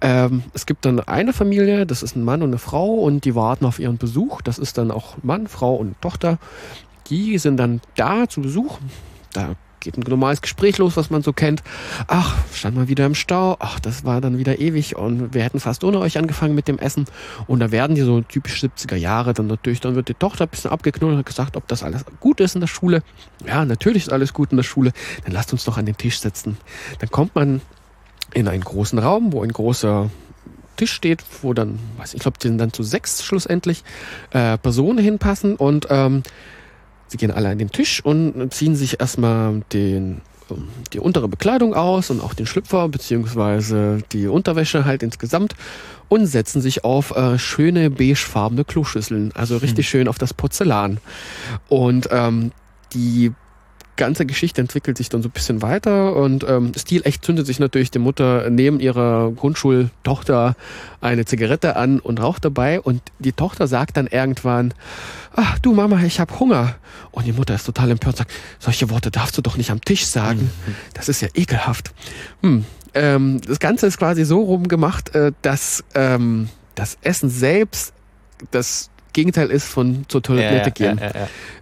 Ähm, 0.00 0.44
es 0.54 0.64
gibt 0.64 0.86
dann 0.86 1.00
eine 1.00 1.34
Familie, 1.34 1.84
das 1.84 2.02
ist 2.02 2.16
ein 2.16 2.24
Mann 2.24 2.42
und 2.42 2.48
eine 2.48 2.58
Frau 2.58 2.94
und 2.94 3.26
die 3.26 3.34
warten 3.34 3.66
auf 3.66 3.78
ihren 3.78 3.98
Besuch. 3.98 4.40
Das 4.40 4.58
ist 4.58 4.78
dann 4.78 4.90
auch 4.90 5.16
Mann, 5.22 5.46
Frau 5.46 5.74
und 5.74 6.00
Tochter. 6.00 6.38
Die 7.10 7.36
sind 7.36 7.58
dann 7.58 7.82
da 7.96 8.28
zu 8.28 8.40
Besuch. 8.40 8.78
Da 9.34 9.56
geht 9.84 9.96
ein 9.96 10.04
normales 10.08 10.42
Gespräch 10.42 10.78
los, 10.78 10.96
was 10.96 11.10
man 11.10 11.22
so 11.22 11.32
kennt. 11.32 11.62
Ach, 12.08 12.36
stand 12.52 12.76
mal 12.76 12.88
wieder 12.88 13.06
im 13.06 13.14
Stau. 13.14 13.56
Ach, 13.60 13.78
das 13.78 14.04
war 14.04 14.20
dann 14.20 14.38
wieder 14.38 14.58
ewig 14.58 14.96
und 14.96 15.34
wir 15.34 15.42
hätten 15.42 15.60
fast 15.60 15.84
ohne 15.84 15.98
euch 16.00 16.18
angefangen 16.18 16.54
mit 16.54 16.68
dem 16.68 16.78
Essen. 16.78 17.04
Und 17.46 17.60
da 17.60 17.70
werden 17.70 17.94
die 17.94 18.02
so 18.02 18.20
typisch 18.22 18.62
70er 18.62 18.96
Jahre 18.96 19.34
dann 19.34 19.46
natürlich, 19.46 19.80
dann 19.80 19.94
wird 19.94 20.08
die 20.08 20.14
Tochter 20.14 20.44
ein 20.44 20.48
bisschen 20.48 20.70
abgeknurrt 20.70 21.14
und 21.14 21.26
gesagt, 21.26 21.56
ob 21.56 21.68
das 21.68 21.82
alles 21.82 22.04
gut 22.20 22.40
ist 22.40 22.54
in 22.54 22.60
der 22.60 22.68
Schule. 22.68 23.02
Ja, 23.46 23.64
natürlich 23.64 24.04
ist 24.04 24.12
alles 24.12 24.32
gut 24.32 24.50
in 24.50 24.56
der 24.56 24.64
Schule. 24.64 24.92
Dann 25.24 25.32
lasst 25.32 25.52
uns 25.52 25.64
doch 25.64 25.78
an 25.78 25.86
den 25.86 25.96
Tisch 25.96 26.18
setzen. 26.18 26.56
Dann 26.98 27.10
kommt 27.10 27.34
man 27.34 27.60
in 28.32 28.48
einen 28.48 28.64
großen 28.64 28.98
Raum, 28.98 29.32
wo 29.32 29.42
ein 29.42 29.52
großer 29.52 30.10
Tisch 30.76 30.92
steht, 30.92 31.22
wo 31.42 31.52
dann, 31.52 31.78
weiß 31.98 32.10
ich, 32.10 32.16
ich 32.16 32.22
glaube, 32.22 32.38
die 32.38 32.48
sind 32.48 32.58
dann 32.58 32.72
zu 32.72 32.82
sechs 32.82 33.22
schlussendlich 33.22 33.84
äh, 34.30 34.58
Personen 34.58 34.98
hinpassen 34.98 35.56
und 35.56 35.86
ähm, 35.90 36.22
sie 37.08 37.16
gehen 37.16 37.30
alle 37.30 37.48
an 37.48 37.58
den 37.58 37.70
Tisch 37.70 38.04
und 38.04 38.52
ziehen 38.52 38.76
sich 38.76 39.00
erstmal 39.00 39.62
den 39.72 40.20
ähm, 40.50 40.68
die 40.92 40.98
untere 40.98 41.28
Bekleidung 41.28 41.74
aus 41.74 42.10
und 42.10 42.20
auch 42.20 42.34
den 42.34 42.46
Schlüpfer 42.46 42.88
beziehungsweise 42.88 43.98
die 44.12 44.26
Unterwäsche 44.26 44.84
halt 44.84 45.02
insgesamt 45.02 45.54
und 46.08 46.26
setzen 46.26 46.60
sich 46.60 46.84
auf 46.84 47.16
äh, 47.16 47.38
schöne 47.38 47.90
beigefarbene 47.90 48.64
Kloschüsseln, 48.64 49.32
also 49.34 49.56
richtig 49.56 49.88
schön 49.88 50.06
auf 50.06 50.18
das 50.18 50.34
Porzellan. 50.34 50.98
Und 51.68 52.08
ähm, 52.12 52.52
die 52.92 53.32
ganze 53.96 54.26
Geschichte 54.26 54.60
entwickelt 54.60 54.96
sich 54.98 55.08
dann 55.08 55.22
so 55.22 55.28
ein 55.28 55.32
bisschen 55.32 55.62
weiter 55.62 56.16
und 56.16 56.44
ähm, 56.48 56.72
stilecht 56.76 57.24
zündet 57.24 57.46
sich 57.46 57.58
natürlich 57.58 57.90
die 57.90 57.98
Mutter 57.98 58.50
neben 58.50 58.80
ihrer 58.80 59.32
Grundschultochter 59.32 60.56
eine 61.00 61.24
Zigarette 61.24 61.76
an 61.76 62.00
und 62.00 62.20
raucht 62.20 62.44
dabei 62.44 62.80
und 62.80 63.02
die 63.18 63.32
Tochter 63.32 63.66
sagt 63.66 63.96
dann 63.96 64.06
irgendwann, 64.06 64.74
ach 65.34 65.58
du 65.58 65.72
Mama, 65.72 66.02
ich 66.02 66.20
habe 66.20 66.38
Hunger. 66.38 66.76
Und 67.10 67.26
die 67.26 67.32
Mutter 67.32 67.54
ist 67.54 67.64
total 67.64 67.90
empört 67.90 68.14
und 68.14 68.18
sagt, 68.18 68.32
solche 68.58 68.90
Worte 68.90 69.10
darfst 69.10 69.38
du 69.38 69.42
doch 69.42 69.56
nicht 69.56 69.70
am 69.70 69.80
Tisch 69.80 70.06
sagen. 70.06 70.50
Das 70.94 71.08
ist 71.08 71.20
ja 71.20 71.28
ekelhaft. 71.34 71.92
Hm. 72.42 72.64
Ähm, 72.94 73.40
das 73.40 73.58
Ganze 73.60 73.86
ist 73.86 73.98
quasi 73.98 74.24
so 74.24 74.40
rum 74.40 74.68
gemacht, 74.68 75.14
äh, 75.14 75.32
dass 75.42 75.84
ähm, 75.94 76.48
das 76.74 76.98
Essen 77.02 77.28
selbst 77.28 77.92
das 78.50 78.90
Gegenteil 79.14 79.50
ist 79.50 79.66
von 79.66 80.04
zur 80.08 80.20
Toilette 80.22 80.70
gehen. 80.70 81.00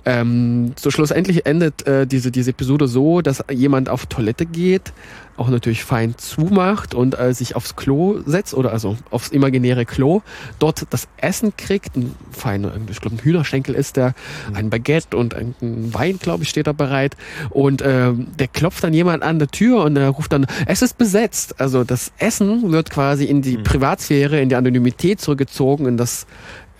Ähm, 0.05 0.73
so 0.77 0.91
schlussendlich 0.91 1.47
endet 1.47 1.87
äh, 1.87 2.09
diese, 2.09 2.33
diese 2.33 2.51
Episode 2.51 2.89
so, 2.89 3.21
dass 3.21 3.45
jemand 3.53 3.89
auf 3.89 4.07
Toilette 4.07 4.47
geht, 4.47 4.93
auch 5.37 5.49
natürlich 5.49 5.85
fein 5.85 6.19
zumacht 6.19 6.95
und 6.95 7.19
äh, 7.19 7.33
sich 7.33 7.55
aufs 7.57 7.77
Klo 7.77 8.21
setzt 8.27 8.53
oder 8.53 8.73
also 8.73 8.97
aufs 9.11 9.29
imaginäre 9.29 9.87
Klo, 9.87 10.23
dort 10.59 10.85
das 10.91 11.09
Essen 11.17 11.57
kriegt, 11.57 11.97
ein 11.97 12.15
feiner, 12.33 12.73
ich 12.91 13.01
glaube 13.01 13.17
ein 13.17 13.21
Hühnerschenkel 13.21 13.75
ist 13.75 13.97
der, 13.97 14.15
ein 14.55 14.69
Baguette 14.71 15.17
und 15.17 15.35
ein, 15.35 15.55
ein 15.63 15.95
Wein, 15.95 16.19
glaube 16.19 16.43
ich, 16.43 16.51
steht 16.51 16.67
da 16.67 16.73
bereit 16.73 17.17
und 17.51 17.83
ähm, 17.85 18.27
der 18.39 18.49
klopft 18.49 18.83
dann 18.85 18.93
jemand 18.93 19.23
an 19.23 19.39
der 19.39 19.49
Tür 19.49 19.85
und 19.85 19.97
er 19.97 20.09
ruft 20.09 20.33
dann, 20.33 20.47
es 20.67 20.83
ist 20.83 20.99
besetzt. 20.99 21.61
Also 21.61 21.85
das 21.85 22.13
Essen 22.19 22.73
wird 22.73 22.91
quasi 22.91 23.25
in 23.25 23.41
die 23.41 23.59
Mhm. 23.59 23.65
Privatsphäre, 23.65 24.41
in 24.41 24.49
die 24.49 24.57
Anonymität 24.57 25.21
zurückgezogen, 25.21 25.87
in 25.87 25.97
das 25.97 26.27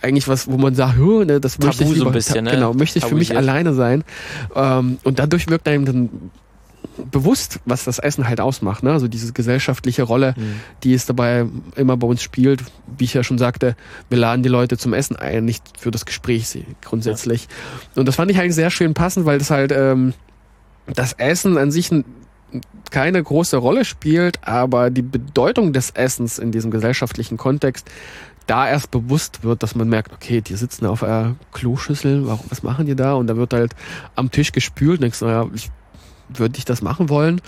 eigentlich 0.03 0.27
was, 0.27 0.47
wo 0.47 0.57
man 0.57 0.75
sagt, 0.75 0.95
"Hö, 0.97 1.25
ne, 1.25 1.39
das 1.39 1.57
möchte 1.59 1.83
ich 1.83 1.89
Tabu 1.89 1.89
so 1.89 1.93
ein 1.93 1.99
lieber, 1.99 2.11
bisschen, 2.11 2.43
ne? 2.45 2.51
genau, 2.51 2.73
möchte 2.73 2.99
ich 2.99 3.05
für 3.05 3.15
mich 3.15 3.35
alleine 3.35 3.73
sein. 3.73 4.03
Ähm, 4.55 4.97
und 5.03 5.19
dadurch 5.19 5.49
wirkt 5.49 5.67
einem 5.67 5.85
dann 5.85 6.09
bewusst, 7.11 7.59
was 7.65 7.85
das 7.85 7.97
Essen 7.97 8.27
halt 8.27 8.39
ausmacht. 8.39 8.83
Ne? 8.83 8.91
Also 8.91 9.07
diese 9.07 9.33
gesellschaftliche 9.33 10.03
Rolle, 10.03 10.35
Mhm. 10.37 10.59
die 10.83 10.93
es 10.93 11.05
dabei 11.05 11.45
immer 11.75 11.97
bei 11.97 12.05
uns 12.07 12.21
spielt. 12.21 12.61
Wie 12.97 13.05
ich 13.05 13.13
ja 13.13 13.23
schon 13.23 13.37
sagte, 13.37 13.75
wir 14.09 14.17
laden 14.17 14.43
die 14.43 14.49
Leute 14.49 14.77
zum 14.77 14.93
Essen 14.93 15.15
ein, 15.15 15.45
nicht 15.45 15.63
für 15.79 15.89
das 15.91 16.05
Gespräch 16.05 16.57
grundsätzlich. 16.83 17.47
Und 17.95 18.07
das 18.07 18.15
fand 18.15 18.29
ich 18.29 18.39
eigentlich 18.39 18.55
sehr 18.55 18.69
schön 18.69 18.93
passend, 18.93 19.25
weil 19.25 19.39
das 19.39 19.49
halt 19.49 19.71
ähm, 19.71 20.13
das 20.93 21.13
Essen 21.13 21.57
an 21.57 21.71
sich 21.71 21.89
keine 22.91 23.23
große 23.23 23.57
Rolle 23.57 23.85
spielt, 23.85 24.45
aber 24.47 24.91
die 24.91 25.01
Bedeutung 25.01 25.73
des 25.73 25.89
Essens 25.91 26.37
in 26.37 26.51
diesem 26.51 26.69
gesellschaftlichen 26.69 27.37
Kontext 27.37 27.89
da 28.47 28.67
erst 28.67 28.91
bewusst 28.91 29.43
wird, 29.43 29.63
dass 29.63 29.75
man 29.75 29.89
merkt, 29.89 30.13
okay, 30.13 30.41
die 30.41 30.55
sitzen 30.55 30.85
auf 30.85 31.03
einer 31.03 31.35
Kloschüssel, 31.53 32.27
warum, 32.27 32.45
was 32.49 32.63
machen 32.63 32.85
die 32.85 32.95
da? 32.95 33.13
Und 33.13 33.27
da 33.27 33.37
wird 33.37 33.53
halt 33.53 33.75
am 34.15 34.31
Tisch 34.31 34.51
gespült. 34.51 35.01
Denkst, 35.01 35.19
du, 35.19 35.25
naja, 35.25 35.47
ich, 35.53 35.69
würde 36.29 36.57
ich 36.57 36.65
das 36.65 36.81
machen 36.81 37.09
wollen? 37.09 37.41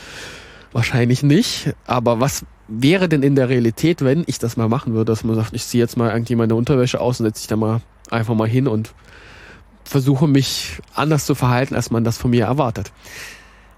Wahrscheinlich 0.72 1.24
nicht. 1.24 1.74
Aber 1.86 2.20
was 2.20 2.46
wäre 2.68 3.10
denn 3.10 3.24
in 3.24 3.36
der 3.36 3.50
Realität, 3.50 4.04
wenn 4.04 4.24
ich 4.28 4.40
das 4.40 4.58
mal 4.58 4.70
machen 4.70 4.94
würde, 4.94 5.12
dass 5.12 5.24
man 5.24 5.36
sagt, 5.36 5.54
ich 5.54 5.66
ziehe 5.66 5.84
jetzt 5.84 5.98
mal 5.98 6.12
irgendwie 6.12 6.36
meine 6.36 6.56
Unterwäsche 6.56 7.00
aus 7.00 7.20
und 7.20 7.26
setze 7.26 7.42
ich 7.42 7.48
da 7.48 7.56
mal 7.56 7.82
einfach 8.10 8.36
mal 8.36 8.48
hin 8.48 8.68
und 8.68 8.94
versuche 9.84 10.28
mich 10.28 10.82
anders 10.94 11.26
zu 11.26 11.36
verhalten, 11.36 11.76
als 11.76 11.92
man 11.92 12.04
das 12.04 12.18
von 12.18 12.32
mir 12.32 12.46
erwartet. 12.46 12.92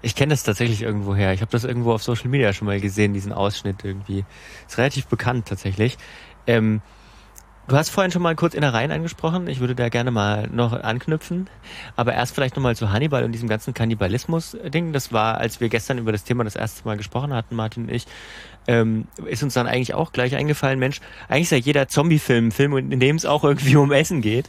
Ich 0.00 0.14
kenne 0.14 0.30
das 0.30 0.44
tatsächlich 0.44 0.82
irgendwo 0.82 1.14
her. 1.14 1.32
Ich 1.32 1.40
habe 1.40 1.50
das 1.50 1.64
irgendwo 1.64 1.92
auf 1.92 2.02
Social 2.02 2.28
Media 2.28 2.52
schon 2.52 2.66
mal 2.66 2.80
gesehen, 2.80 3.14
diesen 3.14 3.32
Ausschnitt 3.32 3.84
irgendwie. 3.84 4.24
Ist 4.66 4.78
relativ 4.78 5.06
bekannt 5.08 5.48
tatsächlich. 5.48 5.98
Ähm, 6.46 6.80
Du 7.68 7.76
hast 7.76 7.90
vorhin 7.90 8.10
schon 8.10 8.22
mal 8.22 8.34
kurz 8.34 8.54
Innereien 8.54 8.90
angesprochen. 8.90 9.46
Ich 9.46 9.60
würde 9.60 9.74
da 9.74 9.90
gerne 9.90 10.10
mal 10.10 10.48
noch 10.50 10.72
anknüpfen. 10.72 11.50
Aber 11.96 12.14
erst 12.14 12.34
vielleicht 12.34 12.56
nochmal 12.56 12.74
zu 12.74 12.92
Hannibal 12.92 13.24
und 13.24 13.32
diesem 13.32 13.46
ganzen 13.46 13.74
Kannibalismus-Ding. 13.74 14.94
Das 14.94 15.12
war, 15.12 15.36
als 15.36 15.60
wir 15.60 15.68
gestern 15.68 15.98
über 15.98 16.10
das 16.10 16.24
Thema 16.24 16.44
das 16.44 16.56
erste 16.56 16.88
Mal 16.88 16.96
gesprochen 16.96 17.34
hatten, 17.34 17.54
Martin 17.54 17.82
und 17.82 17.90
ich, 17.90 18.06
ähm, 18.68 19.06
ist 19.26 19.42
uns 19.42 19.52
dann 19.52 19.66
eigentlich 19.66 19.92
auch 19.92 20.12
gleich 20.12 20.34
eingefallen, 20.34 20.78
Mensch, 20.78 21.02
eigentlich 21.28 21.42
ist 21.42 21.50
ja 21.50 21.58
jeder 21.58 21.88
Zombie-Film 21.88 22.48
ein 22.48 22.52
Film, 22.52 22.74
in 22.90 23.00
dem 23.00 23.16
es 23.16 23.26
auch 23.26 23.44
irgendwie 23.44 23.76
um 23.76 23.92
Essen 23.92 24.22
geht. 24.22 24.48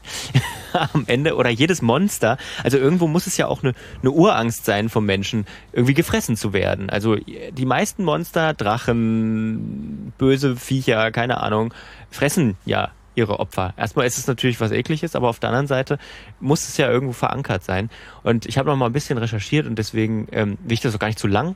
Am 0.93 1.03
Ende. 1.07 1.35
Oder 1.35 1.49
jedes 1.49 1.81
Monster. 1.81 2.37
Also 2.63 2.77
irgendwo 2.77 3.07
muss 3.07 3.27
es 3.27 3.35
ja 3.35 3.47
auch 3.47 3.63
eine, 3.63 3.73
eine 4.01 4.11
Urangst 4.11 4.63
sein 4.63 4.87
vom 4.87 5.05
Menschen, 5.05 5.45
irgendwie 5.73 5.93
gefressen 5.93 6.37
zu 6.37 6.53
werden. 6.53 6.89
Also 6.89 7.17
die 7.17 7.65
meisten 7.65 8.05
Monster, 8.05 8.53
Drachen, 8.53 10.13
böse 10.17 10.55
Viecher, 10.55 11.11
keine 11.11 11.41
Ahnung, 11.41 11.73
fressen 12.11 12.55
ja 12.63 12.91
ihre 13.19 13.39
Opfer. 13.39 13.73
Erstmal 13.77 14.07
ist 14.07 14.17
es 14.17 14.27
natürlich 14.27 14.59
was 14.59 14.71
ekliges, 14.71 15.15
aber 15.15 15.29
auf 15.29 15.39
der 15.39 15.49
anderen 15.49 15.67
Seite 15.67 15.99
muss 16.39 16.67
es 16.67 16.77
ja 16.77 16.89
irgendwo 16.89 17.13
verankert 17.13 17.63
sein. 17.63 17.89
Und 18.23 18.45
ich 18.45 18.57
habe 18.57 18.69
noch 18.69 18.75
mal 18.75 18.87
ein 18.87 18.93
bisschen 18.93 19.17
recherchiert 19.17 19.67
und 19.67 19.75
deswegen 19.77 20.27
ähm, 20.31 20.57
will 20.63 20.73
ich 20.73 20.81
das 20.81 20.95
auch 20.95 20.99
gar 20.99 21.07
nicht 21.07 21.19
zu 21.19 21.27
lang 21.27 21.55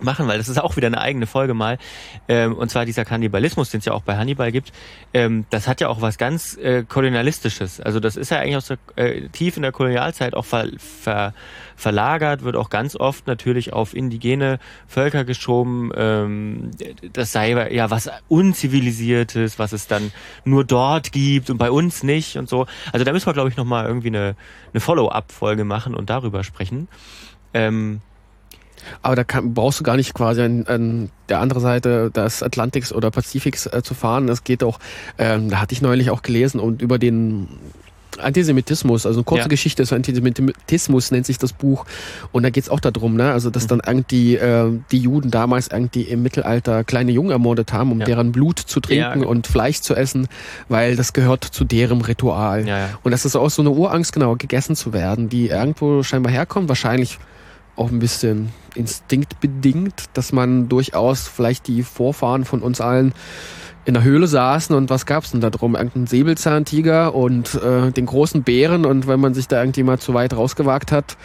machen, 0.00 0.26
weil 0.26 0.38
das 0.38 0.48
ist 0.48 0.58
auch 0.58 0.76
wieder 0.76 0.88
eine 0.88 1.00
eigene 1.00 1.26
Folge 1.26 1.54
mal. 1.54 1.78
Ähm, 2.28 2.54
und 2.54 2.70
zwar 2.70 2.84
dieser 2.84 3.04
Kannibalismus, 3.04 3.70
den 3.70 3.78
es 3.78 3.84
ja 3.84 3.92
auch 3.92 4.02
bei 4.02 4.16
Hannibal 4.16 4.50
gibt, 4.50 4.72
ähm, 5.12 5.46
das 5.50 5.68
hat 5.68 5.80
ja 5.80 5.88
auch 5.88 6.00
was 6.00 6.18
ganz 6.18 6.56
äh, 6.56 6.84
kolonialistisches. 6.84 7.80
Also 7.80 8.00
das 8.00 8.16
ist 8.16 8.30
ja 8.30 8.38
eigentlich 8.38 8.56
aus 8.56 8.66
der, 8.66 8.78
äh, 8.96 9.28
tief 9.28 9.56
in 9.56 9.62
der 9.62 9.72
Kolonialzeit 9.72 10.34
auch 10.34 10.44
ver, 10.44 10.68
ver, 10.78 11.32
verlagert, 11.76 12.42
wird 12.42 12.56
auch 12.56 12.70
ganz 12.70 12.96
oft 12.96 13.26
natürlich 13.26 13.72
auf 13.72 13.94
indigene 13.94 14.58
Völker 14.88 15.24
geschoben. 15.24 15.90
Ähm, 15.96 16.70
das 17.12 17.32
sei 17.32 17.50
ja 17.72 17.90
was 17.90 18.10
unzivilisiertes, 18.28 19.58
was 19.58 19.72
es 19.72 19.86
dann 19.86 20.12
nur 20.44 20.64
dort 20.64 21.12
gibt 21.12 21.50
und 21.50 21.58
bei 21.58 21.70
uns 21.70 22.02
nicht 22.02 22.36
und 22.36 22.48
so. 22.48 22.66
Also 22.92 23.04
da 23.04 23.12
müssen 23.12 23.26
wir, 23.26 23.32
glaube 23.32 23.48
ich, 23.48 23.56
nochmal 23.56 23.86
irgendwie 23.86 24.08
eine, 24.08 24.36
eine 24.72 24.80
Follow-up-Folge 24.80 25.64
machen 25.64 25.94
und 25.94 26.10
darüber 26.10 26.42
sprechen. 26.42 26.88
Ähm, 27.52 28.00
aber 29.02 29.16
da 29.16 29.24
kann, 29.24 29.54
brauchst 29.54 29.80
du 29.80 29.84
gar 29.84 29.96
nicht 29.96 30.14
quasi 30.14 30.42
an, 30.42 30.66
an 30.66 31.10
der 31.28 31.40
anderen 31.40 31.62
Seite 31.62 32.10
des 32.10 32.42
Atlantiks 32.42 32.92
oder 32.92 33.10
Pazifiks 33.10 33.66
äh, 33.66 33.82
zu 33.82 33.94
fahren. 33.94 34.28
Es 34.28 34.44
geht 34.44 34.62
auch, 34.62 34.78
ähm, 35.18 35.50
da 35.50 35.60
hatte 35.60 35.72
ich 35.72 35.82
neulich 35.82 36.10
auch 36.10 36.22
gelesen 36.22 36.60
und 36.60 36.82
über 36.82 36.98
den 36.98 37.48
Antisemitismus, 38.18 39.06
also 39.06 39.20
eine 39.20 39.24
kurze 39.24 39.42
ja. 39.42 39.48
Geschichte 39.48 39.82
des 39.82 39.92
Antisemitismus 39.92 41.10
nennt 41.10 41.26
sich 41.26 41.38
das 41.38 41.52
Buch. 41.52 41.84
Und 42.32 42.42
da 42.42 42.50
geht's 42.50 42.68
auch 42.68 42.80
darum, 42.80 43.16
ne? 43.16 43.32
Also 43.32 43.50
dass 43.50 43.64
mhm. 43.64 43.68
dann 43.68 43.82
irgendwie 43.86 44.36
äh, 44.36 44.70
die 44.90 44.98
Juden 44.98 45.30
damals 45.30 45.68
irgendwie 45.68 46.02
im 46.02 46.22
Mittelalter 46.22 46.84
kleine 46.84 47.12
Jungen 47.12 47.30
ermordet 47.30 47.72
haben, 47.72 47.92
um 47.92 48.00
ja. 48.00 48.06
deren 48.06 48.32
Blut 48.32 48.58
zu 48.58 48.80
trinken 48.80 49.02
ja, 49.02 49.14
genau. 49.14 49.28
und 49.28 49.46
Fleisch 49.46 49.80
zu 49.80 49.94
essen, 49.94 50.28
weil 50.68 50.96
das 50.96 51.12
gehört 51.12 51.44
zu 51.44 51.64
deren 51.64 52.00
Ritual. 52.00 52.64
Und 53.02 53.12
das 53.12 53.24
ist 53.24 53.36
auch 53.36 53.50
so 53.50 53.62
eine 53.62 53.70
Urangst, 53.70 54.12
genau, 54.12 54.36
gegessen 54.36 54.76
zu 54.76 54.92
werden, 54.92 55.28
die 55.28 55.48
irgendwo 55.48 56.02
scheinbar 56.02 56.32
herkommt, 56.32 56.68
wahrscheinlich 56.68 57.18
auch 57.76 57.90
ein 57.90 57.98
bisschen 57.98 58.50
instinktbedingt, 58.74 60.04
dass 60.14 60.32
man 60.32 60.68
durchaus 60.68 61.28
vielleicht 61.28 61.66
die 61.66 61.82
Vorfahren 61.82 62.44
von 62.44 62.62
uns 62.62 62.80
allen 62.80 63.12
in 63.84 63.94
der 63.94 64.02
Höhle 64.02 64.26
saßen 64.26 64.74
und 64.74 64.90
was 64.90 65.06
gab's 65.06 65.32
denn 65.32 65.40
da 65.40 65.50
drum? 65.50 65.74
Irgendein 65.74 66.06
Säbelzahntiger 66.06 67.14
und 67.14 67.54
äh, 67.54 67.90
den 67.90 68.06
großen 68.06 68.42
Bären 68.42 68.86
und 68.86 69.06
wenn 69.06 69.20
man 69.20 69.34
sich 69.34 69.46
da 69.46 69.60
irgendwie 69.60 69.82
mal 69.82 69.98
zu 69.98 70.14
weit 70.14 70.34
rausgewagt 70.34 70.90
hat, 70.90 71.16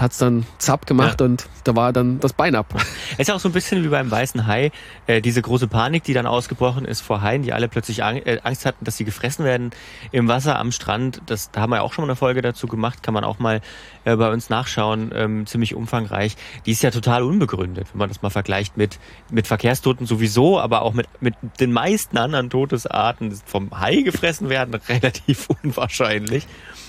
hat's 0.00 0.18
dann 0.18 0.46
zapp 0.58 0.86
gemacht 0.86 1.20
ja. 1.20 1.26
und 1.26 1.46
da 1.64 1.74
war 1.74 1.92
dann 1.92 2.20
das 2.20 2.32
Bein 2.32 2.54
ab. 2.54 2.74
Es 3.12 3.18
ist 3.28 3.30
auch 3.30 3.40
so 3.40 3.48
ein 3.48 3.52
bisschen 3.52 3.82
wie 3.84 3.88
beim 3.88 4.10
weißen 4.10 4.46
Hai, 4.46 4.70
äh, 5.06 5.20
diese 5.20 5.42
große 5.42 5.68
Panik, 5.68 6.04
die 6.04 6.12
dann 6.12 6.26
ausgebrochen 6.26 6.84
ist 6.84 7.00
vor 7.00 7.22
Haien, 7.22 7.42
die 7.42 7.52
alle 7.52 7.68
plötzlich 7.68 8.00
äh, 8.00 8.40
Angst 8.42 8.66
hatten, 8.66 8.84
dass 8.84 8.96
sie 8.96 9.04
gefressen 9.04 9.44
werden 9.44 9.70
im 10.12 10.28
Wasser 10.28 10.58
am 10.58 10.72
Strand. 10.72 11.22
Das, 11.26 11.50
da 11.50 11.60
haben 11.60 11.70
wir 11.70 11.82
auch 11.82 11.92
schon 11.92 12.02
mal 12.02 12.10
eine 12.10 12.16
Folge 12.16 12.42
dazu 12.42 12.66
gemacht, 12.66 13.02
kann 13.02 13.14
man 13.14 13.24
auch 13.24 13.38
mal 13.38 13.60
äh, 14.04 14.16
bei 14.16 14.30
uns 14.30 14.48
nachschauen, 14.50 15.10
ähm, 15.14 15.46
ziemlich 15.46 15.74
umfangreich. 15.74 16.36
Die 16.66 16.72
ist 16.72 16.82
ja 16.82 16.90
total 16.90 17.22
unbegründet, 17.22 17.88
wenn 17.92 17.98
man 17.98 18.08
das 18.08 18.22
mal 18.22 18.30
vergleicht 18.30 18.76
mit, 18.76 18.98
mit 19.30 19.46
Verkehrstoten 19.46 20.06
sowieso, 20.06 20.60
aber 20.60 20.82
auch 20.82 20.94
mit, 20.94 21.08
mit 21.20 21.34
den 21.60 21.72
meisten 21.72 22.18
anderen 22.18 22.50
Todesarten. 22.50 23.36
Vom 23.44 23.78
Hai 23.78 24.02
gefressen 24.02 24.48
werden, 24.48 24.74
relativ 24.88 25.48
unwahrscheinlich. 25.62 26.46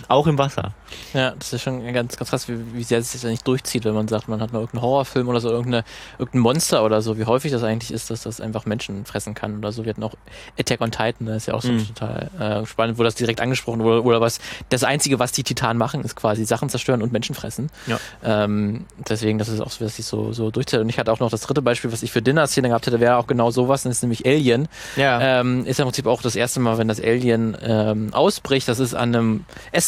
Auch 0.08 0.28
im 0.28 0.38
Wasser. 0.38 0.72
Ja, 1.14 1.34
das 1.38 1.52
ist 1.52 1.62
schon 1.62 1.84
ganz, 1.94 2.18
ganz 2.18 2.30
krass, 2.30 2.48
wie, 2.48 2.74
wie 2.74 2.84
sehr 2.84 3.02
sich 3.02 3.14
das 3.14 3.24
ja 3.24 3.30
nicht 3.30 3.46
durchzieht, 3.46 3.84
wenn 3.84 3.94
man 3.94 4.08
sagt, 4.08 4.28
man 4.28 4.42
hat 4.42 4.54
mal 4.54 4.60
irgendeinen 4.60 4.84
Horrorfilm 4.84 5.28
oder 5.28 5.42
so, 5.42 5.50
irgendeine, 5.50 5.84
irgendein 6.18 6.42
Monster 6.42 6.86
oder 6.86 7.02
so, 7.02 7.18
wie 7.18 7.26
häufig 7.26 7.52
das 7.52 7.64
eigentlich 7.64 7.92
ist, 7.92 8.10
dass 8.10 8.24
das 8.24 8.40
einfach 8.40 8.66
Menschen 8.66 9.06
fressen 9.06 9.34
kann 9.34 9.58
oder 9.58 9.72
so. 9.72 9.84
Wir 9.84 9.90
hatten 9.92 10.04
auch 10.04 10.14
Attack 10.58 10.82
on 10.82 10.92
Titan, 10.92 11.28
das 11.28 11.38
ist 11.38 11.46
ja 11.48 11.54
auch 11.56 11.62
so 11.62 11.74
mhm. 11.74 11.88
total 11.88 12.30
äh, 12.40 12.66
spannend, 12.66 12.98
wo 12.98 13.04
das 13.04 13.16
direkt 13.16 13.42
angesprochen 13.42 13.82
wurde, 13.82 14.04
oder 14.04 14.22
was, 14.22 14.40
das 14.70 14.84
Einzige, 14.84 15.20
was 15.20 15.32
die 15.34 15.44
Titanen 15.44 15.78
machen, 15.78 16.02
ist 16.04 16.16
quasi 16.16 16.46
Sachen 16.46 16.70
zerstören 16.70 17.02
und 17.02 17.12
Menschen 17.12 17.36
fressen. 17.36 17.70
Ja. 17.86 18.00
Ähm, 18.24 18.86
deswegen, 19.10 19.38
das 19.40 19.50
ist 19.50 19.60
auch 19.60 19.72
so, 19.72 19.84
dass 19.84 19.98
sich 19.98 20.06
so, 20.06 20.32
so 20.32 20.52
durchzieht. 20.52 20.80
Und 20.80 20.90
ich 20.90 21.00
hatte 21.00 21.12
auch 21.12 21.20
noch 21.20 21.30
das 21.30 21.42
dritte 21.42 21.62
Beispiel, 21.62 21.92
was 21.92 22.04
ich 22.04 22.12
für 22.12 22.22
Dinner-Szene 22.22 22.70
gehabt 22.70 22.88
hätte, 22.88 23.00
wäre 23.00 23.18
auch 23.18 23.28
genau 23.28 23.52
sowas, 23.52 23.84
das 23.84 23.94
ist 23.94 24.02
nämlich 24.04 24.26
Alien. 24.26 24.68
Ja. 24.96 25.40
Ähm, 25.42 25.66
ist 25.66 25.80
ja 25.80 25.84
im 25.84 25.88
Prinzip 25.88 26.08
auch 26.08 26.22
das 26.22 26.36
erste 26.36 26.60
Mal, 26.60 26.78
wenn 26.78 26.88
das 26.88 27.02
Alien 27.02 27.58
ähm, 27.62 28.14
ausbricht, 28.14 28.68
das 28.68 28.80
ist 28.80 28.94
an 28.94 29.14
einem 29.16 29.46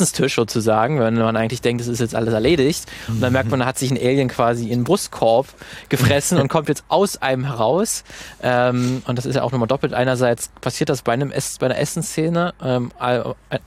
Essenstisch 0.10 0.36
sozusagen, 0.36 1.00
wenn 1.00 1.16
man 1.16 1.36
eigentlich 1.36 1.62
denkt, 1.62 1.82
es 1.82 1.88
ist 1.88 2.00
jetzt 2.00 2.16
alles 2.16 2.34
erledigt. 2.34 2.86
Und 3.08 3.22
dann 3.22 3.32
merkt 3.32 3.52
man, 3.52 3.60
da 3.60 3.66
hat 3.68 3.78
sich 3.78 3.92
ein 3.92 3.98
Alien 3.98 4.28
quasi 4.28 4.64
in 4.64 4.80
den 4.80 4.84
Brustkorb 4.84 5.48
gefressen 5.90 6.40
und 6.40 6.48
kommt 6.48 6.68
jetzt 6.68 6.84
aus 6.88 7.22
einem 7.22 7.46
heraus. 7.46 8.04
Ähm, 8.42 9.04
und 9.06 9.18
das 9.18 9.26
ist 9.26 9.36
ja 9.36 9.44
auch 9.44 9.52
nochmal 9.52 9.68
doppelt. 9.68 9.94
Einerseits 9.94 10.50
passiert 10.62 10.90
das 10.90 11.04
bei, 11.04 11.14
einem 11.14 11.32
Ess, 11.32 11.58
bei 11.60 11.68
einer 11.68 11.78
Essensszene, 11.78 12.54
ähm, 12.64 12.92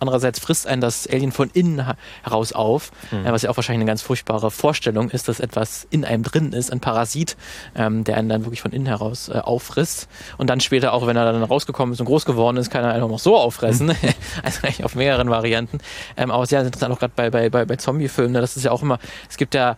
andererseits 0.01 0.41
frisst 0.41 0.67
einen 0.67 0.81
das 0.81 1.07
Alien 1.07 1.33
von 1.33 1.51
innen 1.53 1.87
heraus 2.23 2.53
auf, 2.53 2.91
mhm. 3.11 3.25
was 3.25 3.43
ja 3.43 3.51
auch 3.51 3.57
wahrscheinlich 3.57 3.83
eine 3.83 3.91
ganz 3.91 4.03
furchtbare 4.03 4.51
Vorstellung 4.51 5.11
ist, 5.11 5.29
dass 5.29 5.39
etwas 5.39 5.87
in 5.91 6.05
einem 6.05 6.25
drin 6.25 6.53
ist, 6.53 6.73
ein 6.73 6.81
Parasit, 6.81 7.37
ähm, 7.77 8.05
der 8.05 8.17
einen 8.17 8.29
dann 8.29 8.45
wirklich 8.45 8.63
von 8.63 8.73
innen 8.73 8.87
heraus 8.87 9.29
äh, 9.29 9.39
auffrisst. 9.39 10.09
Und 10.39 10.51
dann 10.51 10.61
später 10.61 10.93
auch, 10.93 11.07
wenn 11.07 11.17
er 11.17 11.33
dann 11.33 11.43
rausgekommen 11.43 11.93
ist 11.93 12.01
und 12.01 12.07
groß 12.07 12.25
geworden 12.25 12.57
ist, 12.57 12.71
kann 12.71 12.85
er 12.85 12.93
einfach 12.93 13.09
noch 13.09 13.19
so 13.19 13.37
auffressen. 13.37 13.89
Mhm. 13.89 13.97
also 14.43 14.61
eigentlich 14.65 14.85
auf 14.85 14.95
mehreren 14.95 15.31
Varianten. 15.31 15.79
Ähm, 16.17 16.32
aber 16.33 16.47
sehr 16.47 16.63
interessant 16.63 16.93
auch 16.93 16.99
gerade 16.99 17.13
bei, 17.15 17.31
bei, 17.31 17.51
bei, 17.51 17.65
bei 17.65 17.77
Zombie-Filmen, 17.77 18.33
ne? 18.33 18.41
das 18.41 18.57
ist 18.57 18.65
ja 18.65 18.71
auch 18.71 18.83
immer, 18.83 18.99
es 19.29 19.37
gibt 19.37 19.55
ja 19.55 19.77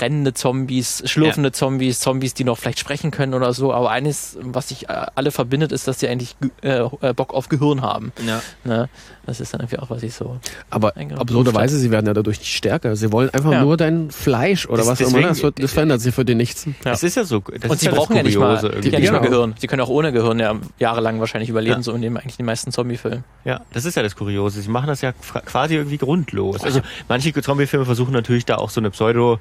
rennende 0.00 0.34
Zombies, 0.34 1.02
schlurfende 1.06 1.48
ja. 1.48 1.52
Zombies, 1.52 2.00
Zombies, 2.00 2.34
die 2.34 2.44
noch 2.44 2.58
vielleicht 2.58 2.78
sprechen 2.78 3.10
können 3.10 3.34
oder 3.34 3.52
so. 3.52 3.72
Aber 3.72 3.90
eines, 3.90 4.36
was 4.40 4.68
sich 4.68 4.88
äh, 4.88 5.06
alle 5.14 5.30
verbindet, 5.30 5.72
ist, 5.72 5.86
dass 5.86 6.00
sie 6.00 6.08
eigentlich 6.08 6.36
äh, 6.62 6.80
äh, 7.00 7.12
Bock 7.14 7.32
auf 7.32 7.48
Gehirn 7.48 7.82
haben. 7.82 8.12
Ja. 8.26 8.42
Ne? 8.64 8.88
Das 9.26 9.40
ist 9.40 9.54
dann 9.54 9.60
irgendwie 9.60 9.78
auch, 9.78 9.90
was 9.90 10.02
ich 10.02 10.14
so. 10.14 10.38
Aber 10.68 10.94
absurderweise, 10.96 11.78
sie 11.78 11.90
werden 11.90 12.06
ja 12.06 12.12
dadurch 12.12 12.38
nicht 12.38 12.54
stärker. 12.54 12.96
Sie 12.96 13.10
wollen 13.12 13.30
einfach 13.30 13.52
ja. 13.52 13.62
nur 13.62 13.76
dein 13.76 14.10
Fleisch 14.10 14.66
oder 14.66 14.78
das, 14.78 14.88
was 14.88 14.98
deswegen, 14.98 15.18
immer. 15.20 15.28
Das, 15.28 15.42
wird, 15.42 15.62
das 15.62 15.72
verändert 15.72 16.00
sich 16.00 16.14
für 16.14 16.24
die 16.24 16.34
nichts. 16.34 16.66
Ja. 16.66 16.72
Das 16.82 17.02
ist 17.02 17.16
ja 17.16 17.24
so. 17.24 17.42
Und 17.46 17.80
sie 17.80 17.88
brauchen 17.88 18.16
ja 18.16 18.22
nicht 18.22 18.36
mal, 18.36 18.58
die, 18.82 18.90
ja 18.90 18.98
nicht 18.98 19.12
mal 19.12 19.20
Gehirn. 19.20 19.54
Sie 19.58 19.66
können 19.66 19.80
auch 19.80 19.88
ohne 19.88 20.12
Gehirn 20.12 20.38
ja 20.38 20.54
jahrelang 20.78 21.20
wahrscheinlich 21.20 21.48
überleben, 21.48 21.82
so 21.82 21.92
in 21.92 22.02
dem 22.02 22.16
eigentlich 22.16 22.36
die 22.36 22.42
meisten 22.42 22.72
Zombie-Filme. 22.72 23.22
Ja, 23.44 23.60
das 23.72 23.84
ist 23.84 23.94
ja 23.94 24.02
das 24.02 24.16
Kuriose. 24.16 24.60
Sie 24.60 24.68
machen 24.68 24.88
das 24.88 25.00
ja 25.00 25.12
quasi 25.12 25.76
irgendwie 25.76 25.98
grundlos. 25.98 26.62
Also 26.62 26.80
manche 27.08 27.32
Zombie-Filme 27.32 27.86
versuchen 27.86 28.12
natürlich 28.12 28.44
da 28.44 28.56
auch 28.56 28.70
so 28.70 28.80
eine 28.80 28.90
Pseudo- 28.90 29.38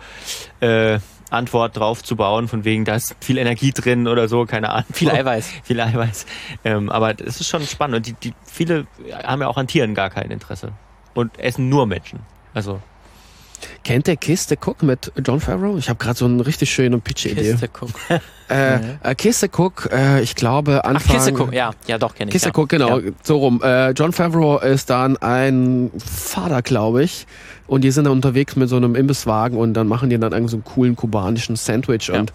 äh, 0.59 0.99
Antwort 1.29 1.75
drauf 1.75 2.03
zu 2.03 2.15
bauen, 2.15 2.47
von 2.47 2.63
wegen, 2.63 2.85
da 2.85 2.95
ist 2.95 3.15
viel 3.19 3.37
Energie 3.37 3.71
drin 3.71 4.07
oder 4.07 4.27
so, 4.27 4.45
keine 4.45 4.69
Ahnung. 4.69 4.85
Viel 4.93 5.09
Eiweiß. 5.09 5.51
viel 5.63 5.81
Eiweiß. 5.81 6.25
Ähm, 6.63 6.89
aber 6.89 7.19
es 7.19 7.41
ist 7.41 7.47
schon 7.47 7.63
spannend. 7.63 7.97
Und 7.97 8.05
die, 8.05 8.13
die, 8.13 8.33
viele 8.45 8.85
haben 9.23 9.41
ja 9.41 9.47
auch 9.47 9.57
an 9.57 9.67
Tieren 9.67 9.95
gar 9.95 10.09
kein 10.09 10.29
Interesse. 10.29 10.73
Und 11.13 11.37
essen 11.39 11.69
nur 11.69 11.87
Menschen. 11.87 12.19
Also. 12.53 12.81
Kennt 13.83 14.07
der 14.07 14.17
Kiss 14.17 14.47
the 14.47 14.55
Cook 14.55 14.83
mit 14.83 15.11
John 15.25 15.39
Farrow? 15.39 15.77
Ich 15.77 15.89
habe 15.89 15.99
gerade 15.99 16.17
so 16.17 16.25
eine 16.25 16.45
richtig 16.45 16.71
schöne 16.71 16.99
Pitch-Idee. 16.99 17.51
Kiss 17.51 17.59
the 17.59 17.67
Cook. 17.67 17.89
äh, 18.49 18.75
äh, 19.03 19.15
Kiss 19.15 19.39
the 19.39 19.47
Cook, 19.47 19.89
äh, 19.91 20.21
ich 20.21 20.35
glaube 20.35 20.85
Anfang... 20.85 21.15
Ach, 21.15 21.15
Kiss 21.15 21.25
the 21.25 21.33
Cook, 21.33 21.53
ja, 21.53 21.71
ja 21.87 21.97
doch, 21.97 22.15
kenne 22.15 22.29
ich. 22.29 22.33
Kiss 22.33 22.43
the 22.43 22.49
ja. 22.49 22.53
Cook, 22.55 22.69
genau, 22.69 22.99
ja. 22.99 23.11
so 23.21 23.37
rum. 23.37 23.61
Äh, 23.63 23.91
John 23.91 24.11
Favreau 24.11 24.59
ist 24.59 24.89
dann 24.89 25.17
ein 25.17 25.91
Vater, 25.97 26.61
glaube 26.61 27.03
ich, 27.03 27.27
und 27.67 27.83
die 27.83 27.91
sind 27.91 28.05
dann 28.05 28.13
unterwegs 28.13 28.55
mit 28.55 28.69
so 28.69 28.77
einem 28.77 28.95
Imbisswagen 28.95 29.57
und 29.57 29.73
dann 29.73 29.87
machen 29.87 30.09
die 30.09 30.17
dann 30.17 30.31
irgendwie 30.31 30.51
so 30.51 30.57
einen 30.57 30.63
coolen 30.63 30.95
kubanischen 30.95 31.55
Sandwich 31.55 32.09
ja. 32.09 32.19
und 32.19 32.33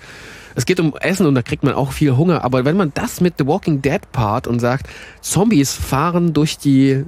es 0.54 0.66
geht 0.66 0.80
um 0.80 0.96
Essen 0.96 1.24
und 1.26 1.36
da 1.36 1.42
kriegt 1.42 1.62
man 1.62 1.74
auch 1.74 1.92
viel 1.92 2.16
Hunger. 2.16 2.44
Aber 2.44 2.64
wenn 2.64 2.76
man 2.76 2.90
das 2.92 3.20
mit 3.20 3.34
The 3.38 3.46
Walking 3.46 3.80
Dead 3.80 4.00
part 4.10 4.48
und 4.48 4.58
sagt, 4.58 4.88
Zombies 5.20 5.72
fahren 5.72 6.32
durch 6.32 6.58
die 6.58 7.04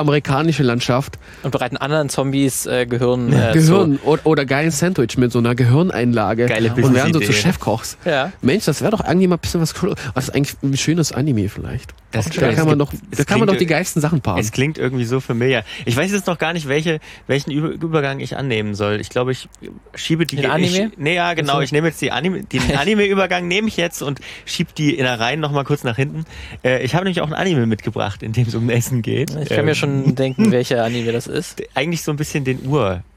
amerikanische 0.00 0.62
Landschaft. 0.62 1.18
Und 1.42 1.50
bereiten 1.50 1.76
anderen 1.76 2.08
Zombies 2.08 2.66
äh, 2.66 2.86
Gehirn. 2.86 3.32
Äh, 3.32 3.52
Gehirn 3.52 3.98
zu. 3.98 4.06
oder, 4.06 4.26
oder 4.26 4.44
geilen 4.44 4.70
Sandwich 4.70 5.16
mit 5.16 5.32
so 5.32 5.38
einer 5.38 5.54
Gehirneinlage. 5.54 6.46
Geile 6.46 6.72
Und 6.72 6.94
werden 6.94 7.12
so 7.12 7.20
zu 7.20 7.32
Chefkochs. 7.32 7.96
Ja. 8.04 8.32
Mensch, 8.42 8.64
das 8.64 8.80
wäre 8.80 8.90
doch 8.90 9.00
eigentlich 9.00 9.28
mal 9.28 9.36
ein 9.36 9.40
bisschen 9.40 9.60
was 9.60 9.74
cool. 9.82 9.94
Was 10.14 10.28
ist 10.28 10.34
eigentlich 10.34 10.56
ein 10.62 10.76
schönes 10.76 11.12
Anime 11.12 11.48
vielleicht. 11.48 11.94
Das, 12.12 12.28
Da 12.28 12.52
kann 12.52 12.66
man 12.66 12.78
doch, 12.78 12.92
es 12.92 13.18
da 13.18 13.24
kann 13.24 13.38
man 13.38 13.46
klingt- 13.46 13.50
doch 13.50 13.56
die 13.58 13.66
geilsten 13.66 14.02
Sachen 14.02 14.20
paaren. 14.20 14.40
Es 14.40 14.50
klingt 14.50 14.78
irgendwie 14.78 15.04
so 15.04 15.20
familiar. 15.20 15.62
Ich 15.84 15.96
weiß 15.96 16.10
jetzt 16.10 16.26
noch 16.26 16.38
gar 16.38 16.52
nicht, 16.52 16.66
welche, 16.66 16.98
welchen 17.28 17.52
Über 17.52 17.68
Übergang 17.68 18.18
ich 18.18 18.36
annehmen 18.36 18.74
soll. 18.74 19.00
Ich 19.00 19.10
glaube, 19.10 19.30
ich 19.32 19.48
schiebe 19.94 20.26
die. 20.26 20.36
Den 20.36 20.50
Anime? 20.50 20.86
Ich, 20.92 20.98
nee, 20.98 21.14
ja, 21.14 21.34
genau. 21.34 21.60
Ich 21.60 21.70
nehme 21.70 21.86
jetzt 21.88 22.00
die 22.02 22.10
Anime, 22.10 22.42
den 22.42 22.62
Anime-Übergang 22.76 23.46
nehme 23.46 23.68
ich 23.68 23.76
jetzt 23.76 24.02
und 24.02 24.20
schieb 24.44 24.74
die 24.74 24.94
Innereien 24.96 25.38
noch 25.40 25.52
mal 25.52 25.64
kurz 25.64 25.84
nach 25.84 25.96
hinten. 25.96 26.24
Äh, 26.64 26.82
ich 26.82 26.94
habe 26.94 27.04
nämlich 27.04 27.20
auch 27.20 27.28
ein 27.28 27.34
Anime 27.34 27.66
mitgebracht, 27.66 28.22
in 28.24 28.32
dem 28.32 28.46
es 28.48 28.54
um 28.56 28.68
Essen 28.70 29.02
geht. 29.02 29.30
Ich 29.30 29.48
kann 29.48 29.58
Ähm, 29.60 29.64
mir 29.66 29.74
schon 29.76 30.14
denken, 30.16 30.50
welcher 30.50 30.82
Anime 30.84 31.12
das 31.12 31.26
ist. 31.28 31.62
eigentlich 31.74 32.02
so 32.02 32.10
ein 32.10 32.16
bisschen 32.16 32.44
den 32.44 32.58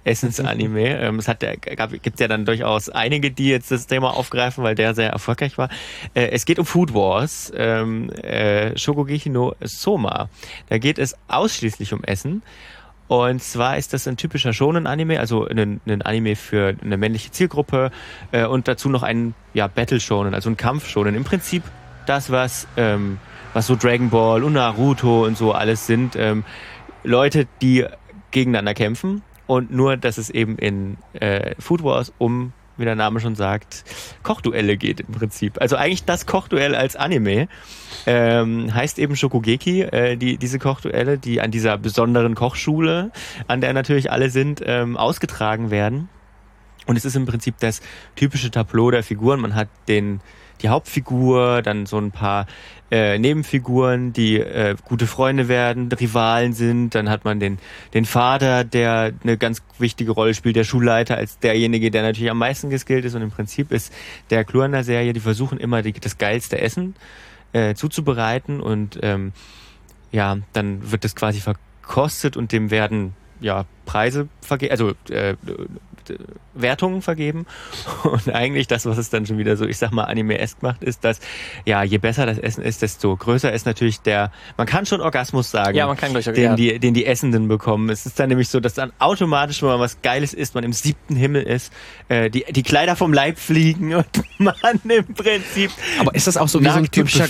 Ur-Essens-Anime. 0.03 0.99
Ähm, 0.99 1.19
es 1.19 1.27
hat, 1.27 1.43
gab, 1.75 1.91
gibt 2.01 2.19
ja 2.19 2.27
dann 2.27 2.45
durchaus 2.45 2.89
einige, 2.89 3.31
die 3.31 3.49
jetzt 3.49 3.71
das 3.71 3.87
Thema 3.87 4.15
aufgreifen, 4.15 4.63
weil 4.63 4.75
der 4.75 4.93
sehr 4.93 5.09
erfolgreich 5.09 5.57
war. 5.57 5.69
Äh, 6.13 6.29
es 6.29 6.45
geht 6.45 6.59
um 6.59 6.65
Food 6.65 6.93
Wars, 6.93 7.51
ähm, 7.55 8.09
äh, 8.11 8.77
Shokugeki 8.77 9.29
no 9.29 9.55
Soma. 9.61 10.29
Da 10.69 10.77
geht 10.77 10.99
es 10.99 11.15
ausschließlich 11.27 11.93
um 11.93 12.03
Essen. 12.03 12.43
Und 13.07 13.43
zwar 13.43 13.77
ist 13.77 13.93
das 13.93 14.07
ein 14.07 14.17
typischer 14.17 14.53
Shonen-Anime, 14.53 15.19
also 15.19 15.45
ein, 15.45 15.81
ein 15.85 16.01
Anime 16.01 16.35
für 16.35 16.75
eine 16.81 16.97
männliche 16.97 17.31
Zielgruppe 17.31 17.91
äh, 18.31 18.45
und 18.45 18.67
dazu 18.67 18.89
noch 18.89 19.03
ein 19.03 19.35
ja, 19.53 19.67
Battle-Shonen, 19.67 20.33
also 20.33 20.49
ein 20.49 20.57
Kampf-Shonen. 20.57 21.13
Im 21.13 21.23
Prinzip 21.23 21.63
das, 22.05 22.31
was, 22.31 22.67
ähm, 22.77 23.19
was 23.53 23.67
so 23.67 23.75
Dragon 23.75 24.09
Ball 24.09 24.43
und 24.43 24.53
Naruto 24.53 25.25
und 25.25 25.37
so 25.37 25.51
alles 25.51 25.85
sind. 25.85 26.15
Ähm, 26.15 26.43
Leute, 27.03 27.45
die 27.61 27.85
gegeneinander 28.31 28.73
kämpfen 28.73 29.21
und 29.47 29.71
nur, 29.71 29.97
dass 29.97 30.17
es 30.17 30.29
eben 30.29 30.57
in 30.57 30.97
äh, 31.13 31.55
Food 31.59 31.83
Wars 31.83 32.13
um, 32.17 32.53
wie 32.77 32.85
der 32.85 32.95
Name 32.95 33.19
schon 33.19 33.35
sagt, 33.35 33.83
Kochduelle 34.23 34.77
geht 34.77 35.01
im 35.01 35.11
Prinzip. 35.11 35.61
Also 35.61 35.75
eigentlich 35.75 36.05
das 36.05 36.25
Kochduell 36.25 36.75
als 36.75 36.95
Anime. 36.95 37.47
Ähm, 38.05 38.73
heißt 38.73 38.99
eben 38.99 39.15
Shokugeki, 39.15 39.81
äh, 39.81 40.17
die, 40.17 40.37
diese 40.37 40.59
Kochduelle, 40.59 41.17
die 41.17 41.39
an 41.39 41.51
dieser 41.51 41.77
besonderen 41.77 42.35
Kochschule, 42.35 43.11
an 43.47 43.61
der 43.61 43.73
natürlich 43.73 44.11
alle 44.11 44.29
sind, 44.29 44.61
ähm, 44.65 44.97
ausgetragen 44.97 45.71
werden. 45.71 46.09
Und 46.85 46.97
es 46.97 47.05
ist 47.05 47.15
im 47.15 47.25
Prinzip 47.25 47.55
das 47.59 47.81
typische 48.15 48.51
Tableau 48.51 48.91
der 48.91 49.03
Figuren. 49.03 49.39
Man 49.39 49.55
hat 49.55 49.69
den, 49.87 50.19
die 50.61 50.69
Hauptfigur, 50.69 51.61
dann 51.61 51.85
so 51.85 51.97
ein 51.97 52.11
paar 52.11 52.45
äh, 52.93 53.17
Nebenfiguren, 53.17 54.13
die 54.13 54.37
äh, 54.39 54.75
gute 54.85 55.07
Freunde 55.07 55.47
werden, 55.47 55.91
Rivalen 55.91 56.53
sind. 56.53 56.93
Dann 56.93 57.09
hat 57.09 57.25
man 57.25 57.39
den, 57.39 57.57
den 57.95 58.05
Vater, 58.05 58.63
der 58.63 59.13
eine 59.23 59.35
ganz 59.35 59.63
wichtige 59.79 60.11
Rolle 60.11 60.35
spielt, 60.35 60.55
der 60.55 60.63
Schulleiter 60.63 61.17
als 61.17 61.39
derjenige, 61.39 61.89
der 61.89 62.03
natürlich 62.03 62.29
am 62.29 62.37
meisten 62.37 62.69
geskillt 62.69 63.03
ist. 63.03 63.15
Und 63.15 63.23
im 63.23 63.31
Prinzip 63.31 63.71
ist 63.71 63.91
der 64.29 64.43
Clou 64.43 64.61
an 64.61 64.73
der 64.73 64.83
Serie, 64.83 65.11
die 65.11 65.21
versuchen 65.21 65.57
immer 65.57 65.81
die, 65.81 65.93
das 65.93 66.19
geilste 66.19 66.61
Essen 66.61 66.93
äh, 67.51 67.73
zuzubereiten 67.73 68.61
und 68.61 68.99
ähm, 69.01 69.31
ja, 70.11 70.37
dann 70.53 70.91
wird 70.91 71.03
das 71.03 71.15
quasi 71.15 71.39
verkostet 71.39 72.37
und 72.37 72.51
dem 72.51 72.69
werden 72.69 73.13
ja 73.39 73.65
Preise 73.85 74.27
vergeben, 74.41 74.71
also 74.71 74.93
äh, 75.09 75.35
Wertungen 76.53 77.01
vergeben. 77.01 77.45
Und 78.03 78.29
eigentlich 78.33 78.67
das, 78.67 78.85
was 78.85 78.97
es 78.97 79.09
dann 79.09 79.25
schon 79.25 79.37
wieder 79.37 79.57
so, 79.57 79.65
ich 79.65 79.77
sag 79.77 79.91
mal, 79.91 80.03
anime-esk 80.03 80.61
macht, 80.61 80.83
ist, 80.83 81.03
dass 81.03 81.19
ja, 81.65 81.83
je 81.83 81.97
besser 81.97 82.25
das 82.25 82.37
Essen 82.37 82.63
ist, 82.63 82.81
desto 82.81 83.15
größer 83.15 83.51
ist 83.51 83.65
natürlich 83.65 84.01
der, 84.01 84.31
man 84.57 84.67
kann 84.67 84.85
schon 84.85 85.01
Orgasmus 85.01 85.49
sagen, 85.51 85.75
Ja, 85.75 85.87
man 85.87 85.97
kann 85.97 86.11
gleich 86.11 86.25
den, 86.25 86.35
ja. 86.35 86.55
die, 86.55 86.79
den 86.79 86.93
die 86.93 87.05
Essenden 87.05 87.47
bekommen. 87.47 87.89
Es 87.89 88.05
ist 88.05 88.19
dann 88.19 88.29
nämlich 88.29 88.49
so, 88.49 88.59
dass 88.59 88.73
dann 88.73 88.91
automatisch, 88.99 89.61
wenn 89.61 89.69
man 89.69 89.79
was 89.79 90.01
Geiles 90.01 90.33
isst, 90.33 90.55
man 90.55 90.63
im 90.63 90.73
siebten 90.73 91.15
Himmel 91.15 91.43
ist, 91.43 91.73
äh, 92.09 92.29
die, 92.29 92.45
die 92.49 92.63
Kleider 92.63 92.95
vom 92.95 93.13
Leib 93.13 93.39
fliegen 93.39 93.95
und 93.95 94.05
man 94.37 94.53
im 94.87 95.05
Prinzip 95.13 95.71
Aber 95.99 96.13
ist 96.13 96.27
das 96.27 96.37
auch 96.37 96.47
so 96.47 96.59
wie 96.59 96.65
so 96.65 96.71
ein 96.71 96.89
typischer. 96.91 97.27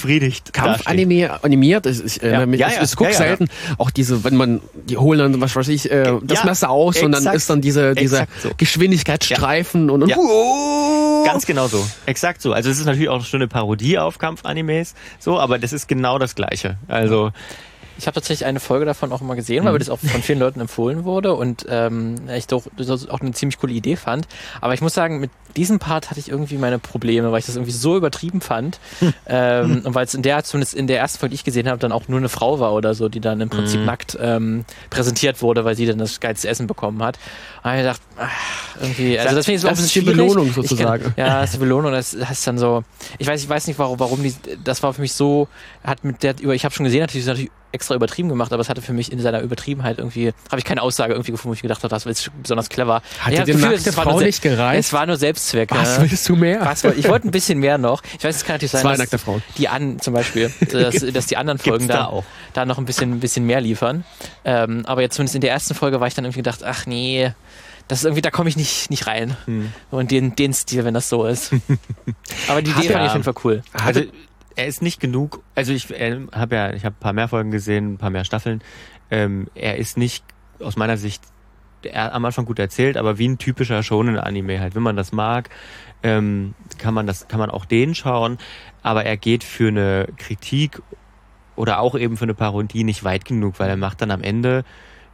Kampfanime 0.51 1.43
animiert? 1.43 1.85
Ich, 1.85 2.03
ich, 2.03 2.21
Ja. 2.21 2.41
ja. 2.41 2.43
ich, 2.43 2.59
Ja, 2.59 2.67
ich, 2.67 2.75
ja. 2.75 2.83
ich 2.83 2.95
Ja, 2.99 3.09
ja, 3.09 3.13
selten 3.13 3.47
auch 3.77 3.91
diese, 3.91 4.23
wenn 4.23 4.35
man, 4.35 4.61
die 4.73 4.97
holen 4.97 5.19
dann, 5.19 5.41
was 5.41 5.55
weiß 5.55 5.67
ich, 5.69 5.89
äh, 5.91 6.13
das 6.23 6.42
Ja, 6.43 6.49
Messer 6.49 6.69
aus 6.69 7.01
und 7.01 7.11
dann 7.11 7.21
exakt. 7.21 7.35
ist 7.35 7.49
dann 7.49 7.61
diese, 7.61 7.95
dieser 7.95 8.21
Exakt 8.21 8.41
so. 8.41 8.51
Geschwindigkeitsstreifen 8.57 9.89
und, 9.89 10.03
und 10.03 10.09
Ja. 10.09 10.17
Ganz 11.25 11.45
genau 11.45 11.67
so. 11.67 11.85
Exakt 12.05 12.41
so. 12.41 12.53
Also 12.53 12.69
es 12.69 12.79
ist 12.79 12.85
natürlich 12.85 13.09
auch 13.09 13.23
schon 13.23 13.39
eine 13.41 13.47
Parodie 13.47 13.97
auf 13.97 14.17
Kampfanimes, 14.17 14.93
so, 15.19 15.39
aber 15.39 15.57
das 15.57 15.73
ist 15.73 15.87
genau 15.87 16.19
das 16.19 16.35
Gleiche. 16.35 16.77
Also 16.87 17.31
Ich 17.97 18.07
habe 18.07 18.15
tatsächlich 18.15 18.45
eine 18.45 18.59
Folge 18.59 18.85
davon 18.85 19.11
auch 19.11 19.21
immer 19.21 19.35
gesehen, 19.35 19.61
Mhm. 19.63 19.65
weil 19.67 19.73
mir 19.73 19.79
das 19.79 19.89
auch 19.89 19.99
von 19.99 20.21
vielen 20.23 20.39
Leuten 20.39 20.59
empfohlen 20.59 21.03
wurde 21.03 21.33
und 21.35 21.65
ähm, 21.69 22.15
ich 22.35 22.47
doch 22.47 22.63
das 22.77 23.07
auch 23.09 23.21
eine 23.21 23.31
ziemlich 23.33 23.59
coole 23.59 23.73
Idee 23.73 23.95
fand. 23.95 24.27
Aber 24.61 24.73
ich 24.73 24.81
muss 24.81 24.93
sagen, 24.93 25.19
mit 25.19 25.29
diesem 25.55 25.77
Part 25.79 26.09
hatte 26.09 26.19
ich 26.19 26.29
irgendwie 26.29 26.57
meine 26.57 26.79
Probleme, 26.79 27.31
weil 27.31 27.39
ich 27.39 27.45
das 27.45 27.55
irgendwie 27.55 27.71
so 27.71 27.95
übertrieben 27.95 28.41
fand. 28.41 28.79
ähm, 29.27 29.83
und 29.85 29.93
weil 29.93 30.05
es 30.05 30.13
in 30.15 30.23
der, 30.23 30.43
zumindest 30.43 30.73
in 30.73 30.87
der 30.87 30.99
ersten 30.99 31.19
Folge, 31.19 31.31
die 31.31 31.35
ich 31.35 31.43
gesehen 31.43 31.67
habe, 31.67 31.77
dann 31.77 31.91
auch 31.91 32.07
nur 32.07 32.17
eine 32.17 32.29
Frau 32.29 32.59
war 32.59 32.73
oder 32.73 32.93
so, 32.95 33.09
die 33.09 33.19
dann 33.19 33.39
im 33.41 33.49
Prinzip 33.49 33.81
Mhm. 33.81 33.85
nackt 33.85 34.17
ähm, 34.19 34.65
präsentiert 34.89 35.41
wurde, 35.41 35.63
weil 35.65 35.75
sie 35.75 35.85
dann 35.85 35.99
das 35.99 36.19
geilste 36.19 36.47
Essen 36.49 36.65
bekommen 36.67 37.03
hat. 37.03 37.19
Und 37.63 37.71
ich 37.71 37.77
gedacht, 37.77 38.01
ach, 38.17 38.29
irgendwie, 38.81 39.19
also 39.19 39.35
das 39.35 39.45
finde 39.45 39.55
ich 39.57 39.61
so 39.61 39.67
Das 39.67 39.79
ein 39.79 39.85
ist 39.85 39.95
die 39.95 39.99
bisschen 40.01 40.15
schwierig. 40.15 40.29
Belohnung 40.33 40.47
Ich 40.49 40.55
kann- 40.55 40.63
sozusagen. 40.63 41.13
ja, 41.15 41.39
das 41.41 41.51
ist 41.51 41.53
die 41.55 41.59
Belohnung. 41.59 41.91
Das 41.91 42.17
heißt 42.19 42.47
dann 42.47 42.57
so. 42.57 42.83
Ich 43.19 43.27
weiß, 43.27 43.41
ich 43.43 43.49
weiß 43.49 43.67
nicht, 43.67 43.77
warum, 43.77 43.99
warum 43.99 44.23
die. 44.23 44.33
Das 44.63 44.81
war 44.81 44.93
für 44.93 45.01
mich 45.01 45.13
so. 45.13 45.47
Hat 45.83 46.03
mit 46.03 46.23
der 46.23 46.39
über. 46.41 46.55
Ich 46.55 46.65
habe 46.65 46.73
schon 46.73 46.85
gesehen, 46.85 47.01
natürlich, 47.01 47.23
ist 47.25 47.27
natürlich 47.27 47.51
extra 47.73 47.95
übertrieben 47.95 48.29
gemacht, 48.29 48.53
aber 48.53 48.61
es 48.61 48.69
hatte 48.69 48.81
für 48.81 48.93
mich 48.93 49.11
in 49.11 49.19
seiner 49.19 49.41
Übertriebenheit 49.41 49.97
irgendwie. 49.97 50.33
Habe 50.49 50.59
ich 50.59 50.65
keine 50.65 50.81
Aussage 50.81 51.13
irgendwie 51.13 51.31
gefunden, 51.31 51.51
wo 51.51 51.55
ich 51.55 51.61
gedacht 51.61 51.83
habe, 51.83 51.89
das 51.89 52.05
ist 52.05 52.31
besonders 52.41 52.69
clever. 52.69 53.01
Hat 53.19 53.33
Ich 53.33 53.39
dir 53.39 53.53
Gefühl, 53.53 53.71
nackte 53.71 53.89
es 53.89 53.97
war 53.97 54.03
Frau 54.03 54.19
nicht 54.19 54.41
gereicht? 54.41 54.79
Es 54.79 54.93
war 54.93 55.05
nur 55.05 55.17
Selbstzweck. 55.17 55.71
Was 55.71 55.97
ja. 55.97 56.03
willst 56.03 56.29
du 56.29 56.35
mehr? 56.35 56.61
Was, 56.65 56.83
ich 56.83 57.07
wollte 57.07 57.27
ein 57.27 57.31
bisschen 57.31 57.59
mehr 57.59 57.77
noch. 57.77 58.03
Ich 58.17 58.23
weiß, 58.23 58.35
es 58.35 58.45
kann 58.45 58.55
natürlich 58.55 58.71
sein, 58.71 58.81
Zwei 58.81 58.97
dass 58.97 59.21
Frauen. 59.21 59.41
die 59.57 59.67
an 59.67 59.99
zum 59.99 60.13
Beispiel, 60.13 60.51
dass, 60.71 60.95
dass 60.95 61.25
die 61.25 61.37
anderen 61.37 61.57
Folgen 61.57 61.87
da 61.87 61.93
da, 61.93 62.23
da 62.53 62.65
noch 62.65 62.77
ein 62.77 62.85
bisschen, 62.85 63.11
ein 63.11 63.19
bisschen 63.19 63.45
mehr 63.45 63.61
liefern. 63.61 64.03
Ähm, 64.45 64.85
aber 64.85 65.01
jetzt 65.01 65.15
zumindest 65.15 65.35
in 65.35 65.41
der 65.41 65.51
ersten 65.51 65.73
Folge 65.73 65.99
war 65.99 66.07
ich 66.07 66.13
dann 66.13 66.25
irgendwie 66.25 66.39
gedacht, 66.39 66.63
ach 66.63 66.85
nee, 66.85 67.33
das 67.87 67.99
ist 67.99 68.05
irgendwie, 68.05 68.21
da 68.21 68.31
komme 68.31 68.49
ich 68.49 68.55
nicht, 68.55 68.89
nicht 68.89 69.07
rein. 69.07 69.35
Hm. 69.45 69.73
Und 69.91 70.11
den, 70.11 70.35
den 70.35 70.53
Stil, 70.53 70.85
wenn 70.85 70.93
das 70.93 71.09
so 71.09 71.25
ist. 71.25 71.51
aber 72.47 72.61
die 72.61 72.71
Idee 72.71 72.89
fand 72.89 72.95
er- 72.95 73.01
ich 73.01 73.07
auf 73.07 73.13
jeden 73.13 73.23
Fall 73.23 73.35
cool. 73.43 73.63
Also 73.73 74.01
er 74.55 74.67
ist 74.67 74.81
nicht 74.81 74.99
genug. 74.99 75.41
Also 75.55 75.73
ich 75.73 75.89
äh, 75.91 76.19
habe 76.31 76.55
ja, 76.55 76.73
ich 76.73 76.85
habe 76.85 76.95
ein 76.95 76.99
paar 76.99 77.13
mehr 77.13 77.27
Folgen 77.27 77.51
gesehen, 77.51 77.93
ein 77.93 77.97
paar 77.97 78.09
mehr 78.09 78.25
Staffeln. 78.25 78.61
Ähm, 79.11 79.47
er 79.55 79.77
ist 79.77 79.97
nicht 79.97 80.23
aus 80.59 80.75
meiner 80.75 80.97
Sicht 80.97 81.23
er, 81.85 82.13
am 82.13 82.25
Anfang 82.25 82.45
gut 82.45 82.59
erzählt, 82.59 82.97
aber 82.97 83.17
wie 83.17 83.27
ein 83.27 83.37
typischer 83.37 83.83
Shonen-Anime 83.83 84.59
halt. 84.59 84.75
Wenn 84.75 84.83
man 84.83 84.95
das 84.95 85.11
mag, 85.11 85.49
ähm, 86.01 86.55
kann 86.77 86.93
man 86.93 87.07
das, 87.07 87.27
kann 87.27 87.39
man 87.39 87.49
auch 87.49 87.65
den 87.65 87.95
schauen. 87.95 88.37
Aber 88.81 89.05
er 89.05 89.17
geht 89.17 89.43
für 89.43 89.67
eine 89.67 90.07
Kritik 90.17 90.81
oder 91.55 91.79
auch 91.79 91.95
eben 91.95 92.17
für 92.17 92.25
eine 92.25 92.33
Parodie 92.33 92.83
nicht 92.83 93.03
weit 93.03 93.25
genug, 93.25 93.59
weil 93.59 93.69
er 93.69 93.77
macht 93.77 94.01
dann 94.01 94.11
am 94.11 94.21
Ende, 94.21 94.63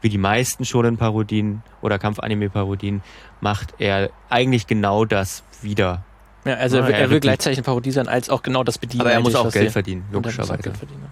wie 0.01 0.09
die 0.09 0.17
meisten 0.17 0.63
Shonen-Parodien 0.63 1.61
oder 1.81 1.99
Kampf-Anime-Parodien, 1.99 3.01
macht 3.41 3.75
er 3.79 4.11
eigentlich 4.29 4.67
genau 4.67 5.05
das 5.05 5.43
wieder. 5.61 6.05
Ja, 6.49 6.55
also 6.55 6.77
Ah, 6.77 6.81
er, 6.81 6.85
will- 6.87 6.93
ja, 6.93 6.97
er 6.99 7.09
will 7.09 7.19
gleichzeitig 7.19 7.59
eine 7.59 7.63
Parodie 7.65 7.91
sein, 7.91 8.07
als 8.07 8.29
auch 8.29 8.41
genau 8.43 8.63
das 8.63 8.77
bedienen. 8.77 9.01
Aber 9.01 9.11
er 9.11 9.19
muss 9.21 9.35
eigentlich, 9.35 9.47
auch 9.47 9.51
Geld 9.53 9.71
verdienen, 9.71 10.03
er 10.11 10.17
muss 10.19 10.25
logischerweise. 10.35 10.63
Geld 10.63 10.77
verdienen. 10.77 11.05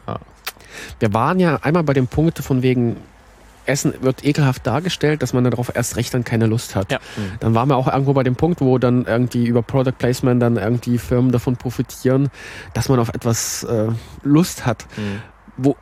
Wir 0.99 1.13
waren 1.13 1.39
ja 1.39 1.57
einmal 1.61 1.83
bei 1.83 1.93
dem 1.93 2.07
Punkt 2.07 2.39
von 2.39 2.61
wegen 2.61 2.97
Essen 3.65 3.93
wird 3.99 4.23
ekelhaft 4.23 4.65
dargestellt, 4.65 5.21
dass 5.21 5.33
man 5.33 5.43
darauf 5.43 5.75
erst 5.75 5.97
recht 5.97 6.13
dann 6.13 6.23
keine 6.23 6.45
Lust 6.45 6.73
hat. 6.75 6.89
Ja. 6.89 6.99
Dann 7.41 7.53
waren 7.53 7.67
wir 7.67 7.75
auch 7.75 7.88
irgendwo 7.91 8.13
bei 8.13 8.23
dem 8.23 8.38
Punkt, 8.38 8.61
wo 8.61 8.77
dann 8.77 9.03
irgendwie 9.05 9.45
über 9.45 9.61
Product 9.61 9.91
Placement 9.97 10.41
dann 10.41 10.55
irgendwie 10.55 10.97
Firmen 10.97 11.33
davon 11.33 11.57
profitieren, 11.57 12.29
dass 12.73 12.88
man 12.88 12.97
auf 12.99 13.09
etwas 13.09 13.63
äh, 13.65 13.89
Lust 14.23 14.65
hat. 14.65 14.85
Mhm. 14.95 15.21
Wo 15.57 15.75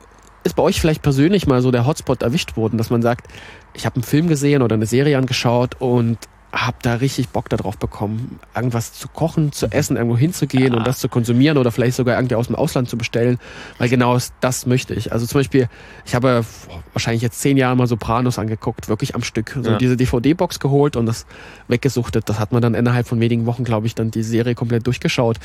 ist 0.44 0.56
bei 0.56 0.64
euch 0.64 0.82
vielleicht 0.82 1.04
persönlich 1.04 1.46
mal 1.46 1.62
so 1.62 1.70
der 1.70 1.86
Hotspot 1.86 2.24
erwischt 2.24 2.58
worden, 2.58 2.78
dass 2.80 2.90
man 2.90 3.04
sagt, 3.04 3.28
ich 3.76 3.86
habe 3.86 3.98
einen 3.98 4.04
Film 4.04 4.28
gesehen 4.28 4.64
oder 4.64 4.74
eine 4.74 4.88
Serie 4.88 5.18
angeschaut 5.20 5.76
und 5.80 6.18
habe 6.56 6.78
da 6.82 6.96
richtig 6.96 7.30
Bock 7.30 7.50
darauf 7.50 7.78
bekommen, 7.78 8.40
irgendwas 8.56 8.94
zu 8.94 9.10
kochen, 9.10 9.52
zu 9.52 9.68
essen, 9.72 9.98
irgendwo 9.98 10.18
hinzugehen 10.18 10.72
Ja. 10.72 10.78
und 10.80 10.88
das 10.88 11.00
zu 11.00 11.10
konsumieren 11.10 11.58
oder 11.58 11.70
vielleicht 11.72 11.98
sogar 11.98 12.16
irgendwie 12.16 12.36
aus 12.36 12.48
dem 12.48 12.56
Ausland 12.56 12.90
zu 12.90 12.98
bestellen, 12.98 13.38
weil 13.78 13.90
genau 13.90 14.18
das 14.40 14.66
möchte 14.66 14.94
ich. 14.94 15.12
Also 15.12 15.26
zum 15.26 15.40
Beispiel, 15.40 15.68
ich 16.06 16.16
habe 16.16 16.46
wahrscheinlich 16.94 17.22
jetzt 17.22 17.42
zehn 17.42 17.58
Jahre 17.58 17.76
mal 17.76 17.88
Sopranos 17.88 18.40
angeguckt, 18.40 18.88
wirklich 18.88 19.16
am 19.16 19.22
Stück. 19.24 19.58
So 19.62 19.72
Ja. 19.72 19.78
diese 19.78 19.98
DVD-Box 19.98 20.60
geholt 20.62 20.96
und 20.96 21.06
das 21.06 21.26
weggesuchtet. 21.68 22.30
Das 22.30 22.40
hat 22.40 22.54
man 22.54 22.62
dann 22.62 22.74
innerhalb 22.74 23.06
von 23.08 23.20
wenigen 23.20 23.46
Wochen, 23.46 23.66
glaube 23.66 23.88
ich, 23.88 23.96
dann 23.96 24.10
die 24.12 24.24
Serie 24.24 24.56
komplett 24.56 24.88
durchgeschaut. 24.88 25.38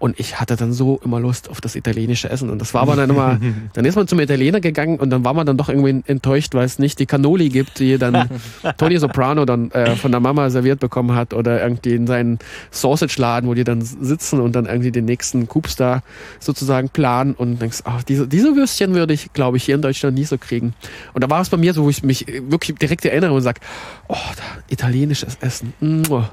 Und 0.00 0.18
ich 0.18 0.40
hatte 0.40 0.56
dann 0.56 0.72
so 0.72 0.98
immer 1.04 1.20
Lust 1.20 1.50
auf 1.50 1.60
das 1.60 1.76
italienische 1.76 2.30
Essen. 2.30 2.48
Und 2.48 2.58
das 2.58 2.72
war 2.72 2.80
aber 2.80 2.96
dann 2.96 3.10
immer, 3.10 3.38
dann 3.74 3.84
ist 3.84 3.96
man 3.96 4.08
zum 4.08 4.18
Italiener 4.18 4.60
gegangen 4.60 4.98
und 4.98 5.10
dann 5.10 5.26
war 5.26 5.34
man 5.34 5.46
dann 5.46 5.58
doch 5.58 5.68
irgendwie 5.68 6.02
enttäuscht, 6.06 6.54
weil 6.54 6.64
es 6.64 6.78
nicht 6.78 6.98
die 6.98 7.06
Cannoli 7.06 7.50
gibt, 7.50 7.78
die 7.78 7.98
dann 7.98 8.30
Tony 8.78 8.98
Soprano 8.98 9.44
dann 9.44 9.70
äh, 9.72 9.96
von 9.96 10.10
der 10.10 10.20
Mama 10.20 10.48
serviert 10.48 10.80
bekommen 10.80 11.14
hat 11.14 11.34
oder 11.34 11.62
irgendwie 11.62 11.94
in 11.94 12.06
seinen 12.06 12.38
Sausage-Laden, 12.70 13.46
wo 13.46 13.52
die 13.52 13.64
dann 13.64 13.82
sitzen 13.82 14.40
und 14.40 14.56
dann 14.56 14.64
irgendwie 14.64 14.90
den 14.90 15.04
nächsten 15.04 15.46
Coups 15.48 15.76
da 15.76 16.02
sozusagen 16.38 16.88
planen 16.88 17.34
und 17.34 17.60
denkst, 17.60 17.80
ach, 17.84 18.02
diese, 18.02 18.26
diese 18.26 18.56
Würstchen 18.56 18.94
würde 18.94 19.12
ich, 19.12 19.34
glaube 19.34 19.58
ich, 19.58 19.64
hier 19.64 19.74
in 19.74 19.82
Deutschland 19.82 20.16
nie 20.16 20.24
so 20.24 20.38
kriegen. 20.38 20.72
Und 21.12 21.22
da 21.22 21.28
war 21.28 21.42
es 21.42 21.50
bei 21.50 21.58
mir 21.58 21.74
so, 21.74 21.84
wo 21.84 21.90
ich 21.90 22.02
mich 22.02 22.26
wirklich 22.48 22.78
direkt 22.78 23.04
erinnere 23.04 23.34
und 23.34 23.42
sage, 23.42 23.60
oh, 24.08 24.16
da, 24.16 24.62
italienisches 24.70 25.36
Essen. 25.42 25.74
Mua. 25.80 26.30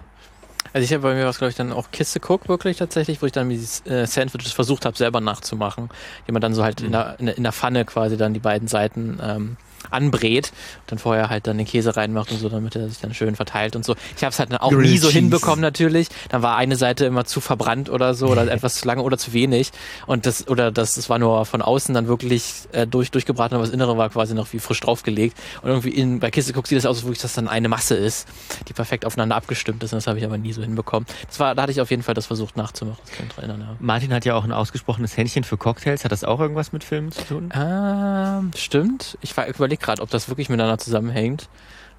Also 0.77 0.85
ich 0.85 0.93
habe 0.93 1.01
bei 1.01 1.15
mir 1.15 1.25
was, 1.25 1.39
glaube 1.39 1.49
ich, 1.49 1.55
dann 1.55 1.73
auch 1.73 1.89
Kiste 1.89 2.19
Cook 2.19 2.47
wirklich 2.49 2.77
tatsächlich, 2.77 3.19
wo 3.19 3.25
ich 3.25 3.31
dann 3.31 3.49
die 3.49 3.55
äh, 3.89 4.05
Sandwiches 4.05 4.51
versucht 4.53 4.85
habe, 4.85 4.95
selber 4.95 5.21
nachzumachen. 5.21 5.89
Die 6.27 6.31
man 6.31 6.39
dann 6.39 6.53
so 6.53 6.63
halt 6.63 6.81
in, 6.81 6.91
der, 6.91 7.15
in, 7.17 7.25
der, 7.25 7.35
in 7.35 7.41
der 7.41 7.51
Pfanne 7.51 7.83
quasi 7.83 8.15
dann 8.15 8.35
die 8.35 8.39
beiden 8.39 8.67
Seiten 8.67 9.19
ähm, 9.19 9.57
anbrät 9.89 10.51
und 10.81 10.91
dann 10.91 10.99
vorher 10.99 11.29
halt 11.29 11.47
dann 11.47 11.57
den 11.57 11.67
Käse 11.67 11.95
reinmacht 11.95 12.31
und 12.31 12.39
so, 12.39 12.49
damit 12.49 12.75
er 12.75 12.89
sich 12.89 12.99
dann 12.99 13.13
schön 13.13 13.35
verteilt 13.35 13.75
und 13.75 13.85
so. 13.85 13.95
Ich 14.15 14.23
habe 14.23 14.31
es 14.31 14.39
halt 14.39 14.51
dann 14.51 14.59
auch 14.59 14.71
Grilled 14.71 14.91
nie 14.91 14.97
so 14.97 15.07
Cheese. 15.07 15.19
hinbekommen 15.19 15.61
natürlich. 15.61 16.09
Dann 16.29 16.41
war 16.41 16.55
eine 16.55 16.75
Seite 16.75 17.05
immer 17.05 17.25
zu 17.25 17.41
verbrannt 17.41 17.89
oder 17.89 18.13
so 18.13 18.27
oder 18.27 18.51
etwas 18.51 18.75
zu 18.75 18.87
lange 18.87 19.01
oder 19.01 19.17
zu 19.17 19.33
wenig 19.33 19.71
und 20.05 20.25
das 20.25 20.47
oder 20.47 20.71
das, 20.71 20.95
das 20.95 21.09
war 21.09 21.19
nur 21.19 21.45
von 21.45 21.61
außen 21.61 21.93
dann 21.93 22.07
wirklich 22.07 22.67
äh, 22.71 22.87
durch 22.87 23.11
durchgebraten, 23.11 23.55
aber 23.55 23.65
das 23.65 23.73
Innere 23.73 23.97
war 23.97 24.09
quasi 24.09 24.33
noch 24.33 24.51
wie 24.53 24.59
frisch 24.59 24.79
draufgelegt 24.79 25.37
und 25.61 25.69
irgendwie 25.69 25.89
in 25.89 26.19
bei 26.19 26.31
Kiste 26.31 26.53
Cook 26.57 26.67
sieht 26.67 26.77
das 26.77 26.85
aus, 26.85 26.97
als 26.97 27.05
wirklich 27.05 27.21
dass 27.21 27.33
dann 27.33 27.47
eine 27.47 27.69
Masse 27.69 27.95
ist, 27.95 28.27
die 28.67 28.73
perfekt 28.73 29.05
aufeinander 29.05 29.35
abgestimmt 29.35 29.83
ist 29.83 29.93
und 29.93 29.97
das 29.97 30.07
habe 30.07 30.19
ich 30.19 30.25
aber 30.25 30.37
nie 30.37 30.53
so 30.53 30.61
hinbekommen. 30.61 31.07
Das 31.27 31.39
war 31.39 31.55
da 31.55 31.63
hatte 31.63 31.71
ich 31.71 31.81
auf 31.81 31.89
jeden 31.89 32.03
Fall 32.03 32.15
das 32.15 32.25
versucht 32.25 32.57
nachzumachen. 32.57 32.99
Das 33.27 33.37
erinnern, 33.37 33.61
ja. 33.61 33.75
Martin 33.79 34.13
hat 34.13 34.25
ja 34.25 34.35
auch 34.35 34.43
ein 34.43 34.51
ausgesprochenes 34.51 35.17
Händchen 35.17 35.43
für 35.43 35.57
Cocktails. 35.57 36.03
Hat 36.03 36.11
das 36.11 36.23
auch 36.23 36.39
irgendwas 36.39 36.71
mit 36.71 36.83
Filmen 36.83 37.11
zu 37.11 37.23
tun? 37.23 37.53
Ähm, 37.55 38.51
stimmt. 38.55 39.17
Ich 39.21 39.33
überlege 39.67 39.83
gerade, 39.83 40.01
ob 40.01 40.09
das 40.09 40.27
wirklich 40.29 40.49
miteinander 40.49 40.77
zusammenhängt. 40.77 41.47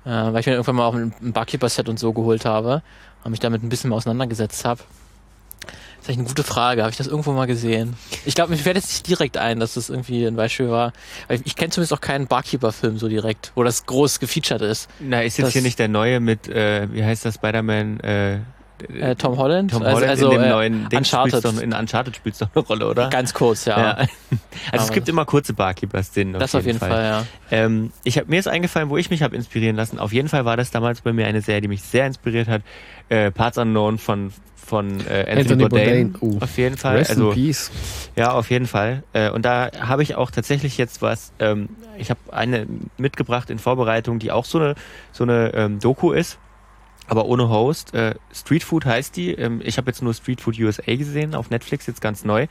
Äh, 0.05 0.11
weil 0.11 0.41
ich 0.41 0.47
mir 0.47 0.53
irgendwann 0.53 0.77
mal 0.77 0.87
auch 0.87 0.95
ein, 0.95 1.13
Barkeeper-Set 1.21 1.89
und 1.89 1.99
so 1.99 2.13
geholt 2.13 2.45
habe 2.45 2.83
und 3.25 3.31
mich 3.31 3.41
damit 3.41 3.63
ein 3.63 3.69
bisschen 3.69 3.91
mal 3.91 3.97
auseinandergesetzt 3.97 4.65
habe. 4.65 4.81
Das 5.61 6.05
ist 6.05 6.09
eigentlich 6.09 6.19
eine 6.19 6.29
gute 6.29 6.45
Frage. 6.45 6.83
Habe 6.83 6.93
ich 6.93 6.97
das 6.97 7.09
irgendwo 7.09 7.33
mal 7.33 7.47
gesehen? 7.47 7.97
Ich 8.25 8.35
glaube, 8.37 8.53
mir 8.53 8.57
fällt 8.57 8.77
jetzt 8.77 8.89
nicht 8.89 9.09
direkt 9.09 9.37
ein, 9.37 9.59
dass 9.59 9.75
das 9.75 9.91
irgendwie 9.91 10.25
ein 10.25 10.37
Beispiel 10.37 10.71
war. 10.71 10.93
Ich, 11.29 11.43
ich 11.45 11.57
kenne 11.57 11.71
zumindest 11.71 11.93
auch 11.93 12.01
keinen 12.01 12.29
Barkeeper-Film 12.29 12.99
so 12.99 13.09
direkt, 13.09 13.51
wo 13.57 13.65
das 13.65 13.85
groß 13.87 14.21
gefeatured 14.21 14.63
ist. 14.63 14.89
Na, 15.01 15.23
ist 15.23 15.37
jetzt 15.37 15.49
Das- 15.49 15.53
hier 15.53 15.63
nicht 15.63 15.79
der 15.79 15.89
neue 15.89 16.21
mit, 16.21 16.49
äh, 16.49 16.87
wie 16.93 17.05
heißt 17.05 17.25
das, 17.25 17.35
Spider-Man? 17.35 18.01
Äh, 18.01 18.39
Äh, 18.83 19.17
Tom 19.17 19.37
Holland? 19.37 19.71
Tom 19.71 19.83
Also- 19.83 19.97
Holland 19.97 20.11
also, 20.11 20.31
in 20.31 20.39
dem 20.39 20.43
äh, 20.43 20.49
neuen 20.49 20.89
Ding 20.89 20.99
Uncharted. 20.99 21.35
spielst 21.37 21.59
doch, 21.59 21.63
in 21.63 21.73
Uncharted 21.73 22.17
spielst 22.17 22.41
du 22.41 22.47
doch 22.47 22.55
eine 22.57 22.67
Rolle, 22.67 22.89
oder? 22.89 23.11
Ganz 23.11 23.35
kurz, 23.35 23.65
ja. 23.65 23.79
Ja. 23.79 24.07
Also 24.73 24.87
es 24.87 24.93
gibt 24.93 25.09
immer 25.09 25.25
kurze 25.25 25.53
Barkeeper-Szenen. 25.55 26.39
Das 26.39 26.55
auf 26.55 26.67
jeden 26.67 26.79
Fall, 26.79 27.03
ja. 27.03 27.25
Ähm, 27.51 27.93
ich 28.05 28.19
hab, 28.19 28.29
mir 28.29 28.39
ist 28.39 28.49
eingefallen, 28.49 28.91
wo 28.91 28.97
ich 28.97 29.09
mich 29.09 29.23
habe 29.23 29.37
inspirieren 29.37 29.77
lassen. 29.77 29.99
Auf 29.99 30.13
jeden 30.13 30.29
Fall 30.29 30.45
war 30.45 30.57
das 30.57 30.71
damals 30.71 31.01
bei 31.01 31.13
mir 31.13 31.27
eine 31.27 31.41
Serie, 31.41 31.63
die 31.63 31.69
mich 31.69 31.83
sehr 31.83 32.07
inspiriert 32.07 32.49
hat. 32.49 32.63
Äh, 33.09 33.31
Parts 33.31 33.57
Unknown 33.57 33.99
von 33.99 34.33
von 34.69 35.01
äh, 35.01 35.21
Anthony, 35.21 35.41
Anthony 35.41 35.69
Bourdain. 35.69 36.13
Bourdain. 36.13 36.39
Oh. 36.41 36.45
Auf 36.45 36.59
jeden 36.59 36.77
Fall. 36.77 36.97
Rest 36.99 37.11
also 37.11 37.31
in 37.31 37.35
Peace. 37.35 37.71
ja, 38.17 38.33
auf 38.33 38.51
jeden 38.51 38.67
Fall. 38.67 39.03
Äh, 39.15 39.31
und 39.31 39.45
da 39.45 39.71
habe 39.81 40.03
ich 40.03 40.15
auch 40.15 40.31
tatsächlich 40.31 40.77
jetzt 40.77 41.01
was. 41.01 41.33
Ähm, 41.39 41.71
ich 41.97 42.11
habe 42.11 42.21
eine 42.31 42.67
mitgebracht 42.99 43.49
in 43.51 43.59
Vorbereitung, 43.59 44.19
die 44.19 44.31
auch 44.31 44.45
so 44.45 44.59
eine 44.59 44.75
so 45.13 45.25
eine 45.25 45.53
ähm, 45.55 45.81
Doku 45.81 46.13
ist. 46.13 46.39
Aber 47.09 47.25
ohne 47.25 47.49
Host. 47.49 47.95
Äh, 47.95 48.15
Street 48.33 48.63
Food 48.63 48.85
heißt 48.85 49.17
die. 49.17 49.33
Ähm, 49.33 49.61
ich 49.65 49.79
habe 49.79 49.89
jetzt 49.91 50.03
nur 50.03 50.15
Street 50.15 50.41
Food 50.41 50.59
USA 50.59 50.95
gesehen 50.95 51.35
auf 51.35 51.51
Netflix, 51.51 51.87
jetzt 51.87 52.01
ganz 52.01 52.25
neu. 52.25 52.47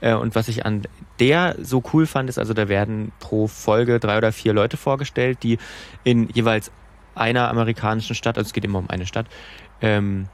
Äh, 0.00 0.14
und 0.14 0.34
was 0.34 0.48
ich 0.48 0.64
an 0.66 0.82
der 1.18 1.56
so 1.60 1.82
cool 1.92 2.06
fand, 2.06 2.28
ist, 2.28 2.38
also 2.38 2.52
da 2.52 2.68
werden 2.68 3.12
pro 3.18 3.46
Folge 3.48 3.98
drei 3.98 4.18
oder 4.18 4.32
vier 4.32 4.52
Leute 4.52 4.76
vorgestellt, 4.76 5.38
die 5.42 5.58
in 6.04 6.28
jeweils 6.28 6.70
einer 7.14 7.48
amerikanischen 7.48 8.14
Stadt, 8.14 8.38
also 8.38 8.48
es 8.48 8.52
geht 8.52 8.64
immer 8.64 8.78
um 8.78 8.90
eine 8.90 9.06
Stadt, 9.06 9.26
ähm, 9.80 10.28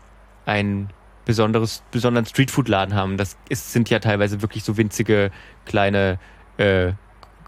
ein 0.44 0.90
besonderes, 1.24 1.82
besonderen 1.90 2.26
Streetfood-Laden 2.26 2.94
haben. 2.94 3.16
Das 3.16 3.36
ist, 3.48 3.72
sind 3.72 3.90
ja 3.90 3.98
teilweise 3.98 4.42
wirklich 4.42 4.64
so 4.64 4.76
winzige 4.76 5.30
kleine 5.66 6.18
äh, 6.56 6.92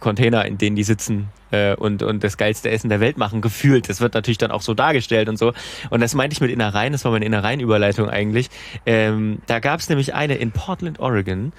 Container, 0.00 0.44
in 0.44 0.58
denen 0.58 0.76
die 0.76 0.82
sitzen 0.82 1.28
äh, 1.50 1.74
und, 1.74 2.02
und 2.02 2.24
das 2.24 2.36
geilste 2.36 2.70
Essen 2.70 2.88
der 2.88 3.00
Welt 3.00 3.18
machen, 3.18 3.40
gefühlt. 3.40 3.88
Das 3.88 4.00
wird 4.00 4.14
natürlich 4.14 4.38
dann 4.38 4.50
auch 4.50 4.62
so 4.62 4.74
dargestellt 4.74 5.28
und 5.28 5.38
so. 5.38 5.52
Und 5.90 6.00
das 6.00 6.14
meinte 6.14 6.34
ich 6.34 6.40
mit 6.40 6.50
Innereien, 6.50 6.92
das 6.92 7.04
war 7.04 7.12
meine 7.12 7.24
Innereien-Überleitung 7.24 8.08
eigentlich. 8.08 8.50
Ähm, 8.86 9.38
da 9.46 9.60
gab 9.60 9.80
es 9.80 9.88
nämlich 9.88 10.14
eine 10.14 10.34
in 10.36 10.52
Portland, 10.52 11.00
Oregon, 11.00 11.52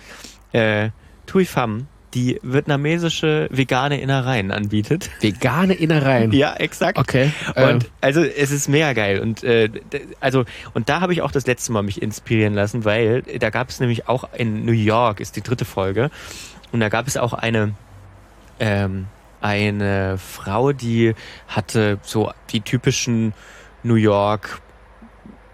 äh, 0.51 0.89
Tui 1.25 1.45
Pham, 1.45 1.87
die 2.13 2.39
vietnamesische 2.43 3.47
vegane 3.51 4.01
Innereien 4.01 4.51
anbietet. 4.51 5.09
Vegane 5.21 5.73
Innereien. 5.73 6.31
Ja, 6.41 6.55
exakt. 6.55 6.97
Okay. 6.97 7.31
Und 7.55 7.85
äh, 7.85 7.87
also 8.01 8.21
es 8.23 8.51
ist 8.51 8.67
mega 8.67 8.93
geil 8.93 9.19
und 9.19 9.43
äh, 9.43 9.69
also 10.19 10.45
und 10.73 10.89
da 10.89 11.01
habe 11.01 11.13
ich 11.13 11.21
auch 11.21 11.31
das 11.31 11.45
letzte 11.45 11.71
Mal 11.71 11.83
mich 11.83 12.01
inspirieren 12.01 12.53
lassen, 12.53 12.85
weil 12.85 13.21
da 13.21 13.49
gab 13.49 13.69
es 13.69 13.79
nämlich 13.79 14.07
auch 14.07 14.27
in 14.35 14.65
New 14.65 14.71
York 14.71 15.19
ist 15.19 15.35
die 15.35 15.41
dritte 15.41 15.65
Folge 15.65 16.09
und 16.71 16.79
da 16.79 16.89
gab 16.89 17.07
es 17.07 17.17
auch 17.17 17.33
eine 17.33 17.73
ähm, 18.61 19.07
eine 19.41 20.17
Frau, 20.17 20.71
die 20.71 21.15
hatte 21.47 21.99
so 22.03 22.31
die 22.51 22.61
typischen 22.61 23.33
New 23.83 23.95
York 23.95 24.61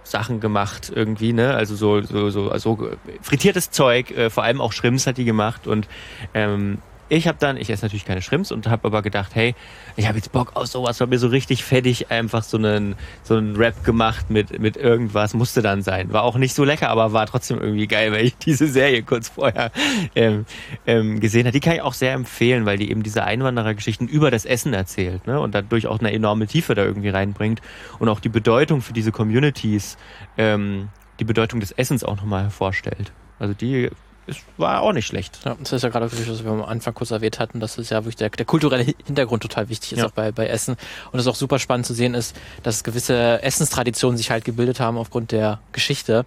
Sachen 0.04 0.40
gemacht 0.40 0.92
irgendwie, 0.94 1.34
ne? 1.34 1.54
Also 1.54 1.76
so 1.76 2.02
so 2.02 2.30
so 2.30 2.56
so 2.58 2.92
frittiertes 3.22 3.72
Zeug, 3.72 4.12
äh, 4.12 4.30
vor 4.30 4.44
allem 4.44 4.62
auch 4.62 4.74
Shrimps 4.74 5.08
hat 5.08 5.18
die 5.18 5.26
gemacht 5.26 5.68
und 5.68 5.88
ähm, 6.34 6.80
ich 7.10 7.28
habe 7.28 7.38
dann, 7.40 7.58
ich 7.58 7.70
esse 7.70 7.86
natürlich 7.86 8.06
keine 8.06 8.22
Shrimps 8.22 8.52
und 8.52 8.68
habe 8.68 8.86
aber 8.88 9.02
gedacht, 9.02 9.34
hey, 9.36 9.56
ich 9.96 10.08
habe 10.08 10.18
jetzt 10.18 10.32
Bock 10.32 10.56
auf 10.56 10.68
sowas, 10.68 11.00
war 11.00 11.08
mir 11.08 11.20
so 11.20 11.28
richtig 11.28 11.64
fettig 11.64 12.12
einfach 12.12 12.44
so 12.44 12.58
einen 12.58 12.96
so 13.24 13.36
einen 13.36 13.56
Rap 13.56 13.84
gemacht 13.84 14.30
mit 14.30 14.60
mit 14.60 14.78
irgendwas, 14.78 15.34
musste 15.34 15.62
dann 15.62 15.82
sein. 15.82 16.12
War 16.12 16.24
auch 16.24 16.38
nicht 16.38 16.54
so 16.54 16.64
lecker, 16.64 16.90
aber 16.90 17.14
war 17.14 17.26
trotzdem 17.26 17.60
irgendwie 17.60 17.88
geil, 17.88 18.12
weil 18.12 18.26
ich 18.26 18.38
diese 18.46 18.68
Serie 18.68 19.04
kurz 19.04 19.30
vorher 19.30 19.72
ähm, 20.16 20.46
ähm, 20.86 21.20
gesehen 21.20 21.46
habe. 21.46 21.54
Die 21.54 21.60
kann 21.60 21.74
ich 21.74 21.82
auch 21.82 21.94
sehr 21.94 22.14
empfehlen, 22.14 22.66
weil 22.66 22.78
die 22.78 22.92
eben 22.92 23.04
diese 23.04 23.24
Einwanderergeschichten 23.24 24.08
über 24.08 24.32
das 24.32 24.46
Essen 24.46 24.74
erzählt, 24.74 25.28
ne? 25.28 25.40
Und 25.40 25.56
dadurch 25.56 25.88
auch 25.88 26.00
eine 26.00 26.12
enorme 26.12 26.48
Tiefe 26.48 26.76
da 26.76 26.84
irgendwie 26.84 27.10
reinbringt 27.10 27.62
und 28.00 28.10
auch 28.10 28.20
die 28.20 28.30
Bedeutung 28.30 28.82
für 28.82 28.94
diese 28.94 29.12
Communities, 29.12 29.98
ähm, 30.38 30.90
die 31.20 31.26
Bedeutung 31.26 31.60
des 31.60 31.72
Essens 31.72 32.04
auch 32.04 32.18
nochmal 32.18 32.44
hervorstellt. 32.44 33.12
Also 33.40 33.54
die 33.54 33.90
ist, 34.28 34.42
war 34.58 34.82
auch 34.82 34.94
nicht 34.94 35.06
schlecht. 35.08 35.40
Ja, 35.46 35.56
das 35.60 35.72
ist 35.74 35.82
ja 35.82 35.90
gerade 35.90 36.12
wirklich, 36.12 36.30
was 36.30 36.44
wir 36.44 36.52
am 36.52 36.64
Anfang 36.64 36.94
kurz 36.94 37.12
erwähnt 37.12 37.40
hatten, 37.40 37.60
dass 37.60 37.78
es 37.78 37.90
ja 37.90 37.98
wirklich 38.04 38.16
der, 38.18 38.30
der 38.30 38.46
kulturelle 38.46 38.86
Hi- 38.86 38.96
Hintergrund 39.06 39.42
total 39.44 39.70
wichtig 39.70 39.94
ist, 39.94 40.00
Ja. 40.00 40.06
auch 40.08 40.12
bei, 40.12 40.32
bei 40.32 40.48
Essen. 40.48 40.76
Und 41.12 41.20
es 41.20 41.28
auch 41.28 41.36
super 41.36 41.60
spannend 41.60 41.86
zu 41.86 41.94
sehen 41.94 42.14
ist, 42.14 42.36
dass 42.64 42.84
gewisse 42.84 43.42
Essenstraditionen 43.42 44.18
sich 44.18 44.30
halt 44.32 44.46
gebildet 44.46 44.80
haben 44.80 44.98
aufgrund 44.98 45.32
der 45.32 45.60
Geschichte. 45.72 46.26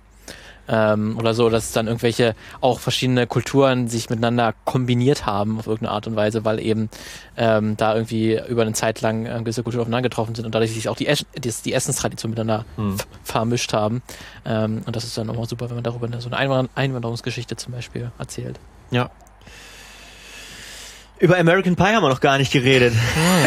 Ähm, 0.69 1.19
oder 1.19 1.35
so, 1.35 1.49
dass 1.51 1.73
dann 1.73 1.87
irgendwelche 1.87 2.35
auch 2.61 2.81
verschiedene 2.81 3.27
Kulturen 3.27 3.89
sich 3.89 4.11
miteinander 4.11 4.55
kombiniert 4.65 5.27
haben 5.27 5.59
auf 5.59 5.67
irgendeine 5.67 5.93
Art 5.95 6.07
und 6.07 6.17
Weise, 6.17 6.45
weil 6.45 6.61
eben 6.61 6.89
ähm, 7.37 7.77
da 7.77 7.95
irgendwie 7.95 8.41
über 8.49 8.63
eine 8.63 8.73
Zeit 8.73 9.01
lang 9.01 9.27
äh, 9.27 9.39
gewisse 9.41 9.63
Kulturen 9.63 9.83
aufeinander 9.83 10.09
getroffen 10.09 10.35
sind 10.35 10.47
und 10.47 10.55
dadurch 10.55 10.73
sich 10.73 10.89
auch 10.89 10.97
die, 10.97 11.07
Es 11.07 11.25
die, 11.37 11.53
die 11.65 11.73
Essenstraditionen 11.73 12.35
miteinander 12.35 12.65
Hm. 12.77 12.97
vermischt 13.25 13.73
haben. 13.73 14.03
Ähm, 14.45 14.83
und 14.87 14.95
das 14.95 15.05
ist 15.05 15.17
dann 15.19 15.27
nochmal 15.27 15.47
super, 15.47 15.69
wenn 15.69 15.77
man 15.77 15.85
darüber 15.85 16.07
eine, 16.07 16.21
so 16.21 16.29
eine 16.29 16.37
Einwand 16.37 16.71
Einwanderungsgeschichte 16.75 17.57
zum 17.57 17.73
Beispiel 17.73 18.11
erzählt. 18.19 18.59
Ja. 18.91 19.11
Über 21.21 21.39
American 21.39 21.77
Pie 21.77 21.83
haben 21.85 22.03
wir 22.03 22.09
noch 22.09 22.21
gar 22.23 22.39
nicht 22.39 22.51
geredet. 22.51 22.95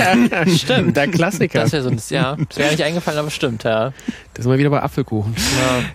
stimmt. 0.56 0.96
Der 0.96 1.08
Klassiker. 1.08 1.62
Das 1.62 1.72
wäre 1.72 1.82
so 1.84 1.90
ein, 1.90 2.00
ja, 2.10 2.38
das 2.50 2.58
wäre 2.58 2.70
nicht 2.72 2.84
eingefallen, 2.84 3.20
aber 3.20 3.32
stimmt, 3.32 3.64
ja. 3.64 3.94
Da 4.36 4.44
sind 4.44 4.52
wir 4.52 4.60
wieder 4.60 4.70
bei 4.70 4.82
Apfelkuchen. 4.84 5.36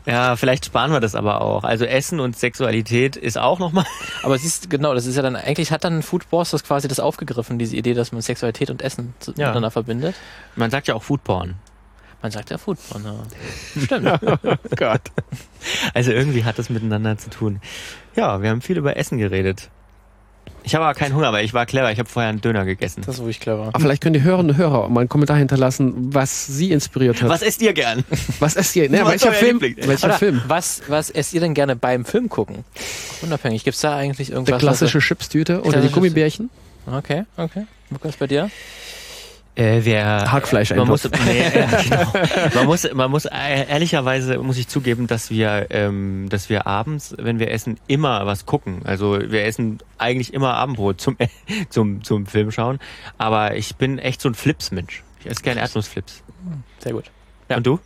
Ja, 0.05 0.35
vielleicht 0.35 0.67
sparen 0.67 0.91
wir 0.91 0.99
das 0.99 1.15
aber 1.15 1.41
auch. 1.41 1.63
Also 1.63 1.85
Essen 1.85 2.19
und 2.19 2.37
Sexualität 2.37 3.15
ist 3.17 3.39
auch 3.39 3.59
nochmal. 3.61 3.85
Aber 4.23 4.37
siehst 4.39 4.69
genau, 4.71 4.93
das 4.95 5.07
ist 5.07 5.15
ja 5.17 5.23
dann, 5.23 5.37
eigentlich 5.37 5.71
hat 5.71 5.85
dann 5.85 6.03
Food 6.03 6.31
Wars 6.33 6.51
das 6.51 6.65
quasi 6.65 6.89
das 6.89 6.99
aufgegriffen, 7.01 7.59
diese 7.59 7.77
Idee, 7.77 7.95
dass 7.95 8.11
man 8.13 8.23
Sexualität 8.23 8.71
und 8.71 8.83
Essen 8.83 9.15
Ja. 9.27 9.33
miteinander 9.47 9.71
verbindet. 9.71 10.17
Man 10.57 10.71
sagt 10.71 10.89
ja 10.89 10.95
auch 10.95 11.03
Foodporn. 11.05 11.55
Man 12.23 12.33
sagt 12.33 12.51
ja 12.51 12.59
Food 12.59 12.79
Porn, 12.89 13.05
ja. 13.05 13.15
Stimmt. 13.85 14.21
Oh 14.43 14.57
Gott. 14.77 15.03
Also 15.95 16.11
irgendwie 16.11 16.45
hat 16.45 16.59
das 16.59 16.69
miteinander 16.71 17.17
zu 17.19 17.31
tun. 17.31 17.61
Ja, 18.17 18.43
wir 18.43 18.51
haben 18.51 18.61
viel 18.63 18.77
über 18.77 18.97
Essen 18.97 19.19
geredet. 19.19 19.71
Ich 20.69 20.75
habe 20.75 20.85
aber 20.85 20.93
keinen 20.93 21.15
Hunger, 21.15 21.33
weil 21.33 21.47
ich 21.47 21.55
war 21.55 21.65
clever. 21.65 21.91
Ich 21.91 21.99
habe 21.99 22.11
vorher 22.11 22.29
einen 22.29 22.43
Döner 22.43 22.67
gegessen. 22.67 23.03
Das 23.07 23.15
ist 23.15 23.21
wirklich 23.23 23.41
clever. 23.41 23.69
Aber 23.69 23.81
vielleicht 23.81 24.03
können 24.03 24.13
die 24.13 24.21
Hörerinnen 24.21 24.51
und 24.51 24.59
Hörer 24.59 24.91
mal 24.91 25.01
einen 25.01 25.09
Kommentar 25.09 25.39
hinterlassen, 25.39 26.13
was 26.13 26.47
sie 26.47 26.73
inspiriert 26.73 27.23
hat. 27.23 27.31
Was 27.31 27.41
esst 27.41 27.63
ihr 27.63 27.73
gern? 27.73 28.05
Was 28.39 28.55
ist 28.55 28.75
hier? 28.75 28.91
Ne, 28.91 29.01
Was 29.01 29.13
welcher 29.13 29.33
Film? 29.33 29.63
Welcher 29.63 30.09
Oder 30.09 30.19
Film? 30.19 30.43
Was, 30.47 30.83
was 30.89 31.09
esst 31.09 31.33
ihr 31.33 31.41
denn 31.41 31.55
gerne 31.55 31.75
beim 31.75 32.05
Film 32.05 32.29
gucken? 32.29 32.67
Unabhängig. 33.23 33.65
Gibt's 33.65 33.81
da 33.81 33.97
eigentlich 33.97 34.29
irgendwas? 34.31 34.59
Der 34.59 34.59
klassische 34.59 34.99
Chipstüte 34.99 35.63
oder 35.63 35.81
die 35.81 35.89
Gummibärchen? 35.89 36.51
Okay, 36.85 37.25
okay. 37.39 37.65
Lukas, 37.89 38.19
bei 38.19 38.27
dir? 38.27 38.51
Äh, 39.59 39.85
wer 39.85 40.31
Hackfleisch 40.31 40.73
man 40.73 40.87
muss, 40.87 41.03
nee, 41.27 41.41
ja, 41.41 41.67
genau. 41.83 42.13
man 42.55 42.67
muss, 42.67 42.89
man 42.95 43.11
muss 43.11 43.25
äh, 43.25 43.67
ehrlicherweise 43.69 44.39
muss 44.39 44.57
ich 44.57 44.69
zugeben, 44.69 45.09
dass 45.09 45.31
wir, 45.31 45.67
ähm, 45.71 46.29
dass 46.31 46.49
wir 46.49 46.69
abends, 46.69 47.17
wenn 47.19 47.41
wir 47.41 47.51
essen, 47.51 47.81
immer 47.89 48.25
was 48.25 48.47
gucken. 48.47 48.83
Also 48.85 49.19
wir 49.21 49.45
essen 49.45 49.81
eigentlich 49.99 50.33
immer 50.33 50.55
Abendbrot 50.55 51.01
zum 51.01 51.17
zum 51.71 52.05
zum 52.05 52.27
Film 52.27 52.53
schauen. 52.53 52.79
Aber 53.19 53.57
ich 53.57 53.75
bin 53.75 53.99
echt 53.99 54.21
so 54.21 54.29
ein 54.29 54.35
Flips-Mensch. 54.35 55.03
Ich 55.19 55.27
esse 55.27 55.43
gerne 55.43 55.61
Erdnussflips. 55.61 56.23
Sehr 56.79 56.93
gut. 56.93 57.11
Ja. 57.49 57.57
Und 57.57 57.67
du? 57.67 57.81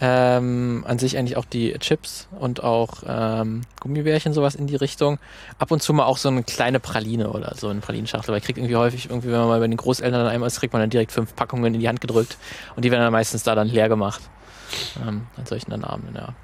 Ähm, 0.00 0.84
an 0.86 0.98
sich 1.00 1.18
eigentlich 1.18 1.36
auch 1.36 1.44
die 1.44 1.72
Chips 1.80 2.28
und 2.38 2.62
auch 2.62 3.02
ähm, 3.04 3.62
Gummibärchen, 3.80 4.32
sowas 4.32 4.54
in 4.54 4.68
die 4.68 4.76
Richtung. 4.76 5.18
Ab 5.58 5.72
und 5.72 5.82
zu 5.82 5.92
mal 5.92 6.04
auch 6.04 6.18
so 6.18 6.28
eine 6.28 6.44
kleine 6.44 6.78
Praline 6.78 7.30
oder 7.30 7.54
so 7.56 7.68
eine 7.68 7.80
Pralinenschachtel, 7.80 8.30
weil 8.30 8.38
ich 8.38 8.44
krieg 8.44 8.58
irgendwie 8.58 8.76
häufig, 8.76 9.10
irgendwie, 9.10 9.28
wenn 9.28 9.38
man 9.38 9.48
mal 9.48 9.58
bei 9.58 9.66
den 9.66 9.76
Großeltern 9.76 10.20
dann 10.20 10.30
einmal 10.30 10.46
ist, 10.46 10.60
kriegt 10.60 10.72
man 10.72 10.80
dann 10.80 10.90
direkt 10.90 11.10
fünf 11.10 11.34
Packungen 11.34 11.74
in 11.74 11.80
die 11.80 11.88
Hand 11.88 12.00
gedrückt 12.00 12.36
und 12.76 12.84
die 12.84 12.92
werden 12.92 13.02
dann 13.02 13.12
meistens 13.12 13.42
da 13.42 13.56
dann 13.56 13.66
leer 13.66 13.88
gemacht. 13.88 14.20
Ähm, 15.02 15.26
an 15.36 15.46
solchen 15.46 15.70
dann 15.70 15.82
Abenden, 15.82 16.14
ja. 16.14 16.34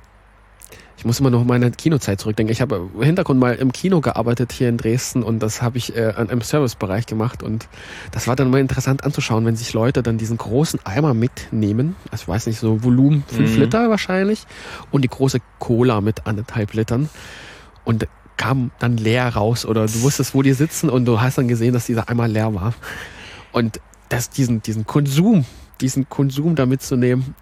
Ich 0.97 1.05
muss 1.05 1.21
immer 1.21 1.31
noch 1.31 1.45
meine 1.45 1.71
Kinozeit 1.71 2.21
zurückdenken. 2.21 2.53
Ich 2.53 2.61
habe 2.61 2.89
im 2.95 3.03
Hintergrund 3.03 3.41
mal 3.41 3.55
im 3.55 3.73
Kino 3.73 4.01
gearbeitet 4.01 4.53
hier 4.53 4.69
in 4.69 4.77
Dresden 4.77 5.23
und 5.23 5.41
das 5.41 5.61
habe 5.61 5.79
ich 5.79 5.97
äh, 5.97 6.13
an 6.17 6.31
einem 6.31 6.41
Servicebereich 6.41 7.07
gemacht 7.07 7.43
und 7.43 7.69
das 8.13 8.29
war 8.29 8.37
dann 8.37 8.51
mal 8.51 8.61
interessant 8.61 9.05
anzuschauen, 9.05 9.45
wenn 9.45 9.57
sich 9.57 9.73
Leute 9.73 10.03
dann 10.03 10.19
diesen 10.19 10.37
großen 10.39 10.81
Eimer 10.85 11.15
mitnehmen, 11.15 11.97
also 12.11 12.23
ich 12.23 12.29
weiß 12.29 12.47
nicht, 12.47 12.59
so 12.59 12.83
Volumen 12.83 13.25
fünf 13.27 13.55
Mhm. 13.55 13.63
Liter 13.63 13.91
wahrscheinlich 13.91 14.45
und 14.91 15.03
die 15.03 15.09
große 15.09 15.39
Cola 15.59 16.01
mit 16.01 16.27
anderthalb 16.27 16.73
Litern 16.75 17.09
und 17.85 18.07
kam 18.37 18.71
dann 18.79 18.97
leer 18.97 19.29
raus 19.29 19.65
oder 19.65 19.87
du 19.87 20.03
wusstest, 20.03 20.35
wo 20.35 20.43
die 20.43 20.53
sitzen 20.53 20.91
und 20.91 21.05
du 21.05 21.21
hast 21.21 21.39
dann 21.39 21.49
gesehen, 21.49 21.73
dass 21.73 21.87
dieser 21.87 22.09
Eimer 22.09 22.29
leer 22.29 22.55
war. 22.55 22.75
Und 23.53 23.81
das, 24.09 24.31
diesen, 24.31 24.63
diesen 24.63 24.87
Konsum, 24.87 25.45
diesen 25.81 26.09
Konsum 26.09 26.57
da 26.57 26.67
mitzunehmen, 26.67 27.35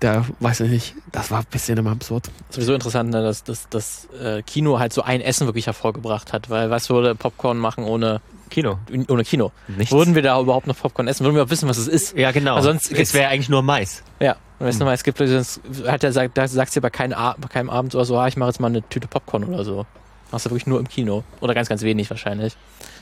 da 0.00 0.24
weiß 0.40 0.60
ich 0.60 0.70
nicht, 0.70 0.94
das 1.12 1.30
war 1.30 1.40
ein 1.40 1.46
bisschen 1.50 1.78
immer 1.78 1.92
absurd. 1.92 2.30
Sowieso 2.48 2.74
interessant, 2.74 3.10
ne, 3.10 3.22
dass 3.22 3.44
das 3.44 3.68
dass, 3.68 4.08
äh, 4.20 4.42
Kino 4.42 4.78
halt 4.78 4.92
so 4.92 5.02
ein 5.02 5.20
Essen 5.20 5.46
wirklich 5.46 5.66
hervorgebracht 5.66 6.32
hat, 6.32 6.50
weil 6.50 6.70
was 6.70 6.88
würde 6.88 7.14
Popcorn 7.14 7.58
machen 7.58 7.84
ohne, 7.84 8.20
Kino. 8.48 8.78
ohne 9.08 9.24
Kino? 9.24 9.52
Nichts. 9.68 9.92
Würden 9.92 10.14
wir 10.14 10.22
da 10.22 10.40
überhaupt 10.40 10.66
noch 10.66 10.76
Popcorn 10.76 11.06
essen? 11.06 11.24
Würden 11.24 11.36
wir 11.36 11.44
auch 11.44 11.50
wissen, 11.50 11.68
was 11.68 11.76
es 11.76 11.86
ist? 11.86 12.16
ja, 12.16 12.32
genau. 12.32 12.56
Also 12.56 12.70
sonst 12.70 12.90
es 12.90 13.14
wäre 13.14 13.28
eigentlich 13.28 13.50
nur 13.50 13.62
Mais. 13.62 14.02
Ja, 14.20 14.36
und 14.58 14.66
weißt 14.66 14.80
du 14.80 14.84
mal, 14.84 14.94
es 14.94 15.04
gibt 15.04 15.18
sonst 15.18 15.60
hat 15.86 16.02
er 16.02 16.12
sagt, 16.12 16.36
da 16.36 16.48
sagst 16.48 16.74
du 16.74 16.80
ja 16.80 16.82
bei, 16.82 16.90
keinem 16.90 17.16
bei 17.38 17.48
keinem 17.48 17.70
Abend 17.70 17.94
oder 17.94 18.04
so, 18.04 18.18
ah, 18.18 18.26
ich 18.26 18.36
mache 18.36 18.48
jetzt 18.48 18.60
mal 18.60 18.68
eine 18.68 18.82
Tüte 18.88 19.06
Popcorn 19.06 19.44
oder 19.44 19.64
so. 19.64 19.86
Machst 20.32 20.46
du 20.46 20.50
wirklich 20.50 20.66
nur 20.66 20.78
im 20.78 20.88
Kino. 20.88 21.24
Oder 21.40 21.54
ganz, 21.54 21.68
ganz 21.68 21.82
wenig 21.82 22.08
wahrscheinlich. 22.08 22.56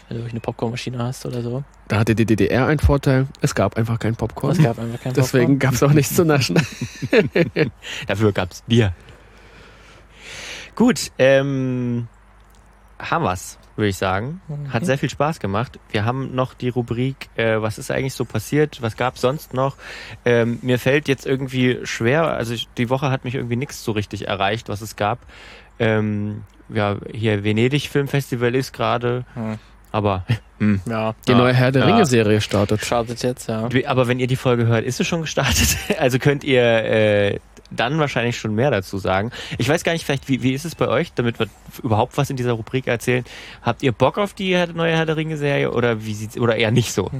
Wenn 0.08 0.18
du 0.24 0.30
eine 0.30 0.40
Popcornmaschine 0.40 0.98
hast 0.98 1.26
oder 1.26 1.42
so. 1.42 1.64
Da 1.88 1.98
hatte 1.98 2.14
die 2.14 2.24
DDR 2.24 2.66
einen 2.66 2.78
Vorteil, 2.78 3.26
es 3.40 3.54
gab 3.54 3.76
einfach 3.76 3.98
kein 3.98 4.16
Popcorn. 4.16 4.52
Es 4.52 4.62
gab 4.62 4.78
einfach 4.78 5.00
kein 5.00 5.12
Deswegen 5.12 5.58
gab 5.58 5.74
es 5.74 5.82
auch 5.82 5.92
nichts 5.92 6.14
zu 6.14 6.24
naschen. 6.24 6.58
Dafür 8.06 8.32
gab's 8.32 8.62
Bier. 8.66 8.94
Gut, 10.74 11.10
ähm, 11.18 12.08
haben 12.98 13.24
wir's, 13.24 13.58
würde 13.76 13.88
ich 13.88 13.96
sagen. 13.96 14.40
Popcorn. 14.48 14.72
Hat 14.72 14.86
sehr 14.86 14.98
viel 14.98 15.10
Spaß 15.10 15.40
gemacht. 15.40 15.78
Wir 15.90 16.04
haben 16.04 16.34
noch 16.34 16.54
die 16.54 16.68
Rubrik, 16.68 17.28
äh, 17.36 17.60
was 17.60 17.78
ist 17.78 17.90
eigentlich 17.90 18.14
so 18.14 18.24
passiert? 18.24 18.80
Was 18.80 18.96
gab's 18.96 19.20
sonst 19.20 19.54
noch? 19.54 19.76
Ähm, 20.24 20.58
mir 20.62 20.78
fällt 20.78 21.08
jetzt 21.08 21.26
irgendwie 21.26 21.80
schwer, 21.84 22.28
also 22.28 22.54
ich, 22.54 22.68
die 22.78 22.90
Woche 22.90 23.10
hat 23.10 23.24
mich 23.24 23.34
irgendwie 23.34 23.56
nichts 23.56 23.84
so 23.84 23.92
richtig 23.92 24.28
erreicht, 24.28 24.68
was 24.68 24.80
es 24.80 24.96
gab. 24.96 25.18
Ähm, 25.78 26.44
ja, 26.68 26.96
hier 27.12 27.44
Venedig 27.44 27.88
Filmfestival 27.88 28.54
ist 28.54 28.72
gerade, 28.72 29.24
Hm. 29.34 29.58
Aber 29.92 30.24
hm. 30.58 30.80
Ja, 30.86 31.14
Die 31.26 31.32
Ja. 31.32 31.38
neue 31.38 31.54
Herr 31.54 31.70
der 31.72 31.82
Ja. 31.86 31.94
Ringe-Serie 31.94 32.40
startet. 32.40 32.84
startet 32.84 33.22
jetzt, 33.22 33.48
ja. 33.48 33.68
Aber 33.86 34.08
wenn 34.08 34.18
ihr 34.18 34.26
die 34.26 34.36
Folge 34.36 34.66
hört, 34.66 34.84
ist 34.84 34.98
es 35.00 35.06
schon 35.06 35.20
gestartet. 35.22 35.76
Also 35.98 36.18
könnt 36.18 36.42
ihr 36.44 36.62
äh, 36.62 37.38
dann 37.70 37.98
wahrscheinlich 37.98 38.38
schon 38.38 38.54
mehr 38.54 38.70
dazu 38.70 38.98
sagen. 38.98 39.30
Ich 39.58 39.68
weiß 39.68 39.84
gar 39.84 39.92
nicht, 39.92 40.04
vielleicht, 40.04 40.28
wie, 40.28 40.42
wie 40.42 40.52
ist 40.54 40.64
es 40.64 40.74
bei 40.74 40.88
euch, 40.88 41.12
damit 41.14 41.38
wir 41.38 41.46
überhaupt 41.82 42.16
was 42.16 42.30
in 42.30 42.36
dieser 42.36 42.52
Rubrik 42.52 42.86
erzählen? 42.86 43.24
Habt 43.62 43.82
ihr 43.82 43.92
Bock 43.92 44.18
auf 44.18 44.32
die 44.34 44.56
neue 44.74 44.96
Herr 44.96 45.06
der 45.06 45.16
Ringe-Serie 45.16 45.70
oder 45.70 46.04
wie 46.04 46.14
sieht's 46.14 46.36
oder 46.38 46.56
eher 46.56 46.70
nicht 46.70 46.92
so? 46.92 47.10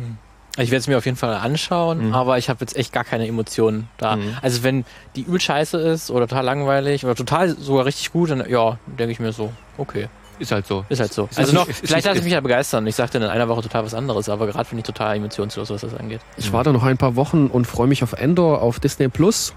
Ich 0.57 0.71
werde 0.73 0.79
es 0.81 0.89
mir 0.89 0.99
auf 0.99 1.05
jeden 1.05 1.16
Fall 1.19 1.35
anschauen, 1.35 2.09
Mhm. 2.09 2.14
aber 2.14 2.39
ich 2.39 2.49
habe 2.49 2.61
jetzt 2.61 2.77
echt 2.77 2.93
gar 2.93 3.05
keine 3.05 3.29
Emotionen 3.29 3.89
da. 3.99 4.16
Mhm. 4.16 4.37
Also 4.43 4.64
wenn 4.64 4.85
die 5.14 5.21
übel 5.23 5.41
scheiße 5.41 5.79
ist 5.79 6.11
oder 6.11 6.27
total 6.27 6.45
langweilig 6.47 7.05
oder 7.05 7.14
total 7.14 7.51
sogar 7.51 7.85
richtig 7.85 8.11
gut, 8.12 8.31
dann 8.31 8.43
ja, 8.49 8.79
denke 8.87 9.12
ich 9.12 9.21
mir 9.21 9.33
so, 9.33 9.53
okay, 9.77 10.09
Ist 10.39 10.53
halt 10.53 10.66
so. 10.66 10.84
ist 10.89 11.01
halt 11.01 11.12
so. 11.12 11.26
Ist 11.30 11.39
Also 11.39 11.53
nicht- 11.53 11.61
noch, 11.61 11.68
ist 11.68 11.80
vielleicht 11.86 12.07
lasse 12.07 12.18
ich 12.18 12.24
mich 12.24 12.32
ja 12.32 12.41
begeistern. 12.41 12.86
Ich 12.86 12.95
sagte 12.97 13.18
in 13.18 13.24
einer 13.24 13.49
Woche 13.49 13.62
total 13.62 13.84
was 13.84 13.95
anderes, 13.95 14.28
aber 14.28 14.47
gerade 14.47 14.68
bin 14.68 14.78
ich 14.78 14.84
total 14.84 15.16
emotionslos, 15.16 15.70
was 15.70 15.80
das 15.80 15.95
angeht. 15.95 16.20
Ich 16.36 16.53
warte 16.53 16.72
noch 16.72 16.82
ein 16.84 16.97
paar 16.99 17.16
Wochen 17.16 17.47
und 17.49 17.66
freue 17.66 17.86
mich 17.89 18.03
auf 18.03 18.12
Endor 18.12 18.62
auf 18.62 18.80
Disney 18.80 19.09
Plus. 19.09 19.55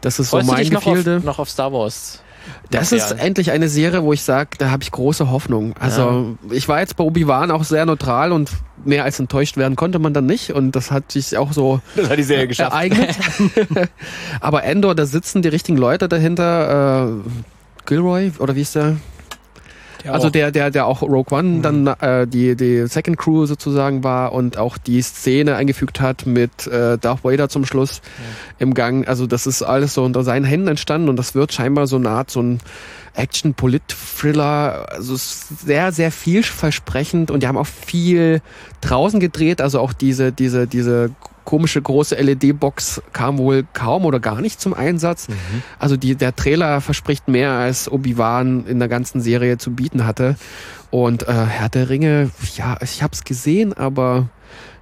Das 0.00 0.18
ist 0.18 0.30
so 0.30 0.36
Freust 0.36 0.48
du 0.48 0.52
mein 0.52 0.60
dich 0.62 0.72
noch 0.72 1.22
noch 1.24 1.38
auf 1.38 1.48
Star 1.50 1.72
Wars? 1.72 2.20
Das 2.70 2.90
Ja. 2.90 2.98
ist 2.98 3.12
endlich 3.12 3.52
eine 3.52 3.68
Serie, 3.70 4.02
wo 4.02 4.12
ich 4.12 4.22
sage, 4.22 4.50
da 4.58 4.70
habe 4.70 4.82
ich 4.82 4.90
große 4.90 5.30
Hoffnung. 5.30 5.74
Also 5.80 6.36
ich 6.50 6.68
war 6.68 6.78
jetzt 6.80 6.94
bei 6.96 7.02
Obi-Wan 7.04 7.50
auch 7.50 7.64
sehr 7.64 7.86
neutral 7.86 8.32
und 8.32 8.50
mehr 8.84 9.04
als 9.04 9.18
enttäuscht 9.18 9.56
werden 9.56 9.76
konnte 9.76 9.98
man 9.98 10.12
dann 10.12 10.26
nicht. 10.26 10.50
Und 10.52 10.72
das 10.72 10.90
hat 10.90 11.10
sich 11.10 11.38
auch 11.38 11.52
so 11.54 11.80
Das 11.96 12.10
hat 12.10 12.18
die 12.18 12.22
Serie 12.22 12.48
ereignet. 12.58 13.16
Aber 14.40 14.64
Endor, 14.64 14.94
da 14.94 15.06
sitzen 15.06 15.40
die 15.40 15.48
richtigen 15.48 15.78
Leute 15.78 16.06
dahinter. 16.08 17.08
Äh, 17.08 17.30
Gilroy, 17.86 18.32
oder 18.38 18.54
wie 18.56 18.62
ist 18.62 18.74
der? 18.74 18.96
Also 20.12 20.30
der, 20.30 20.50
der, 20.50 20.70
der 20.70 20.86
auch 20.86 21.02
Rogue 21.02 21.36
One 21.36 21.60
dann 21.60 21.86
äh, 21.86 22.26
die, 22.26 22.56
die 22.56 22.86
Second 22.86 23.16
Crew 23.16 23.46
sozusagen 23.46 24.04
war 24.04 24.32
und 24.32 24.58
auch 24.58 24.76
die 24.78 25.00
Szene 25.02 25.56
eingefügt 25.56 26.00
hat 26.00 26.26
mit 26.26 26.66
äh, 26.66 26.98
Darth 26.98 27.24
Vader 27.24 27.48
zum 27.48 27.64
Schluss 27.64 28.02
im 28.58 28.74
Gang. 28.74 29.08
Also 29.08 29.26
das 29.26 29.46
ist 29.46 29.62
alles 29.62 29.94
so 29.94 30.04
unter 30.04 30.22
seinen 30.22 30.44
Händen 30.44 30.68
entstanden 30.68 31.08
und 31.08 31.16
das 31.16 31.34
wird 31.34 31.52
scheinbar 31.52 31.86
so 31.86 31.96
eine 31.96 32.10
Art 32.10 32.30
so 32.30 32.42
ein 32.42 32.60
Action-Polit-Thriller. 33.14 34.86
Also 34.90 35.14
sehr, 35.16 35.92
sehr 35.92 36.10
vielversprechend 36.10 37.30
und 37.30 37.42
die 37.42 37.46
haben 37.46 37.58
auch 37.58 37.66
viel 37.66 38.42
draußen 38.80 39.20
gedreht. 39.20 39.60
Also 39.60 39.80
auch 39.80 39.92
diese, 39.92 40.32
diese, 40.32 40.66
diese 40.66 41.10
komische 41.44 41.80
große 41.82 42.14
LED-Box 42.16 43.02
kam 43.12 43.38
wohl 43.38 43.64
kaum 43.72 44.04
oder 44.04 44.20
gar 44.20 44.40
nicht 44.40 44.60
zum 44.60 44.74
Einsatz. 44.74 45.26
Also 45.78 45.96
die, 45.96 46.14
der 46.14 46.34
Trailer 46.34 46.80
verspricht 46.80 47.28
mehr, 47.28 47.52
als 47.52 47.90
Obi-Wan 47.90 48.66
in 48.66 48.78
der 48.78 48.88
ganzen 48.88 49.20
Serie 49.20 49.58
zu 49.58 49.72
bieten 49.72 50.06
hatte. 50.06 50.36
Und 50.90 51.26
äh, 51.28 51.32
Herr 51.32 51.68
der 51.68 51.88
Ringe, 51.88 52.30
ja, 52.56 52.76
ich 52.80 53.02
habe 53.02 53.12
es 53.12 53.24
gesehen, 53.24 53.72
aber 53.72 54.28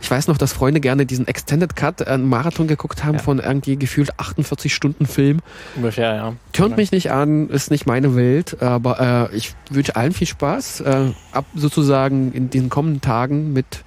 ich 0.00 0.10
weiß 0.10 0.26
noch, 0.28 0.36
dass 0.36 0.52
Freunde 0.52 0.80
gerne 0.80 1.06
diesen 1.06 1.26
Extended 1.26 1.74
Cut, 1.74 2.02
äh, 2.02 2.04
einen 2.04 2.28
Marathon 2.28 2.66
geguckt 2.66 3.02
haben 3.04 3.14
Ja. 3.14 3.22
von 3.22 3.38
irgendwie 3.38 3.76
gefühlt 3.76 4.18
48 4.18 4.74
Stunden 4.74 5.06
Film. 5.06 5.40
Ungefähr, 5.76 6.14
ja. 6.14 6.32
Tönt 6.52 6.76
mich 6.76 6.92
nicht 6.92 7.10
an, 7.10 7.48
ist 7.48 7.70
nicht 7.70 7.86
meine 7.86 8.14
Welt, 8.14 8.60
aber 8.60 9.30
äh, 9.32 9.36
ich 9.36 9.54
wünsche 9.70 9.96
allen 9.96 10.12
viel 10.12 10.26
Spaß. 10.26 10.80
Äh, 10.82 11.12
ab 11.32 11.46
sozusagen 11.54 12.32
in 12.32 12.50
den 12.50 12.68
kommenden 12.68 13.00
Tagen 13.00 13.52
mit 13.54 13.82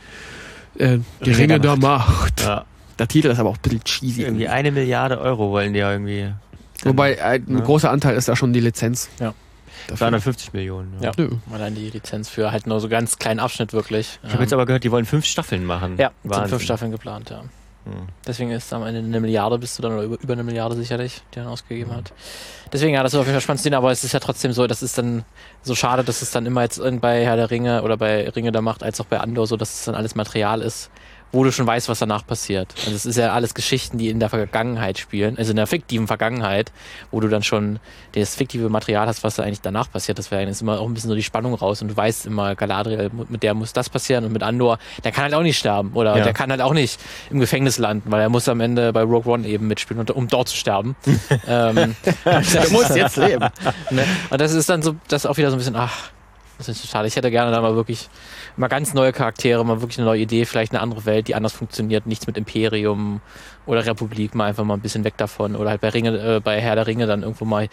äh, 0.78 1.00
Die 1.24 1.32
Ringe 1.32 1.38
Ringe 1.38 1.60
der 1.60 1.60
der 1.60 1.76
Macht. 1.78 2.42
Ja, 2.42 2.66
Der 3.00 3.08
Titel 3.08 3.28
ist 3.28 3.40
aber 3.40 3.50
auch 3.50 3.58
ein 3.58 3.62
bisschen 3.62 3.84
cheesy. 3.84 4.22
irgendwie 4.24 4.48
eine 4.48 4.72
Milliarde 4.72 5.20
Euro 5.20 5.52
wollen 5.52 5.74
die 5.74 5.80
ja 5.80 5.92
irgendwie. 5.92 6.32
Wobei 6.84 7.14
äh, 7.16 7.22
ein 7.40 7.46
Ja. 7.58 7.60
großer 7.64 7.90
Anteil 7.92 8.16
ist 8.16 8.28
da 8.28 8.36
schon 8.36 8.54
die 8.54 8.60
Lizenz. 8.60 9.10
Ja. 9.20 9.34
Dafür. 9.88 9.98
250 9.98 10.54
Millionen. 10.54 10.94
Ja. 11.02 11.12
Nö. 11.18 11.30
Allein 11.54 11.76
die 11.76 11.90
Lizenz 11.90 12.28
für 12.30 12.52
halt 12.52 12.66
nur 12.66 12.80
so 12.80 12.90
ganz 12.90 13.20
kleinen 13.20 13.40
Abschnitt 13.40 13.72
wirklich. 13.74 14.20
Ich 14.26 14.32
habe 14.34 14.42
jetzt 14.42 14.54
aber 14.54 14.66
gehört, 14.66 14.84
die 14.84 14.92
wollen 14.92 15.06
fünf 15.06 15.26
Staffeln 15.26 15.64
machen. 15.66 15.96
ja, 15.98 16.12
sind 16.24 16.32
Wahnsinn. 16.32 16.50
fünf 16.50 16.64
Staffeln 16.64 16.92
geplant, 16.92 17.30
ja. 17.30 17.44
Hm. 17.86 18.08
Deswegen 18.26 18.52
ist 18.52 18.74
am 18.74 18.84
Ende 18.84 19.00
eine 19.00 19.20
Milliarde 19.20 19.60
bist 19.60 19.78
du 19.78 19.84
dann, 19.84 19.94
oder 19.94 20.04
über, 20.04 20.20
über 20.20 20.34
eine 20.34 20.44
Milliarde 20.44 20.76
sicherlich, 20.76 21.22
die 21.34 21.40
er 21.40 21.44
dann 21.44 21.54
ausgegeben 21.54 21.96
hat. 21.96 22.12
Deswegen, 22.74 22.94
ja, 22.94 23.04
das 23.04 23.14
ist 23.14 23.20
auf 23.20 23.26
jeden 23.26 23.36
Fall 23.36 23.42
spannend 23.42 23.60
zu 23.60 23.64
sehen, 23.64 23.76
aber 23.76 23.92
es 23.92 24.04
ist 24.04 24.12
ja 24.12 24.20
trotzdem 24.20 24.52
so, 24.52 24.66
das 24.66 24.82
ist 24.82 24.98
dann 24.98 25.24
so 25.62 25.76
schade, 25.76 26.04
dass 26.04 26.22
es 26.22 26.32
dann 26.32 26.46
immer 26.46 26.64
jetzt 26.64 26.82
bei 27.00 27.24
Herr 27.24 27.36
der 27.36 27.52
Ringe 27.52 27.84
oder 27.84 27.96
bei 27.96 28.28
Ringe 28.30 28.52
der 28.52 28.62
Macht 28.62 28.84
als 28.84 29.00
auch 29.00 29.06
bei 29.06 29.20
Andor 29.20 29.46
so, 29.46 29.56
dass 29.56 29.74
es 29.74 29.86
dann 29.86 29.96
alles 29.96 30.16
Material 30.16 30.62
ist, 30.62 30.90
wo 31.32 31.44
du 31.44 31.52
schon 31.52 31.68
weißt, 31.68 31.90
was 31.90 32.00
danach 32.00 32.26
passiert. 32.26 32.74
Also 32.86 32.92
es 32.96 33.06
ist 33.06 33.18
ja 33.18 33.34
alles 33.34 33.54
Geschichten, 33.54 33.98
die 33.98 34.10
in 34.10 34.20
der 34.20 34.30
Vergangenheit 34.30 34.98
spielen, 34.98 35.38
also 35.38 35.52
in 35.52 35.58
der 35.58 35.68
fiktiven 35.68 36.08
Vergangenheit, 36.08 36.72
wo 37.12 37.20
du 37.20 37.28
dann 37.28 37.44
schon 37.44 37.80
das 38.14 38.36
fiktive 38.36 38.70
Material 38.70 39.06
hast, 39.08 39.24
was 39.24 39.36
da 39.36 39.44
eigentlich 39.44 39.62
danach 39.62 39.92
passiert. 39.92 40.18
Das 40.18 40.32
wäre 40.32 40.42
jetzt 40.44 40.62
immer 40.62 40.80
auch 40.80 40.88
ein 40.88 40.94
bisschen 40.94 41.10
so 41.10 41.16
die 41.16 41.24
Spannung 41.24 41.54
raus 41.54 41.82
und 41.82 41.90
du 41.90 41.98
weißt 41.98 42.26
immer, 42.26 42.56
Galadriel, 42.56 43.12
mit 43.30 43.44
der 43.44 43.54
muss 43.54 43.74
das 43.74 43.90
passieren 43.90 44.24
und 44.24 44.32
mit 44.32 44.44
Andor, 44.44 44.80
der 45.04 45.12
kann 45.12 45.26
halt 45.26 45.34
auch 45.34 45.42
nicht 45.42 45.58
sterben 45.58 45.92
oder 45.94 46.18
Ja. 46.18 46.24
der 46.24 46.34
kann 46.34 46.50
halt 46.52 46.62
auch 46.62 46.74
nicht 46.74 47.00
im 47.30 47.40
Gefängnis 47.40 47.78
landen, 47.78 48.12
weil 48.12 48.22
er 48.22 48.30
muss 48.30 48.48
am 48.48 48.62
Ende 48.62 48.94
bei 48.94 49.02
Rogue 49.02 49.32
One 49.34 49.46
eben 49.48 49.68
mitspielen, 49.68 50.08
um 50.10 50.28
dort 50.28 50.48
zu 50.48 50.56
sterben. 50.56 50.96
ähm, 51.48 51.96
Der 52.26 52.70
muss 52.72 52.96
jetzt 52.96 53.18
leben. 53.18 53.46
ne? 53.92 54.06
Und 54.30 54.40
das 54.40 54.54
ist 54.54 54.70
dann 54.70 54.82
so, 54.82 54.96
das 55.10 55.26
ist 55.26 55.30
auch 55.30 55.38
wieder 55.38 55.50
so 55.50 55.56
ein 55.56 55.60
bisschen, 55.60 55.76
ach, 55.76 56.12
das 56.58 56.70
ist 56.70 56.82
total. 56.86 57.06
Ich 57.06 57.16
hätte 57.16 57.32
gerne 57.32 57.52
da 57.52 57.62
mal 57.62 57.76
wirklich 57.76 58.10
mal 58.58 58.68
ganz 58.68 58.94
neue 58.94 59.12
Charaktere, 59.12 59.64
mal 59.66 59.82
wirklich 59.82 59.98
eine 59.98 60.06
neue 60.08 60.22
Idee, 60.22 60.46
vielleicht 60.46 60.72
eine 60.72 60.82
andere 60.82 61.06
Welt, 61.06 61.28
die 61.28 61.36
anders 61.36 61.54
funktioniert, 61.54 62.06
nichts 62.06 62.28
mit 62.28 62.38
Imperium 62.38 63.22
oder 63.66 63.86
Republik, 63.86 64.36
mal 64.36 64.46
einfach 64.46 64.64
mal 64.64 64.76
ein 64.76 64.82
bisschen 64.82 65.04
weg 65.04 65.18
davon. 65.18 65.56
Oder 65.56 65.72
halt 65.72 65.82
bei 65.82 65.90
Ringe, 65.90 66.36
äh, 66.36 66.40
bei 66.40 66.62
Herr 66.62 66.76
der 66.76 66.86
Ringe 66.88 67.08
dann 67.08 67.24
irgendwo 67.24 67.46
mal 67.46 67.68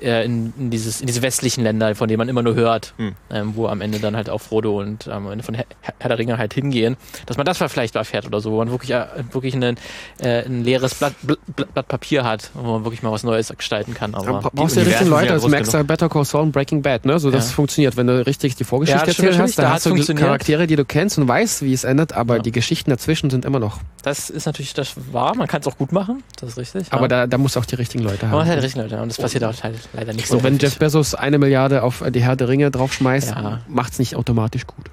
äh, 0.00 0.24
in, 0.24 0.52
in, 0.58 0.70
dieses, 0.70 1.00
in 1.00 1.06
diese 1.06 1.22
westlichen 1.22 1.62
Länder, 1.62 1.94
von 1.94 2.08
denen 2.08 2.18
man 2.18 2.28
immer 2.28 2.42
nur 2.42 2.54
hört, 2.54 2.94
Hm. 2.96 3.14
ähm, 3.30 3.52
wo 3.54 3.68
am 3.68 3.80
Ende 3.80 4.00
dann 4.00 4.16
halt 4.16 4.28
auch 4.28 4.40
Frodo 4.40 4.80
und 4.80 5.06
ähm, 5.06 5.12
am 5.12 5.30
Ende 5.30 5.44
von 5.44 5.54
Herr, 5.54 5.64
Herr 5.98 6.08
der 6.08 6.18
Ringe 6.18 6.36
halt 6.38 6.52
hingehen, 6.54 6.96
dass 7.26 7.36
man 7.36 7.46
das 7.46 7.58
vielleicht 7.58 7.94
erfährt 7.94 8.26
oder 8.26 8.40
so, 8.40 8.50
wo 8.52 8.58
man 8.58 8.70
wirklich, 8.70 8.90
äh, 8.90 9.06
wirklich 9.30 9.54
einen, 9.54 9.76
äh, 10.18 10.44
ein 10.44 10.64
leeres 10.64 10.94
Blatt, 10.96 11.14
Blatt, 11.22 11.38
Blatt 11.74 11.88
Papier 11.88 12.24
hat, 12.24 12.50
wo 12.54 12.72
man 12.72 12.84
wirklich 12.84 13.02
mal 13.02 13.12
was 13.12 13.22
Neues 13.22 13.52
gestalten 13.56 13.94
kann. 13.94 14.14
Aber 14.14 14.40
brauchst 14.40 14.74
du 14.76 14.80
ja 14.80 14.86
richtige 14.86 15.04
sind 15.04 15.08
Leute, 15.10 15.36
groß 15.38 15.48
merkst 15.50 15.74
du 15.74 15.84
Better 15.84 16.08
Call 16.08 16.24
Saul 16.24 16.42
und 16.42 16.52
Breaking 16.52 16.82
Bad, 16.82 17.04
ne? 17.06 17.18
So, 17.20 17.30
das 17.30 17.48
Ja. 17.50 17.54
funktioniert, 17.54 17.96
wenn 17.96 18.08
du 18.08 18.25
richtig 18.26 18.56
die 18.56 18.64
Vorgeschichte 18.64 19.00
Ja, 19.00 19.06
erzählt 19.06 19.38
hast, 19.38 19.58
da 19.58 19.62
da 19.62 19.70
hast 19.72 19.86
du 19.86 19.94
die. 19.94 20.14
Charaktere, 20.14 20.66
die 20.66 20.76
du 20.76 20.84
kennst 20.84 21.18
und 21.18 21.26
weißt, 21.28 21.62
wie 21.62 21.72
es 21.72 21.84
endet, 21.84 22.12
aber 22.12 22.36
Ja. 22.36 22.42
die 22.42 22.52
Geschichten 22.52 22.90
dazwischen 22.90 23.30
sind 23.30 23.44
immer 23.44 23.58
noch. 23.58 23.78
Das 24.02 24.28
ist 24.30 24.46
natürlich 24.46 24.74
das 24.74 24.94
wahr. 25.12 25.34
Man 25.36 25.46
kann 25.46 25.60
es 25.60 25.66
auch 25.66 25.78
gut 25.78 25.92
machen. 25.92 26.22
Das 26.40 26.50
ist 26.50 26.58
richtig. 26.58 26.92
Aber 26.92 27.02
ja. 27.04 27.08
da, 27.08 27.26
da 27.26 27.38
musst 27.38 27.56
du 27.56 27.60
auch 27.60 27.64
die 27.64 27.76
richtigen 27.76 28.04
Leute 28.04 28.26
man 28.26 28.32
hat 28.32 28.40
haben. 28.40 28.48
halt 28.50 28.62
richtig 28.62 28.82
Leute. 28.82 29.00
Und 29.00 29.08
das 29.08 29.18
passiert 29.18 29.44
auch 29.44 29.62
halt 29.62 29.76
leider 29.92 30.12
nicht 30.12 30.26
so. 30.28 30.36
und 30.38 30.42
wenn 30.44 30.54
häufig. 30.54 30.62
Jeff 30.70 30.78
Bezos 30.78 31.14
eine 31.14 31.38
Milliarde 31.38 31.82
auf 31.82 32.02
die 32.08 32.22
Herr 32.22 32.36
der 32.36 32.48
Ringe 32.48 32.70
draufschmeißt, 32.70 33.30
Ja. 33.30 33.60
macht's 33.68 33.98
nicht 33.98 34.16
automatisch 34.16 34.66
gut. 34.66 34.86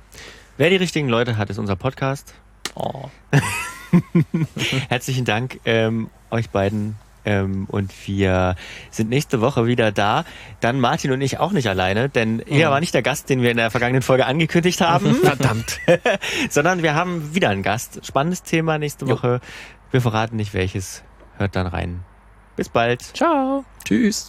Wer 0.58 0.70
die 0.70 0.76
richtigen 0.78 1.10
Leute 1.10 1.38
hat, 1.38 1.50
ist 1.50 1.58
unser 1.58 1.76
Podcast. 1.76 2.34
oh. 2.76 3.10
Herzlichen 4.90 5.26
Dank 5.26 5.60
ähm, 5.66 6.10
euch 6.32 6.50
beiden 6.50 6.96
Ähm, 7.26 7.66
und 7.70 7.92
wir 8.08 8.56
sind 8.92 9.10
nächste 9.10 9.42
Woche 9.42 9.66
wieder 9.66 9.92
da. 9.92 10.26
Dann 10.60 10.80
Martin 10.80 11.12
und 11.12 11.22
ich 11.22 11.40
auch 11.40 11.52
nicht 11.52 11.68
alleine, 11.70 12.10
denn 12.10 12.40
er 12.40 12.70
war 12.72 12.80
nicht 12.80 12.94
der 12.94 13.02
Gast, 13.02 13.30
den 13.30 13.42
wir 13.42 13.52
in 13.52 13.58
der 13.58 13.72
vergangenen 13.72 14.02
Folge 14.02 14.26
angekündigt 14.26 14.82
haben. 14.82 15.16
Verdammt. 15.24 15.80
sondern 16.50 16.84
wir 16.84 16.96
haben 16.96 17.34
wieder 17.34 17.50
einen 17.50 17.64
Gast. 17.64 18.06
Spannendes 18.06 18.44
Thema 18.44 18.78
nächste 18.78 19.06
Jo. 19.06 19.16
Woche. 19.16 19.42
Wir 19.92 20.02
verraten 20.02 20.36
nicht 20.36 20.54
welches. 20.54 21.04
Hört 21.38 21.56
dann 21.56 21.68
rein. 21.68 22.04
Bis 22.56 22.70
bald. 22.70 23.02
Ciao. 23.02 23.66
Tschüss. 23.86 24.22